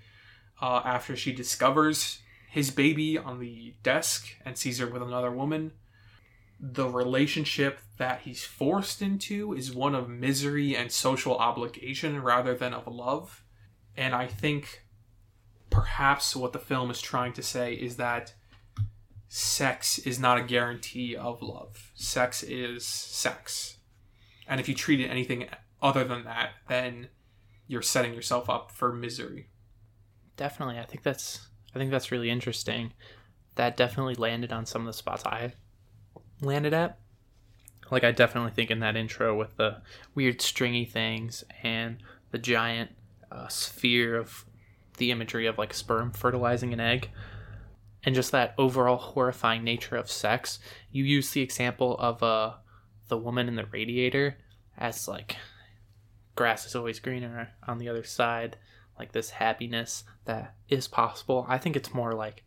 uh, 0.61 0.83
after 0.85 1.17
she 1.17 1.33
discovers 1.33 2.21
his 2.51 2.71
baby 2.71 3.17
on 3.19 3.39
the 3.41 3.75
desk 3.83 4.29
and 4.45 4.57
sees 4.57 4.79
her 4.79 4.87
with 4.87 5.03
another 5.03 5.31
woman. 5.31 5.73
the 6.61 6.89
relationship 6.89 7.79
that 7.99 8.23
he's 8.23 8.45
forced 8.45 9.01
into 9.01 9.53
is 9.55 9.73
one 9.75 9.95
of 9.95 10.09
misery 10.09 10.77
and 10.77 10.91
social 10.91 11.37
obligation 11.37 12.21
rather 12.23 12.55
than 12.55 12.75
of 12.75 12.87
love. 12.89 13.45
And 13.97 14.15
I 14.15 14.27
think 14.27 14.85
perhaps 15.71 16.35
what 16.35 16.53
the 16.53 16.59
film 16.59 16.91
is 16.91 17.01
trying 17.01 17.33
to 17.35 17.43
say 17.43 17.75
is 17.75 17.97
that 17.97 18.35
sex 19.29 19.99
is 19.99 20.19
not 20.19 20.39
a 20.39 20.43
guarantee 20.43 21.15
of 21.15 21.43
love. 21.43 21.93
Sex 21.95 22.43
is 22.43 22.85
sex. 22.85 23.77
And 24.49 24.61
if 24.61 24.69
you 24.69 24.75
treat 24.75 25.01
it 25.01 25.09
anything 25.09 25.47
other 25.81 26.03
than 26.05 26.25
that, 26.25 26.51
then 26.69 27.09
you're 27.69 27.83
setting 27.83 28.15
yourself 28.15 28.49
up 28.51 28.73
for 28.73 28.93
misery. 28.93 29.49
Definitely. 30.39 30.79
I 30.79 30.85
think 30.85 31.03
that's 31.03 31.49
I 31.75 31.79
think 31.79 31.91
that's 31.91 32.11
really 32.11 32.31
interesting. 32.31 32.95
That 33.57 33.77
definitely 33.77 34.15
landed 34.15 34.53
on 34.53 34.65
some 34.65 34.83
of 34.83 34.87
the 34.87 34.93
spots 34.95 35.27
I 35.27 35.53
landed 36.41 36.73
at. 36.73 36.99
Like 37.91 38.05
I 38.05 38.13
definitely 38.13 38.53
think 38.53 38.71
in 38.71 38.79
that 38.79 38.97
intro 38.97 39.37
with 39.37 39.57
the 39.57 39.83
weird 40.15 40.41
stringy 40.41 40.85
things 40.85 41.45
and 41.63 41.99
the 42.31 42.39
giant 42.39 42.93
uh, 43.33 43.49
sphere 43.49 44.17
of 44.17 44.47
the 44.97 45.11
imagery 45.11 45.47
of 45.47 45.59
like 45.59 45.75
sperm 45.75 46.13
fertilizing 46.13 46.73
an 46.73 46.81
egg 46.81 47.11
and 48.05 48.15
just 48.15 48.31
that 48.31 48.55
overall 48.59 48.97
horrifying 48.97 49.65
nature 49.65 49.97
of 49.97 50.11
sex. 50.11 50.61
You 50.93 51.03
use 51.03 51.31
the 51.31 51.43
example 51.43 51.97
of 51.99 52.23
uh, 52.23 52.55
the 53.09 53.19
woman 53.19 53.49
in 53.49 53.57
the 53.57 53.67
radiator 53.67 54.39
as 54.77 55.09
like 55.09 55.37
grass 56.37 56.65
is 56.65 56.77
always 56.77 57.01
greener 57.01 57.51
on 57.67 57.79
the 57.79 57.89
other 57.89 58.05
side, 58.05 58.57
like 58.99 59.13
this 59.13 59.31
happiness 59.31 60.05
that 60.25 60.55
is 60.69 60.89
possible. 60.89 61.47
I 61.49 61.59
think 61.59 61.77
it's 61.77 61.95
more 61.95 62.13
like 62.13 62.45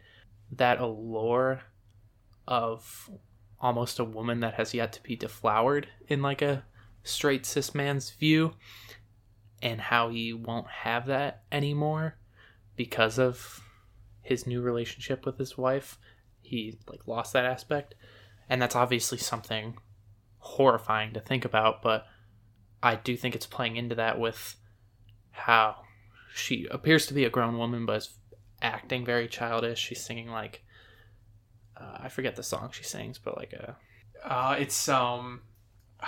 that 0.51 0.79
allure 0.79 1.61
of 2.47 3.09
almost 3.59 3.99
a 3.99 4.03
woman 4.03 4.39
that 4.41 4.55
has 4.55 4.73
yet 4.73 4.91
to 4.93 5.03
be 5.03 5.15
deflowered 5.15 5.87
in 6.07 6.21
like 6.21 6.41
a 6.41 6.63
straight 7.03 7.45
cis 7.45 7.73
man's 7.73 8.11
view 8.11 8.53
and 9.61 9.79
how 9.79 10.09
he 10.09 10.33
won't 10.33 10.67
have 10.67 11.05
that 11.05 11.43
anymore 11.51 12.15
because 12.75 13.19
of 13.19 13.61
his 14.21 14.47
new 14.47 14.61
relationship 14.61 15.25
with 15.25 15.37
his 15.37 15.57
wife 15.57 15.97
he 16.41 16.77
like 16.87 17.07
lost 17.07 17.33
that 17.33 17.45
aspect 17.45 17.95
and 18.49 18.61
that's 18.61 18.75
obviously 18.75 19.17
something 19.17 19.77
horrifying 20.39 21.13
to 21.13 21.19
think 21.19 21.45
about 21.45 21.81
but 21.81 22.05
i 22.81 22.95
do 22.95 23.15
think 23.15 23.35
it's 23.35 23.45
playing 23.45 23.75
into 23.75 23.95
that 23.95 24.19
with 24.19 24.55
how 25.31 25.75
she 26.33 26.67
appears 26.71 27.05
to 27.07 27.13
be 27.13 27.25
a 27.25 27.29
grown 27.29 27.57
woman 27.57 27.85
but 27.85 27.97
is 27.97 28.09
acting 28.61 29.05
very 29.05 29.27
childish. 29.27 29.79
She's 29.79 30.03
singing 30.03 30.29
like 30.29 30.63
uh, 31.77 31.97
i 32.01 32.09
forget 32.09 32.35
the 32.35 32.43
song 32.43 32.69
she 32.71 32.83
sings 32.83 33.17
but 33.17 33.37
like 33.37 33.53
a 33.53 33.75
Uh, 34.23 34.55
it's 34.59 34.87
um, 34.87 35.41
I'm 35.99 36.07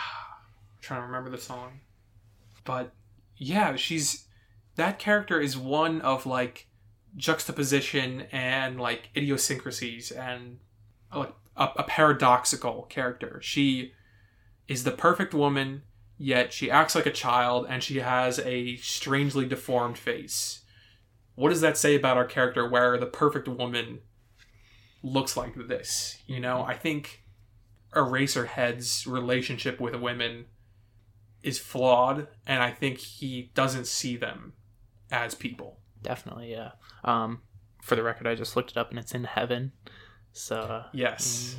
trying 0.81 1.01
to 1.01 1.05
remember 1.07 1.29
the 1.29 1.37
song, 1.37 1.79
but 2.63 2.91
yeah, 3.37 3.75
she's 3.75 4.27
that 4.75 4.99
character 4.99 5.39
is 5.39 5.57
one 5.57 6.01
of 6.01 6.25
like 6.25 6.67
juxtaposition 7.15 8.21
and 8.31 8.79
like 8.79 9.09
idiosyncrasies 9.15 10.11
and 10.11 10.59
like 11.15 11.33
a, 11.55 11.69
a 11.77 11.83
paradoxical 11.83 12.83
character. 12.83 13.39
She 13.41 13.93
is 14.67 14.83
the 14.83 14.91
perfect 14.91 15.33
woman, 15.33 15.83
yet 16.17 16.53
she 16.53 16.69
acts 16.71 16.95
like 16.95 17.05
a 17.05 17.11
child 17.11 17.65
and 17.69 17.83
she 17.83 17.99
has 17.99 18.39
a 18.39 18.75
strangely 18.77 19.45
deformed 19.45 19.97
face. 19.97 20.61
What 21.35 21.49
does 21.49 21.61
that 21.61 21.77
say 21.77 21.95
about 21.95 22.17
our 22.17 22.25
character 22.25 22.67
where 22.69 22.97
the 22.97 23.05
perfect 23.07 23.47
woman 23.47 23.99
looks 25.01 25.35
like 25.35 25.55
this? 25.67 26.17
You 26.27 26.39
know, 26.39 26.63
I 26.63 26.75
think 26.75 27.23
Eraserhead's 27.93 29.05
relationship 29.07 29.79
with 29.79 29.95
women 29.95 30.45
is 31.41 31.59
flawed, 31.59 32.27
and 32.47 32.63
I 32.63 32.71
think 32.71 32.99
he 32.99 33.51
doesn't 33.53 33.87
see 33.87 34.15
them 34.15 34.53
as 35.11 35.35
people. 35.35 35.79
definitely 36.01 36.49
yeah 36.49 36.71
um 37.03 37.41
for 37.83 37.95
the 37.95 38.01
record 38.01 38.25
i 38.25 38.33
just 38.33 38.55
looked 38.55 38.71
it 38.71 38.77
up 38.77 38.89
and 38.89 38.97
it's 38.97 39.13
in 39.13 39.25
heaven 39.25 39.71
so 40.31 40.55
uh, 40.55 40.83
Yes. 40.91 41.55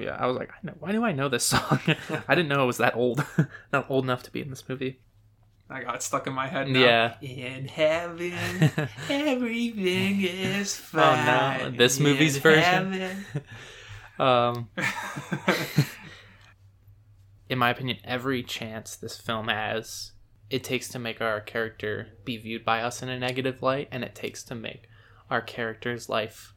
Yeah 0.00 0.16
i 0.18 0.26
was 0.26 0.36
like 0.36 0.50
I 0.50 0.56
know, 0.62 0.74
why 0.78 0.92
do 0.92 1.04
i 1.04 1.12
know 1.12 1.28
this 1.28 1.44
song 1.44 1.80
i 2.28 2.34
didn't 2.34 2.48
know 2.48 2.62
it 2.62 2.66
was 2.66 2.78
that 2.78 2.94
old 2.96 3.24
not 3.72 3.90
old 3.90 4.04
enough 4.04 4.22
to 4.24 4.30
be 4.30 4.40
in 4.40 4.50
this 4.50 4.68
movie 4.68 5.00
I 5.72 5.84
got 5.84 6.02
stuck 6.02 6.26
in 6.26 6.32
my 6.32 6.48
head 6.48 6.66
now. 6.66 6.80
Yeah. 6.80 7.14
In 7.20 7.68
heaven, 7.68 8.32
everything 9.08 10.20
is 10.20 10.74
fine. 10.74 11.60
Oh, 11.62 11.68
no. 11.68 11.70
This 11.70 12.00
movie's 12.00 12.34
In 12.34 12.42
version? 12.42 13.24
um 14.18 14.68
in 17.50 17.58
my 17.58 17.70
opinion, 17.70 17.98
every 18.04 18.42
chance 18.42 18.96
this 18.96 19.16
film 19.16 19.48
has, 19.48 20.12
it 20.50 20.62
takes 20.62 20.88
to 20.88 20.98
make 20.98 21.20
our 21.20 21.40
character 21.40 22.08
be 22.24 22.36
viewed 22.36 22.64
by 22.64 22.80
us 22.80 23.02
in 23.02 23.08
a 23.08 23.18
negative 23.18 23.60
light, 23.60 23.88
and 23.90 24.04
it 24.04 24.14
takes 24.14 24.44
to 24.44 24.54
make 24.54 24.88
our 25.28 25.40
character's 25.40 26.08
life 26.08 26.54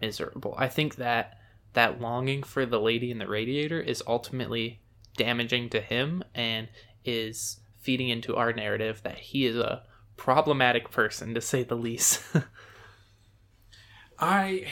miserable. 0.00 0.54
I 0.56 0.68
think 0.68 0.96
that 0.96 1.34
that 1.76 2.00
longing 2.00 2.42
for 2.42 2.64
the 2.64 2.80
lady 2.80 3.10
in 3.10 3.18
the 3.18 3.28
radiator 3.28 3.78
is 3.78 4.02
ultimately 4.06 4.80
damaging 5.18 5.68
to 5.68 5.78
him 5.78 6.24
and 6.34 6.68
is 7.04 7.60
feeding 7.78 8.08
into 8.08 8.34
our 8.34 8.50
narrative 8.50 9.02
that 9.04 9.18
he 9.18 9.44
is 9.44 9.56
a 9.56 9.82
problematic 10.16 10.90
person 10.90 11.34
to 11.34 11.40
say 11.42 11.62
the 11.62 11.74
least. 11.74 12.22
I, 14.18 14.66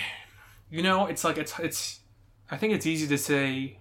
you 0.71 0.83
know, 0.83 1.05
it's 1.05 1.25
like 1.25 1.37
it's 1.37 1.59
it's. 1.59 2.01
I 2.51 2.57
think 2.57 2.73
it's 2.73 2.87
easy 2.87 3.07
to 3.09 3.19
say 3.19 3.81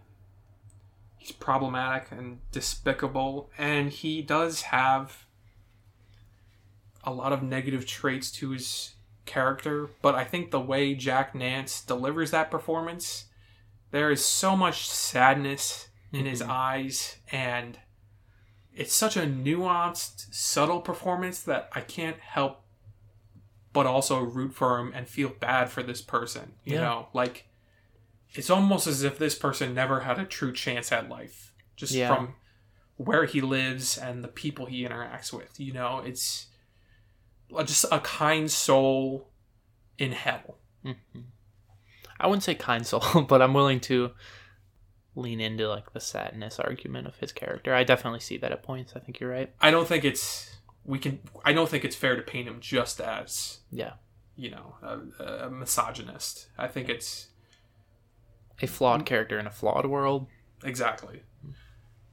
he's 1.18 1.32
problematic 1.32 2.12
and 2.12 2.40
despicable, 2.52 3.50
and 3.58 3.90
he 3.90 4.22
does 4.22 4.64
have 4.64 5.26
a 7.06 7.14
lot 7.14 7.32
of 7.32 7.42
negative 7.42 7.86
traits 7.86 8.30
to 8.34 8.50
his 8.50 8.96
character. 9.26 9.90
But 10.02 10.16
I 10.16 10.24
think 10.24 10.52
the 10.52 10.60
way 10.60 10.94
Jack 10.96 11.34
Nance 11.36 11.82
delivers 11.82 12.32
that 12.32 12.52
performance, 12.52 13.26
there 13.92 14.12
is 14.12 14.24
so 14.24 14.56
much 14.56 14.88
sadness 14.90 15.90
in 16.12 16.26
his 16.26 16.42
Mhm. 16.42 16.50
eyes, 16.50 17.18
and 17.32 17.80
it's 18.74 18.94
such 18.94 19.16
a 19.18 19.22
nuanced, 19.22 20.34
subtle 20.34 20.82
performance 20.82 21.42
that 21.44 21.70
I 21.74 21.82
can't 21.82 22.20
help 22.20 22.60
but 23.72 23.88
also 23.88 24.20
root 24.20 24.54
for 24.54 24.78
him 24.78 24.92
and 24.94 25.08
feel 25.08 25.30
bad 25.30 25.72
for 25.72 25.82
this 25.82 26.02
person. 26.02 26.54
You 26.64 26.76
Yeah. 26.76 26.82
know, 26.82 27.08
like 27.14 27.48
it's 28.36 28.50
almost 28.52 28.86
as 28.86 29.02
if 29.04 29.18
this 29.18 29.36
person 29.36 29.74
never 29.74 30.02
had 30.02 30.20
a 30.20 30.26
true 30.26 30.54
chance 30.54 30.92
at 30.92 31.10
life, 31.10 31.54
just 31.76 31.92
Yeah. 31.94 32.08
from 32.14 32.36
where 32.98 33.26
he 33.26 33.42
lives 33.42 33.98
and 33.98 34.24
the 34.24 34.28
people 34.28 34.68
he 34.68 34.84
interacts 34.86 35.34
with. 35.34 35.60
You 35.60 35.74
know, 35.74 36.00
it's 36.00 36.48
just 37.66 37.86
a 37.92 38.00
kind 38.00 38.50
soul 38.52 39.30
in 39.98 40.12
hell. 40.12 40.58
Mhm. 40.86 40.96
I 42.20 42.28
wouldn't 42.28 42.44
say 42.44 42.56
kind 42.56 42.86
soul, 42.86 43.24
but 43.28 43.42
I'm 43.42 43.54
willing 43.54 43.80
to 43.82 44.12
lean 45.16 45.40
into 45.40 45.68
like 45.68 45.94
the 45.94 46.00
sadness 46.00 46.60
argument 46.60 47.08
of 47.08 47.18
his 47.18 47.32
character. 47.32 47.74
I 47.74 47.84
definitely 47.84 48.20
see 48.22 48.38
that 48.38 48.52
at 48.52 48.64
points. 48.64 48.94
I 48.96 49.00
think 49.00 49.20
you're 49.20 49.30
right. 49.30 49.54
I 49.62 49.70
don't 49.72 49.88
think 49.88 50.04
it's 50.06 50.56
we 50.86 51.00
can. 51.00 51.20
I 51.46 51.54
don't 51.54 51.70
think 51.70 51.86
it's 51.86 51.96
fair 51.96 52.16
to 52.16 52.22
paint 52.22 52.48
him 52.48 52.60
just 52.60 53.00
as 53.00 53.60
Yeah. 53.72 53.94
you 54.36 54.50
know 54.52 54.76
a, 54.82 55.46
a 55.46 55.50
misogynist. 55.52 56.48
I 56.58 56.68
think 56.68 56.90
it's 56.90 57.28
A 58.62 58.68
flawed 58.68 59.06
character 59.06 59.38
in 59.40 59.46
a 59.48 59.52
flawed 59.52 59.86
world. 59.86 60.28
Exactly. 60.64 61.24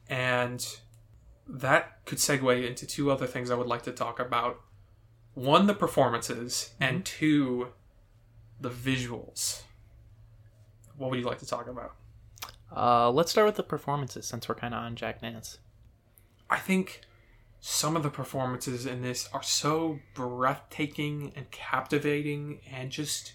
And 0.07 0.65
that 1.47 2.05
could 2.05 2.17
segue 2.17 2.67
into 2.67 2.85
two 2.85 3.09
other 3.11 3.25
things 3.27 3.49
I 3.49 3.55
would 3.55 3.67
like 3.67 3.83
to 3.83 3.91
talk 3.91 4.19
about. 4.19 4.59
One, 5.41 5.65
the 5.65 5.73
performances, 5.73 6.69
and 6.79 7.03
two, 7.03 7.69
the 8.59 8.69
visuals. 8.69 9.63
What 10.95 11.09
would 11.09 11.19
you 11.19 11.25
like 11.25 11.39
to 11.39 11.47
talk 11.47 11.67
about? 11.67 11.95
Uh, 12.71 13.09
let's 13.09 13.31
start 13.31 13.47
with 13.47 13.55
the 13.55 13.63
performances 13.63 14.27
since 14.27 14.47
we're 14.47 14.53
kind 14.53 14.75
of 14.75 14.81
on 14.81 14.95
Jack 14.95 15.23
Nance. 15.23 15.57
I 16.47 16.57
think 16.57 17.01
some 17.59 17.95
of 17.95 18.03
the 18.03 18.11
performances 18.11 18.85
in 18.85 19.01
this 19.01 19.27
are 19.33 19.41
so 19.41 19.97
breathtaking 20.13 21.33
and 21.35 21.49
captivating 21.49 22.59
and 22.71 22.91
just 22.91 23.33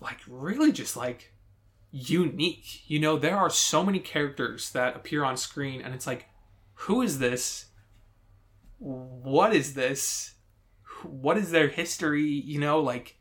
like 0.00 0.18
really 0.28 0.70
just 0.70 0.96
like 0.96 1.32
unique. 1.90 2.88
You 2.88 3.00
know, 3.00 3.18
there 3.18 3.36
are 3.36 3.50
so 3.50 3.84
many 3.84 3.98
characters 3.98 4.70
that 4.70 4.94
appear 4.94 5.24
on 5.24 5.36
screen 5.36 5.82
and 5.82 5.92
it's 5.92 6.06
like 6.06 6.26
who 6.74 7.02
is 7.02 7.18
this? 7.18 7.66
What 8.80 9.54
is 9.54 9.74
this? 9.74 10.34
What 11.04 11.36
is 11.36 11.50
their 11.50 11.68
history? 11.68 12.24
You 12.24 12.58
know, 12.58 12.80
like 12.80 13.18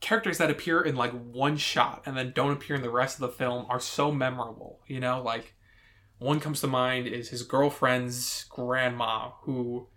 characters 0.00 0.38
that 0.38 0.50
appear 0.50 0.80
in 0.80 0.96
like 0.96 1.12
one 1.12 1.56
shot 1.56 2.02
and 2.06 2.16
then 2.16 2.32
don't 2.34 2.52
appear 2.52 2.74
in 2.76 2.82
the 2.82 2.90
rest 2.90 3.16
of 3.16 3.20
the 3.20 3.36
film 3.36 3.66
are 3.68 3.78
so 3.78 4.10
memorable, 4.10 4.80
you 4.86 4.98
know, 4.98 5.22
like 5.22 5.54
one 6.18 6.40
comes 6.40 6.60
to 6.60 6.66
mind 6.66 7.06
is 7.06 7.28
his 7.28 7.42
girlfriend's 7.42 8.44
grandma 8.48 9.30
who 9.42 9.88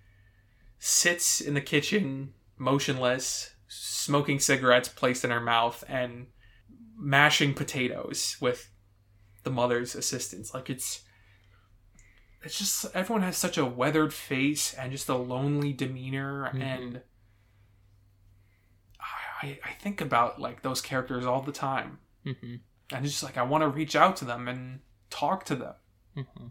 sits 0.78 1.42
in 1.42 1.54
the 1.54 1.62
kitchen 1.62 2.34
motionless, 2.58 3.56
smoking 3.68 4.40
cigarettes 4.40 4.90
placed 4.90 5.24
in 5.24 5.32
her 5.32 5.42
mouth 5.42 5.84
and 5.88 6.28
mashing 6.98 7.54
potatoes 7.54 8.38
with 8.40 8.70
the 9.44 9.50
mother's 9.50 9.96
assistance. 9.96 10.54
Like 10.54 10.70
it's 10.70 11.02
it's 12.44 12.58
just 12.58 12.86
everyone 12.96 13.24
has 13.24 13.38
such 13.38 13.58
a 13.58 13.66
weathered 13.66 14.14
face 14.14 14.74
and 14.74 14.92
just 14.92 15.10
a 15.10 15.16
lonely 15.16 15.74
demeanor 15.74 16.52
Mhm. 16.54 16.62
and 16.62 17.02
I, 19.42 19.60
I 19.64 19.72
think 19.74 20.02
about 20.02 20.40
like 20.40 20.62
those 20.62 20.82
characters 20.82 21.26
all 21.26 21.42
the 21.42 21.52
time 21.52 22.00
hmm 22.24 22.56
and 22.92 23.06
it's 23.06 23.14
just 23.16 23.24
like 23.24 23.38
I 23.38 23.44
want 23.44 23.64
to 23.64 23.68
reach 23.70 23.96
out 23.96 24.18
to 24.18 24.26
them 24.26 24.48
and 24.48 24.82
talk 25.10 25.46
to 25.46 25.56
them. 25.56 25.74
hmm 26.16 26.48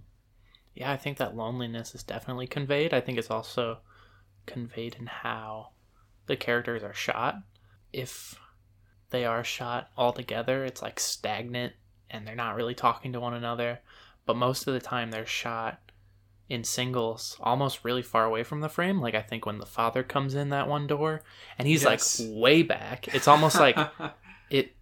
Yeah, 0.74 0.90
I 0.90 0.97
think 0.97 1.18
that 1.18 1.36
loneliness 1.36 1.95
is 1.95 2.03
definitely 2.03 2.47
conveyed. 2.47 2.93
I 2.93 3.01
think 3.01 3.18
it's 3.18 3.30
also 3.30 3.78
conveyed 4.47 4.97
in 4.99 5.07
how 5.07 5.68
the 6.26 6.36
characters 6.36 6.82
are 6.82 6.95
shot. 6.95 7.36
If 7.93 8.40
they 9.11 9.24
are 9.24 9.45
shot 9.45 9.90
all 9.97 10.12
together, 10.12 10.64
it's 10.64 10.82
like 10.82 10.99
stagnant 10.99 11.74
and 12.11 12.26
they're 12.26 12.34
not 12.34 12.57
really 12.57 12.74
talking 12.74 13.12
to 13.12 13.20
one 13.20 13.34
another. 13.34 13.80
But 14.27 14.37
most 14.37 14.66
of 14.66 14.75
the 14.75 14.81
time, 14.81 15.11
they're 15.11 15.27
shot 15.27 15.81
in 16.49 16.64
singles, 16.64 17.37
almost 17.41 17.85
really 17.85 18.03
far 18.03 18.25
away 18.25 18.43
from 18.43 18.61
the 18.61 18.68
frame. 18.68 19.01
Like, 19.01 19.14
I 19.14 19.23
think 19.23 19.47
when 19.47 19.59
the 19.59 19.66
father 19.66 20.03
comes 20.03 20.35
in 20.35 20.51
that 20.51 20.68
one 20.68 20.87
door 20.87 21.23
and 21.59 21.66
he's 21.66 21.83
Yes. 21.85 22.20
like 22.20 22.29
way 22.35 22.62
back, 22.62 23.09
it's 23.14 23.27
almost 23.29 23.57
like 23.59 23.77
it 24.51 24.75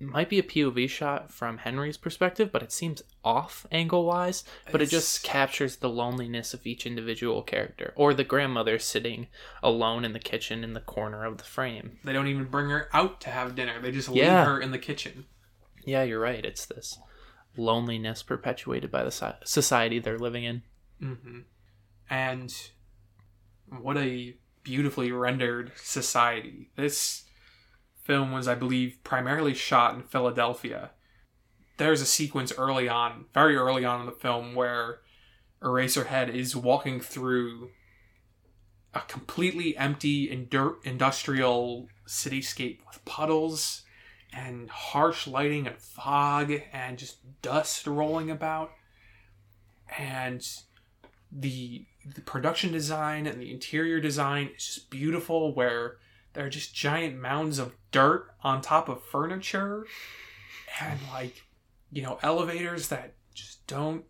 might 0.00 0.28
be 0.28 0.38
a 0.38 0.42
POV 0.42 0.88
shot 0.90 1.32
from 1.32 1.58
Henry's 1.58 1.96
perspective, 1.96 2.50
but 2.52 2.62
it 2.62 2.72
seems 2.72 3.00
off 3.24 3.64
angle 3.72 4.04
wise. 4.04 4.44
But 4.70 4.82
it 4.82 4.90
just 4.90 5.22
captures 5.22 5.76
the 5.76 5.88
loneliness 5.88 6.52
of 6.52 6.66
each 6.66 6.84
individual 6.84 7.42
character, 7.42 7.94
or 7.96 8.12
the 8.12 8.24
grandmother 8.24 8.78
sitting 8.78 9.28
alone 9.62 10.04
in 10.04 10.12
the 10.12 10.18
kitchen 10.18 10.62
in 10.62 10.74
the 10.74 10.80
corner 10.80 11.24
of 11.24 11.38
the 11.38 11.44
frame. 11.44 11.98
they 12.04 12.12
don't 12.12 12.26
even 12.28 12.44
bring 12.44 12.68
her 12.68 12.90
out 12.92 13.20
to 13.22 13.30
have 13.30 13.54
dinner. 13.54 13.80
They 13.80 13.92
just 13.92 14.08
Yeah. 14.10 14.38
leave 14.40 14.46
her 14.46 14.60
in 14.60 14.72
the 14.72 14.78
kitchen. 14.78 15.24
Yeah, 15.86 16.02
you're 16.02 16.20
right. 16.20 16.44
It's 16.44 16.66
this 16.66 16.98
loneliness 17.56 18.22
perpetuated 18.22 18.90
by 18.90 19.04
the 19.04 19.36
society 19.44 19.98
they're 19.98 20.18
living 20.18 20.44
in. 20.44 20.62
hmm 21.00 21.40
And 22.10 22.54
what 23.68 23.96
a 23.96 24.36
beautifully 24.62 25.12
rendered 25.12 25.72
society. 25.76 26.70
This 26.76 27.24
film 28.02 28.32
was, 28.32 28.48
I 28.48 28.54
believe, 28.54 28.98
primarily 29.04 29.54
shot 29.54 29.94
in 29.94 30.02
Philadelphia. 30.02 30.90
There's 31.76 32.00
a 32.00 32.06
sequence 32.06 32.52
early 32.56 32.88
on, 32.88 33.26
very 33.34 33.56
early 33.56 33.84
on 33.84 34.00
in 34.00 34.06
the 34.06 34.12
film, 34.12 34.54
where 34.54 35.00
Eraserhead 35.62 36.28
is 36.28 36.54
walking 36.54 37.00
through 37.00 37.70
a 38.92 39.00
completely 39.00 39.76
empty 39.76 40.28
indur- 40.28 40.76
industrial 40.84 41.88
cityscape 42.06 42.80
with 42.86 43.04
puddles 43.04 43.83
and 44.34 44.68
harsh 44.68 45.26
lighting 45.26 45.66
and 45.66 45.78
fog 45.78 46.52
and 46.72 46.98
just 46.98 47.18
dust 47.40 47.86
rolling 47.86 48.30
about. 48.30 48.72
And 49.96 50.46
the 51.30 51.86
the 52.14 52.20
production 52.20 52.72
design 52.72 53.26
and 53.26 53.40
the 53.40 53.50
interior 53.50 54.00
design 54.00 54.50
is 54.56 54.66
just 54.66 54.90
beautiful 54.90 55.54
where 55.54 55.96
there 56.32 56.44
are 56.44 56.50
just 56.50 56.74
giant 56.74 57.18
mounds 57.18 57.58
of 57.58 57.74
dirt 57.92 58.26
on 58.42 58.60
top 58.60 58.88
of 58.88 59.02
furniture 59.02 59.86
and 60.80 61.00
like 61.12 61.44
you 61.90 62.02
know 62.02 62.18
elevators 62.22 62.88
that 62.88 63.14
just 63.34 63.66
don't 63.66 64.04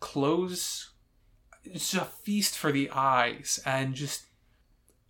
close. 0.00 0.90
It's 1.64 1.94
a 1.94 2.04
feast 2.04 2.56
for 2.56 2.72
the 2.72 2.90
eyes 2.90 3.60
and 3.66 3.94
just 3.94 4.26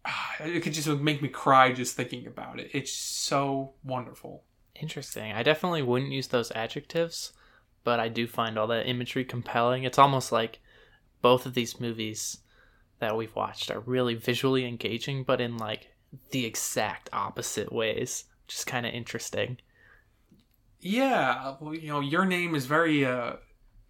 ah, 0.04 0.34
it 0.40 0.60
could 0.60 0.72
just 0.72 0.88
make 0.88 1.22
me 1.22 1.28
cry 1.28 1.72
just 1.72 1.96
thinking 1.96 2.26
about 2.26 2.58
it. 2.58 2.70
It's 2.72 2.92
so 2.92 3.74
wonderful 3.84 4.45
Interesting. 4.80 5.32
I 5.32 5.42
definitely 5.42 5.82
wouldn't 5.82 6.12
use 6.12 6.28
those 6.28 6.52
adjectives, 6.52 7.32
but 7.84 8.00
I 8.00 8.08
do 8.08 8.26
find 8.26 8.58
all 8.58 8.66
that 8.68 8.88
imagery 8.88 9.24
compelling. 9.24 9.84
It's 9.84 9.98
almost 9.98 10.32
like 10.32 10.60
both 11.22 11.46
of 11.46 11.54
these 11.54 11.80
movies 11.80 12.38
that 12.98 13.16
we've 13.16 13.34
watched 13.34 13.70
are 13.70 13.80
really 13.80 14.14
visually 14.14 14.66
engaging, 14.66 15.24
but 15.24 15.40
in 15.40 15.56
like 15.56 15.94
the 16.30 16.44
exact 16.44 17.08
opposite 17.12 17.72
ways, 17.72 18.24
which 18.44 18.56
is 18.56 18.64
kind 18.64 18.86
of 18.86 18.92
interesting. 18.92 19.58
Yeah, 20.80 21.56
well, 21.60 21.74
you 21.74 21.88
know, 21.88 22.00
your 22.00 22.24
name 22.24 22.54
is 22.54 22.66
very 22.66 23.04
uh, 23.04 23.34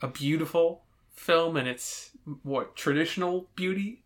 a 0.01 0.09
beautiful 0.09 0.85
film, 1.13 1.57
and 1.57 1.69
it's 1.69 2.11
what 2.43 2.77
traditional 2.77 3.51
beauty, 3.55 4.05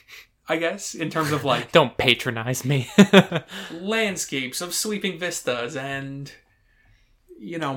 I 0.52 0.58
guess, 0.58 0.94
in 0.94 1.08
terms 1.08 1.32
of 1.32 1.44
like 1.44 1.72
Don't 1.80 1.96
patronize 1.96 2.62
me. 2.62 2.90
landscapes 3.72 4.60
of 4.60 4.74
sweeping 4.74 5.18
vistas 5.18 5.76
and 5.78 6.30
you 7.38 7.58
know 7.58 7.74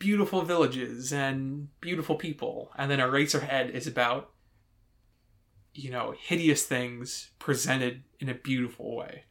beautiful 0.00 0.42
villages 0.42 1.12
and 1.12 1.68
beautiful 1.80 2.16
people, 2.16 2.72
and 2.76 2.90
then 2.90 2.98
Eraserhead 2.98 3.70
is 3.70 3.86
about 3.86 4.30
you 5.74 5.92
know 5.92 6.12
hideous 6.18 6.64
things 6.64 7.30
presented 7.38 8.02
in 8.18 8.28
a 8.28 8.34
beautiful 8.34 8.96
way. 8.96 9.22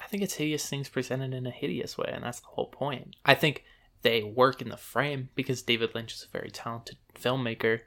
I 0.00 0.06
think 0.06 0.22
it's 0.22 0.34
hideous 0.34 0.66
things 0.66 0.88
presented 0.88 1.34
in 1.34 1.46
a 1.46 1.50
hideous 1.50 1.98
way, 1.98 2.10
and 2.10 2.24
that's 2.24 2.40
the 2.40 2.46
whole 2.46 2.68
point. 2.68 3.16
I 3.26 3.34
think 3.34 3.64
they 4.00 4.22
work 4.22 4.62
in 4.62 4.70
the 4.70 4.78
frame 4.78 5.28
because 5.34 5.60
David 5.60 5.94
Lynch 5.94 6.14
is 6.14 6.22
a 6.26 6.38
very 6.38 6.50
talented 6.50 6.96
filmmaker, 7.14 7.80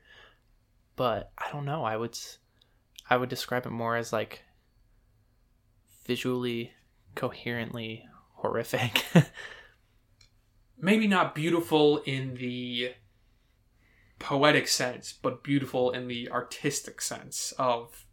but 0.96 1.32
I 1.40 1.52
don't 1.52 1.66
know. 1.66 1.84
I 1.84 1.98
would, 1.98 2.16
I 3.10 3.18
would 3.18 3.30
describe 3.30 3.66
it 3.66 3.72
more 3.72 3.96
as 3.96 4.14
like 4.14 4.44
visually, 6.06 6.74
coherently 7.16 8.06
horrific. 8.36 9.04
maybe 10.78 11.08
not 11.08 11.36
beautiful 11.36 11.98
in 12.06 12.36
the 12.36 12.94
poetic 14.20 14.68
sense, 14.68 15.14
but 15.14 15.44
beautiful 15.44 15.92
in 15.92 16.08
the 16.08 16.30
artistic 16.30 17.02
sense 17.02 17.54
of, 17.58 18.06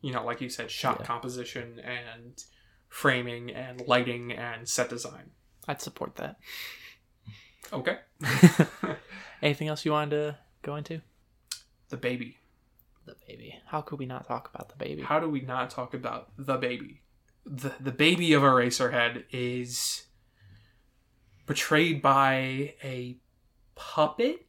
you 0.00 0.12
know, 0.12 0.24
like 0.24 0.40
you 0.40 0.48
said, 0.48 0.70
shot 0.70 0.98
Yeah. 1.00 1.06
composition 1.06 1.78
and 1.80 2.42
framing 2.88 3.50
and 3.50 3.80
lighting 3.86 4.32
and 4.32 4.68
set 4.68 4.88
design. 4.88 5.30
I'd 5.68 5.80
support 5.80 6.16
that. 6.16 6.36
Okay. 7.72 7.98
Anything 9.42 9.68
else 9.68 9.84
you 9.84 9.92
wanted 9.92 10.10
to 10.10 10.38
go 10.62 10.76
into? 10.76 11.00
the 11.88 11.96
baby. 11.98 12.38
The 13.06 13.16
baby. 13.26 13.58
How 13.66 13.80
could 13.80 13.98
we 13.98 14.06
not 14.06 14.26
talk 14.26 14.50
about 14.54 14.68
the 14.68 14.76
baby? 14.76 15.02
How 15.02 15.18
do 15.18 15.28
we 15.28 15.40
not 15.40 15.70
talk 15.70 15.94
about 15.94 16.28
the 16.38 16.56
baby? 16.56 17.02
The 17.44 17.72
the 17.80 17.90
baby 17.90 18.32
of 18.32 18.42
Eraserhead 18.42 19.24
is 19.30 20.06
portrayed 21.46 22.00
by 22.00 22.74
a 22.84 23.18
puppet 23.74 24.46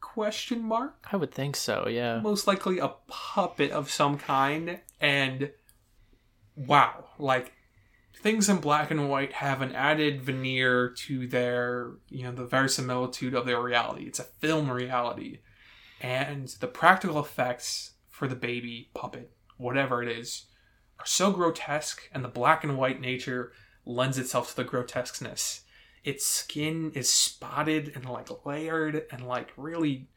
question 0.00 0.62
mark 0.62 1.06
I 1.10 1.16
would 1.16 1.32
think 1.32 1.56
so. 1.56 1.88
Yeah. 1.88 2.20
most 2.20 2.46
likely 2.46 2.78
a 2.78 2.88
puppet 3.06 3.70
of 3.70 3.90
some 3.90 4.18
kind 4.18 4.80
and 5.00 5.50
wow 6.54 7.04
like 7.18 7.52
things 8.22 8.48
in 8.48 8.58
black 8.58 8.90
and 8.90 9.10
white 9.10 9.32
have 9.34 9.60
an 9.60 9.72
added 9.72 10.22
veneer 10.22 10.90
to 11.06 11.26
their 11.26 11.92
you 12.08 12.22
know 12.22 12.32
the 12.32 12.46
verisimilitude 12.46 13.34
of 13.34 13.46
their 13.46 13.60
reality 13.60 14.04
it's 14.04 14.18
a 14.18 14.24
film 14.24 14.70
reality 14.70 15.38
and 16.00 16.48
the 16.60 16.66
practical 16.66 17.18
effects 17.18 17.92
for 18.08 18.28
the 18.28 18.34
baby 18.34 18.90
puppet 18.94 19.30
whatever 19.56 20.02
it 20.02 20.08
is 20.08 20.46
are 20.98 21.06
so 21.06 21.30
grotesque 21.30 22.08
and 22.12 22.24
the 22.24 22.28
black 22.28 22.64
and 22.64 22.76
white 22.76 23.00
nature 23.00 23.52
lends 23.84 24.18
itself 24.18 24.50
to 24.50 24.56
the 24.56 24.64
grotesqueness. 24.64 25.62
Its 26.04 26.26
skin 26.26 26.92
is 26.94 27.10
spotted 27.10 27.92
and 27.94 28.08
like 28.08 28.28
layered 28.46 29.06
and 29.10 29.26
like 29.26 29.52
really 29.56 30.08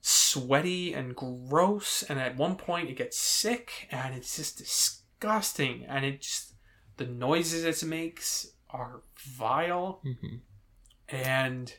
sweaty 0.00 0.92
and 0.94 1.14
gross 1.14 2.02
and 2.02 2.18
at 2.18 2.36
one 2.36 2.56
point 2.56 2.88
it 2.88 2.96
gets 2.96 3.18
sick 3.18 3.86
and 3.90 4.14
it's 4.14 4.36
just 4.36 4.58
disgusting 4.58 5.84
and 5.86 6.04
it 6.04 6.22
just 6.22 6.54
the 6.96 7.06
noises 7.06 7.82
it 7.82 7.86
makes 7.86 8.52
are 8.70 9.02
vile. 9.16 10.00
Hmm 10.02 10.36
and 11.10 11.74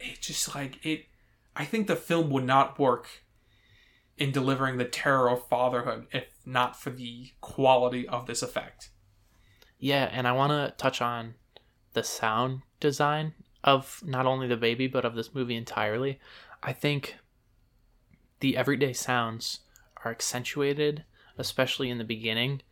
it 0.00 0.20
just 0.20 0.54
like 0.54 0.84
it 0.84 1.06
i 1.56 1.64
think 1.64 1.86
the 1.86 1.96
film 1.96 2.30
would 2.30 2.44
not 2.44 2.78
work 2.78 3.08
in 4.16 4.30
delivering 4.30 4.76
the 4.78 4.84
terror 4.84 5.28
of 5.28 5.46
fatherhood 5.48 6.06
if 6.12 6.26
not 6.46 6.80
for 6.80 6.90
the 6.90 7.32
quality 7.40 8.06
of 8.08 8.26
this 8.26 8.42
effect 8.42 8.90
Yeah, 9.78 10.08
and 10.12 10.26
I 10.26 10.32
want 10.32 10.50
to 10.50 10.74
touch 10.78 11.02
on 11.02 11.34
the 11.92 12.02
sound 12.02 12.62
design 12.80 13.34
of 13.62 14.02
not 14.04 14.26
only 14.26 14.46
the 14.46 14.56
baby 14.56 14.86
but 14.86 15.04
of 15.04 15.14
this 15.14 15.34
movie 15.34 15.56
entirely. 15.56 16.20
I 16.62 16.72
think 16.72 17.16
the 18.40 18.56
everyday 18.56 18.92
sounds 18.92 19.60
are 20.04 20.10
accentuated, 20.10 21.04
especially 21.38 21.90
in 21.90 21.98
the 21.98 22.04
beginning. 22.04 22.62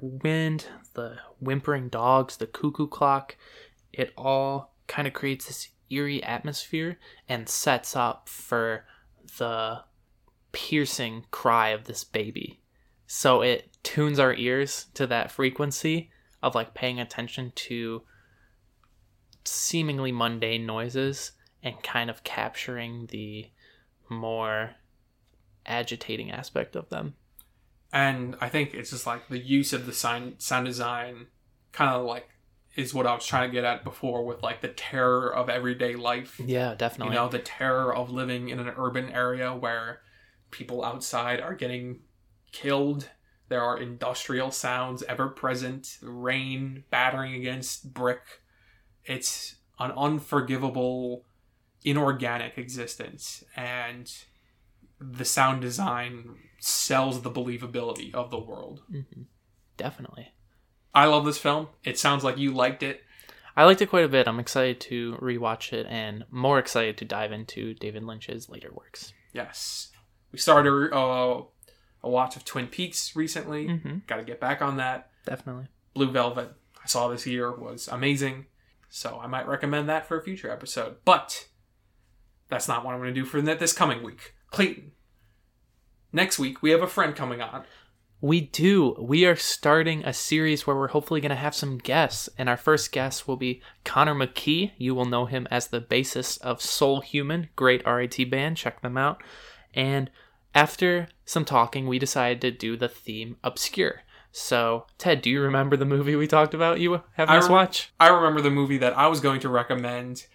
Wind, 0.00 0.66
the 0.94 1.18
whimpering 1.40 1.88
dogs, 1.88 2.36
the 2.36 2.46
cuckoo 2.46 2.86
clock, 2.86 3.36
it 3.92 4.12
all 4.16 4.74
kind 4.86 5.06
of 5.06 5.14
creates 5.14 5.46
this 5.46 5.68
eerie 5.90 6.22
atmosphere 6.22 6.98
and 7.28 7.48
sets 7.48 7.96
up 7.96 8.28
for 8.28 8.84
the 9.38 9.82
piercing 10.52 11.24
cry 11.30 11.68
of 11.70 11.84
this 11.84 12.04
baby. 12.04 12.60
So 13.06 13.42
it 13.42 13.76
tunes 13.82 14.18
our 14.18 14.34
ears 14.34 14.86
to 14.94 15.06
that 15.06 15.30
frequency 15.30 16.10
of 16.42 16.54
like 16.54 16.74
paying 16.74 17.00
attention 17.00 17.52
to 17.54 18.02
seemingly 19.44 20.12
mundane 20.12 20.66
noises 20.66 21.32
and 21.62 21.82
kind 21.82 22.10
of 22.10 22.22
capturing 22.22 23.06
the 23.10 23.50
more 24.08 24.76
agitating 25.66 26.30
aspect 26.30 26.76
of 26.76 26.88
them. 26.88 27.14
and 27.92 28.36
I 28.40 28.48
think 28.48 28.74
it's 28.74 28.90
just 28.90 29.06
like 29.06 29.28
the 29.28 29.38
use 29.38 29.72
of 29.72 29.86
the 29.86 29.92
sound 29.92 30.36
sound 30.38 30.66
design, 30.66 31.26
kind 31.72 31.90
of 31.90 32.04
like 32.04 32.28
is 32.78 32.94
what 32.94 33.08
I 33.08 33.14
was 33.14 33.26
trying 33.26 33.50
to 33.50 33.52
get 33.52 33.64
at 33.64 33.82
before 33.82 34.24
with 34.24 34.40
like 34.40 34.60
the 34.60 34.68
terror 34.68 35.34
of 35.34 35.48
everyday 35.50 35.96
life. 35.96 36.40
Yeah, 36.46 36.76
definitely. 36.76 37.12
You 37.12 37.20
know, 37.20 37.28
the 37.28 37.40
terror 37.40 37.92
of 37.92 38.08
living 38.12 38.50
in 38.50 38.60
an 38.60 38.72
urban 38.76 39.10
area 39.10 39.52
where 39.52 40.00
people 40.52 40.84
outside 40.84 41.40
are 41.40 41.56
getting 41.56 42.02
killed. 42.52 43.10
There 43.48 43.60
are 43.60 43.76
industrial 43.76 44.52
sounds 44.52 45.02
ever 45.02 45.26
present, 45.26 45.98
rain 46.02 46.84
battering 46.88 47.34
against 47.34 47.92
brick. 47.92 48.42
It's 49.04 49.56
an 49.80 49.90
unforgivable, 49.96 51.24
inorganic 51.82 52.58
existence. 52.58 53.42
And 53.56 54.08
the 55.00 55.24
sound 55.24 55.62
design 55.62 56.36
sells 56.60 57.22
the 57.22 57.30
believability 57.30 58.14
of 58.14 58.30
the 58.30 58.38
world. 58.38 58.82
Mhm. 58.88 59.26
Definitely. 59.76 60.32
I 60.98 61.06
love 61.06 61.24
this 61.24 61.38
film. 61.38 61.68
It 61.84 61.96
sounds 61.96 62.24
like 62.24 62.38
you 62.38 62.50
liked 62.50 62.82
it. 62.82 63.04
I 63.56 63.64
liked 63.64 63.80
it 63.80 63.88
quite 63.88 64.04
a 64.04 64.08
bit. 64.08 64.26
I'm 64.26 64.40
excited 64.40 64.80
to 64.80 65.16
rewatch 65.22 65.72
it 65.72 65.86
and 65.88 66.24
more 66.28 66.58
excited 66.58 66.96
to 66.98 67.04
dive 67.04 67.30
into 67.30 67.72
David 67.74 68.02
Lynch's 68.02 68.48
later 68.48 68.70
works. 68.72 69.12
Yes. 69.32 69.92
We 70.32 70.40
started 70.40 70.92
uh, 70.92 71.42
a 72.02 72.10
watch 72.10 72.34
of 72.34 72.44
Twin 72.44 72.66
Peaks 72.66 73.14
recently. 73.14 73.68
Mm-hmm. 73.68 73.98
Got 74.08 74.16
to 74.16 74.24
get 74.24 74.40
back 74.40 74.60
on 74.60 74.76
that. 74.78 75.10
Definitely. 75.24 75.68
Blue 75.94 76.10
Velvet, 76.10 76.52
I 76.82 76.88
saw 76.88 77.06
this 77.06 77.28
year, 77.28 77.54
was 77.54 77.86
amazing. 77.86 78.46
So 78.88 79.20
I 79.22 79.28
might 79.28 79.46
recommend 79.46 79.88
that 79.88 80.04
for 80.04 80.18
a 80.18 80.24
future 80.24 80.50
episode. 80.50 80.96
But 81.04 81.46
that's 82.48 82.66
not 82.66 82.84
what 82.84 82.94
I'm 82.94 83.00
going 83.00 83.14
to 83.14 83.20
do 83.20 83.24
for 83.24 83.40
this 83.40 83.72
coming 83.72 84.02
week. 84.02 84.34
Clayton, 84.50 84.90
next 86.12 86.40
week 86.40 86.60
we 86.60 86.70
have 86.70 86.82
a 86.82 86.88
friend 86.88 87.14
coming 87.14 87.40
on. 87.40 87.62
We 88.20 88.40
do. 88.40 88.96
We 88.98 89.26
are 89.26 89.36
starting 89.36 90.04
a 90.04 90.12
series 90.12 90.66
where 90.66 90.74
we're 90.74 90.88
hopefully 90.88 91.20
going 91.20 91.30
to 91.30 91.36
have 91.36 91.54
some 91.54 91.78
guests. 91.78 92.28
And 92.36 92.48
our 92.48 92.56
first 92.56 92.90
guest 92.90 93.28
will 93.28 93.36
be 93.36 93.62
Connor 93.84 94.14
McKee. 94.14 94.72
You 94.76 94.94
will 94.94 95.04
know 95.04 95.26
him 95.26 95.46
as 95.50 95.68
the 95.68 95.80
bassist 95.80 96.40
of 96.40 96.60
Soul 96.60 97.00
Human, 97.00 97.48
great 97.54 97.86
RIT 97.86 98.28
band. 98.30 98.56
Check 98.56 98.82
them 98.82 98.96
out. 98.96 99.22
And 99.72 100.10
after 100.52 101.08
some 101.24 101.44
talking, 101.44 101.86
we 101.86 102.00
decided 102.00 102.40
to 102.40 102.50
do 102.50 102.76
the 102.76 102.88
theme 102.88 103.36
Obscure. 103.44 104.02
So, 104.32 104.86
Ted, 104.98 105.22
do 105.22 105.30
you 105.30 105.40
remember 105.40 105.76
the 105.76 105.84
movie 105.84 106.16
we 106.16 106.26
talked 106.26 106.54
about 106.54 106.80
you 106.80 107.02
having 107.12 107.34
I 107.34 107.38
us 107.38 107.48
watch? 107.48 107.92
I 108.00 108.08
remember 108.08 108.40
the 108.40 108.50
movie 108.50 108.78
that 108.78 108.96
I 108.96 109.06
was 109.06 109.20
going 109.20 109.40
to 109.40 109.48
recommend, 109.48 110.26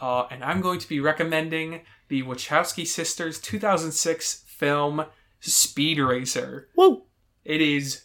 uh, 0.00 0.26
and 0.30 0.42
I'm 0.42 0.60
going 0.60 0.78
to 0.78 0.88
be 0.88 1.00
recommending 1.00 1.82
the 2.08 2.22
Wachowski 2.22 2.86
sisters' 2.86 3.40
2006 3.40 4.44
film 4.46 5.04
Speed 5.40 5.98
Racer. 5.98 6.68
Whoa! 6.74 7.04
It 7.44 7.60
is 7.60 8.04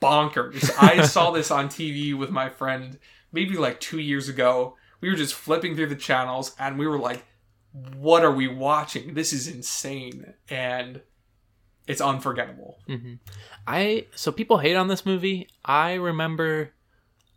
bonkers. 0.00 0.70
I 0.78 1.02
saw 1.02 1.30
this 1.30 1.50
on 1.50 1.68
TV 1.68 2.16
with 2.16 2.30
my 2.30 2.48
friend 2.48 2.98
maybe 3.32 3.56
like 3.56 3.80
two 3.80 4.00
years 4.00 4.28
ago. 4.28 4.76
We 5.00 5.08
were 5.08 5.16
just 5.16 5.34
flipping 5.34 5.76
through 5.76 5.88
the 5.88 5.96
channels 5.96 6.54
and 6.58 6.78
we 6.78 6.86
were 6.86 6.98
like, 6.98 7.24
what 7.96 8.24
are 8.24 8.32
we 8.32 8.48
watching? 8.48 9.14
This 9.14 9.32
is 9.32 9.46
insane. 9.48 10.34
And 10.48 11.02
it's 11.86 12.00
unforgettable. 12.00 12.78
hmm 12.86 13.14
I 13.66 14.06
so 14.14 14.32
people 14.32 14.58
hate 14.58 14.76
on 14.76 14.88
this 14.88 15.06
movie. 15.06 15.48
I 15.64 15.94
remember 15.94 16.72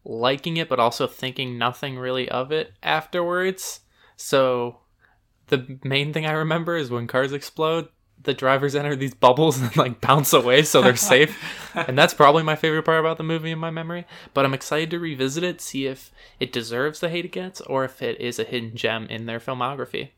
liking 0.05 0.57
it, 0.57 0.69
but 0.69 0.79
also 0.79 1.07
thinking 1.07 1.57
nothing 1.57 1.97
really 1.97 2.29
of 2.29 2.51
it 2.51 2.73
afterwards. 2.81 3.81
So 4.15 4.79
the 5.47 5.79
main 5.83 6.13
thing 6.13 6.25
I 6.25 6.31
remember 6.31 6.75
is 6.75 6.89
when 6.89 7.07
cars 7.07 7.33
explode, 7.33 7.87
the 8.23 8.33
drivers 8.33 8.75
enter 8.75 8.95
these 8.95 9.13
bubbles 9.13 9.59
and 9.59 9.75
like 9.75 10.01
bounce 10.01 10.33
away, 10.33 10.63
so 10.63 10.81
they're 10.81 10.95
safe. 11.13 11.37
and 11.75 11.97
that's 11.97 12.13
probably 12.13 12.43
my 12.43 12.55
favorite 12.55 12.83
part 12.83 12.99
about 12.99 13.17
the 13.17 13.23
movie 13.23 13.51
in 13.51 13.59
my 13.59 13.71
memory. 13.71 14.05
But 14.33 14.45
I'm 14.45 14.53
excited 14.53 14.89
to 14.91 14.99
revisit 14.99 15.43
it, 15.43 15.61
see 15.61 15.87
if 15.87 16.11
it 16.39 16.51
deserves 16.51 16.99
the 16.99 17.09
hate 17.09 17.25
it 17.25 17.31
gets, 17.31 17.61
or 17.61 17.83
if 17.85 18.01
it 18.01 18.19
is 18.19 18.39
a 18.39 18.43
hidden 18.43 18.75
gem 18.75 19.05
in 19.07 19.25
their 19.25 19.39
filmography. 19.39 20.09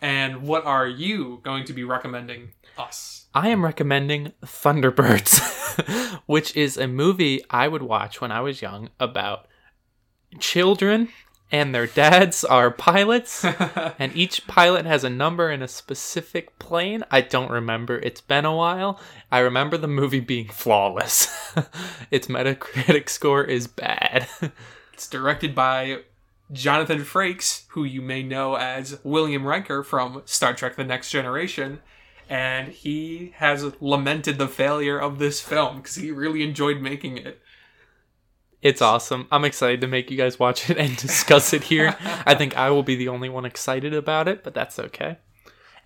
And 0.00 0.42
what 0.42 0.64
are 0.64 0.88
you 0.88 1.40
going 1.42 1.64
to 1.64 1.72
be 1.72 1.84
recommending 1.84 2.52
us? 2.78 3.26
I 3.34 3.48
am 3.48 3.64
recommending 3.64 4.32
Thunderbirds, 4.42 6.18
which 6.26 6.56
is 6.56 6.76
a 6.76 6.88
movie 6.88 7.42
I 7.50 7.68
would 7.68 7.82
watch 7.82 8.20
when 8.20 8.32
I 8.32 8.40
was 8.40 8.62
young 8.62 8.88
about 8.98 9.46
children 10.38 11.08
and 11.52 11.74
their 11.74 11.86
dads 11.86 12.44
are 12.44 12.70
pilots 12.70 13.44
and 13.98 14.14
each 14.14 14.46
pilot 14.46 14.86
has 14.86 15.04
a 15.04 15.10
number 15.10 15.50
in 15.50 15.62
a 15.62 15.68
specific 15.68 16.58
plane. 16.58 17.04
I 17.10 17.20
don't 17.20 17.50
remember. 17.50 17.98
It's 17.98 18.20
been 18.20 18.44
a 18.44 18.54
while. 18.54 19.00
I 19.32 19.40
remember 19.40 19.76
the 19.76 19.88
movie 19.88 20.20
being 20.20 20.48
flawless. 20.52 21.28
its 22.10 22.28
Metacritic 22.28 23.08
score 23.08 23.44
is 23.44 23.66
bad. 23.66 24.28
It's 24.92 25.08
directed 25.08 25.54
by 25.54 26.02
Jonathan 26.52 27.00
Frakes, 27.00 27.64
who 27.68 27.84
you 27.84 28.02
may 28.02 28.22
know 28.22 28.56
as 28.56 28.98
William 29.02 29.46
Riker 29.46 29.82
from 29.82 30.22
Star 30.24 30.54
Trek 30.54 30.76
The 30.76 30.84
Next 30.84 31.10
Generation. 31.10 31.80
And 32.28 32.68
he 32.68 33.34
has 33.38 33.72
lamented 33.80 34.38
the 34.38 34.46
failure 34.46 34.98
of 34.98 35.18
this 35.18 35.40
film 35.40 35.78
because 35.78 35.96
he 35.96 36.12
really 36.12 36.44
enjoyed 36.44 36.80
making 36.80 37.16
it. 37.16 37.40
It's 38.62 38.82
awesome. 38.82 39.26
I'm 39.30 39.44
excited 39.44 39.80
to 39.80 39.86
make 39.86 40.10
you 40.10 40.18
guys 40.18 40.38
watch 40.38 40.68
it 40.68 40.76
and 40.76 40.96
discuss 40.96 41.52
it 41.52 41.64
here. 41.64 41.96
I 42.26 42.34
think 42.34 42.56
I 42.56 42.70
will 42.70 42.82
be 42.82 42.96
the 42.96 43.08
only 43.08 43.28
one 43.28 43.44
excited 43.44 43.94
about 43.94 44.28
it, 44.28 44.44
but 44.44 44.54
that's 44.54 44.78
okay. 44.78 45.18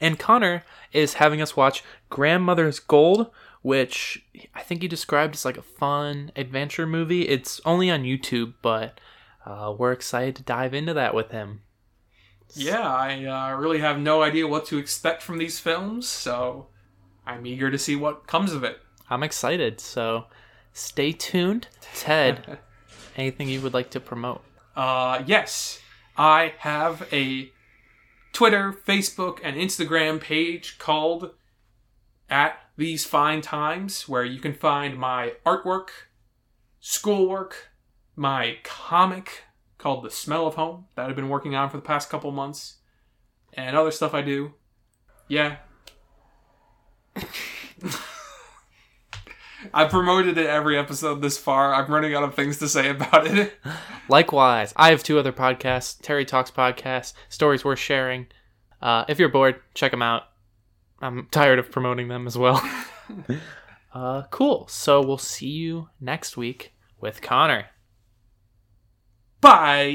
And 0.00 0.18
Connor 0.18 0.64
is 0.92 1.14
having 1.14 1.40
us 1.40 1.56
watch 1.56 1.84
Grandmother's 2.10 2.80
Gold, 2.80 3.30
which 3.62 4.24
I 4.54 4.62
think 4.62 4.82
he 4.82 4.88
described 4.88 5.34
as 5.34 5.44
like 5.44 5.56
a 5.56 5.62
fun 5.62 6.32
adventure 6.34 6.86
movie. 6.86 7.28
It's 7.28 7.60
only 7.64 7.90
on 7.90 8.02
YouTube, 8.02 8.54
but 8.60 9.00
uh, 9.46 9.72
we're 9.76 9.92
excited 9.92 10.34
to 10.36 10.42
dive 10.42 10.74
into 10.74 10.94
that 10.94 11.14
with 11.14 11.30
him. 11.30 11.62
Yeah, 12.54 12.86
I 12.86 13.24
uh, 13.24 13.56
really 13.56 13.78
have 13.78 13.98
no 13.98 14.22
idea 14.22 14.46
what 14.46 14.66
to 14.66 14.78
expect 14.78 15.22
from 15.22 15.38
these 15.38 15.58
films, 15.58 16.08
so 16.08 16.68
I'm 17.26 17.46
eager 17.46 17.70
to 17.70 17.78
see 17.78 17.96
what 17.96 18.26
comes 18.26 18.52
of 18.52 18.64
it. 18.64 18.78
I'm 19.08 19.22
excited, 19.22 19.80
so 19.80 20.26
stay 20.74 21.12
tuned. 21.12 21.68
Ted, 21.94 22.58
anything 23.16 23.48
you 23.48 23.62
would 23.62 23.72
like 23.72 23.88
to 23.90 24.00
promote? 24.00 24.44
Uh, 24.76 25.22
yes, 25.24 25.80
I 26.18 26.52
have 26.58 27.08
a 27.10 27.50
Twitter, 28.34 28.72
Facebook, 28.72 29.38
and 29.42 29.56
Instagram 29.56 30.20
page 30.20 30.76
called 30.78 31.30
At 32.28 32.58
These 32.76 33.06
Fine 33.06 33.40
Times, 33.40 34.06
where 34.08 34.24
you 34.24 34.40
can 34.40 34.52
find 34.52 34.98
my 34.98 35.34
artwork, 35.46 35.88
schoolwork, 36.80 37.70
my 38.16 38.58
comic 38.64 39.44
called 39.78 40.04
The 40.04 40.10
Smell 40.10 40.46
of 40.46 40.56
Home 40.56 40.86
that 40.96 41.08
I've 41.08 41.16
been 41.16 41.28
working 41.28 41.54
on 41.54 41.70
for 41.70 41.76
the 41.76 41.82
past 41.82 42.10
couple 42.10 42.30
months, 42.32 42.78
and 43.52 43.76
other 43.76 43.92
stuff 43.92 44.12
I 44.12 44.22
do. 44.22 44.54
Yeah. 45.28 45.56
I've 49.76 49.90
promoted 49.90 50.38
it 50.38 50.46
every 50.46 50.78
episode 50.78 51.20
this 51.20 51.36
far. 51.36 51.74
I'm 51.74 51.90
running 51.92 52.14
out 52.14 52.22
of 52.22 52.36
things 52.36 52.58
to 52.58 52.68
say 52.68 52.90
about 52.90 53.26
it. 53.26 53.58
Likewise, 54.08 54.72
I 54.76 54.90
have 54.90 55.02
two 55.02 55.18
other 55.18 55.32
podcasts 55.32 56.00
Terry 56.00 56.24
Talks 56.24 56.52
Podcast, 56.52 57.12
Stories 57.28 57.64
Worth 57.64 57.80
Sharing. 57.80 58.28
Uh, 58.80 59.04
if 59.08 59.18
you're 59.18 59.28
bored, 59.28 59.60
check 59.74 59.90
them 59.90 60.00
out. 60.00 60.28
I'm 61.00 61.26
tired 61.32 61.58
of 61.58 61.72
promoting 61.72 62.06
them 62.06 62.28
as 62.28 62.38
well. 62.38 62.62
uh, 63.94 64.22
cool. 64.30 64.68
So 64.68 65.04
we'll 65.04 65.18
see 65.18 65.48
you 65.48 65.88
next 66.00 66.36
week 66.36 66.72
with 67.00 67.20
Connor. 67.20 67.66
Bye. 69.40 69.86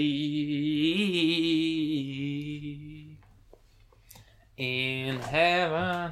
In 4.57 5.19
heaven. 5.21 6.11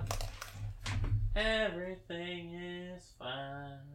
Bye. 3.27 3.86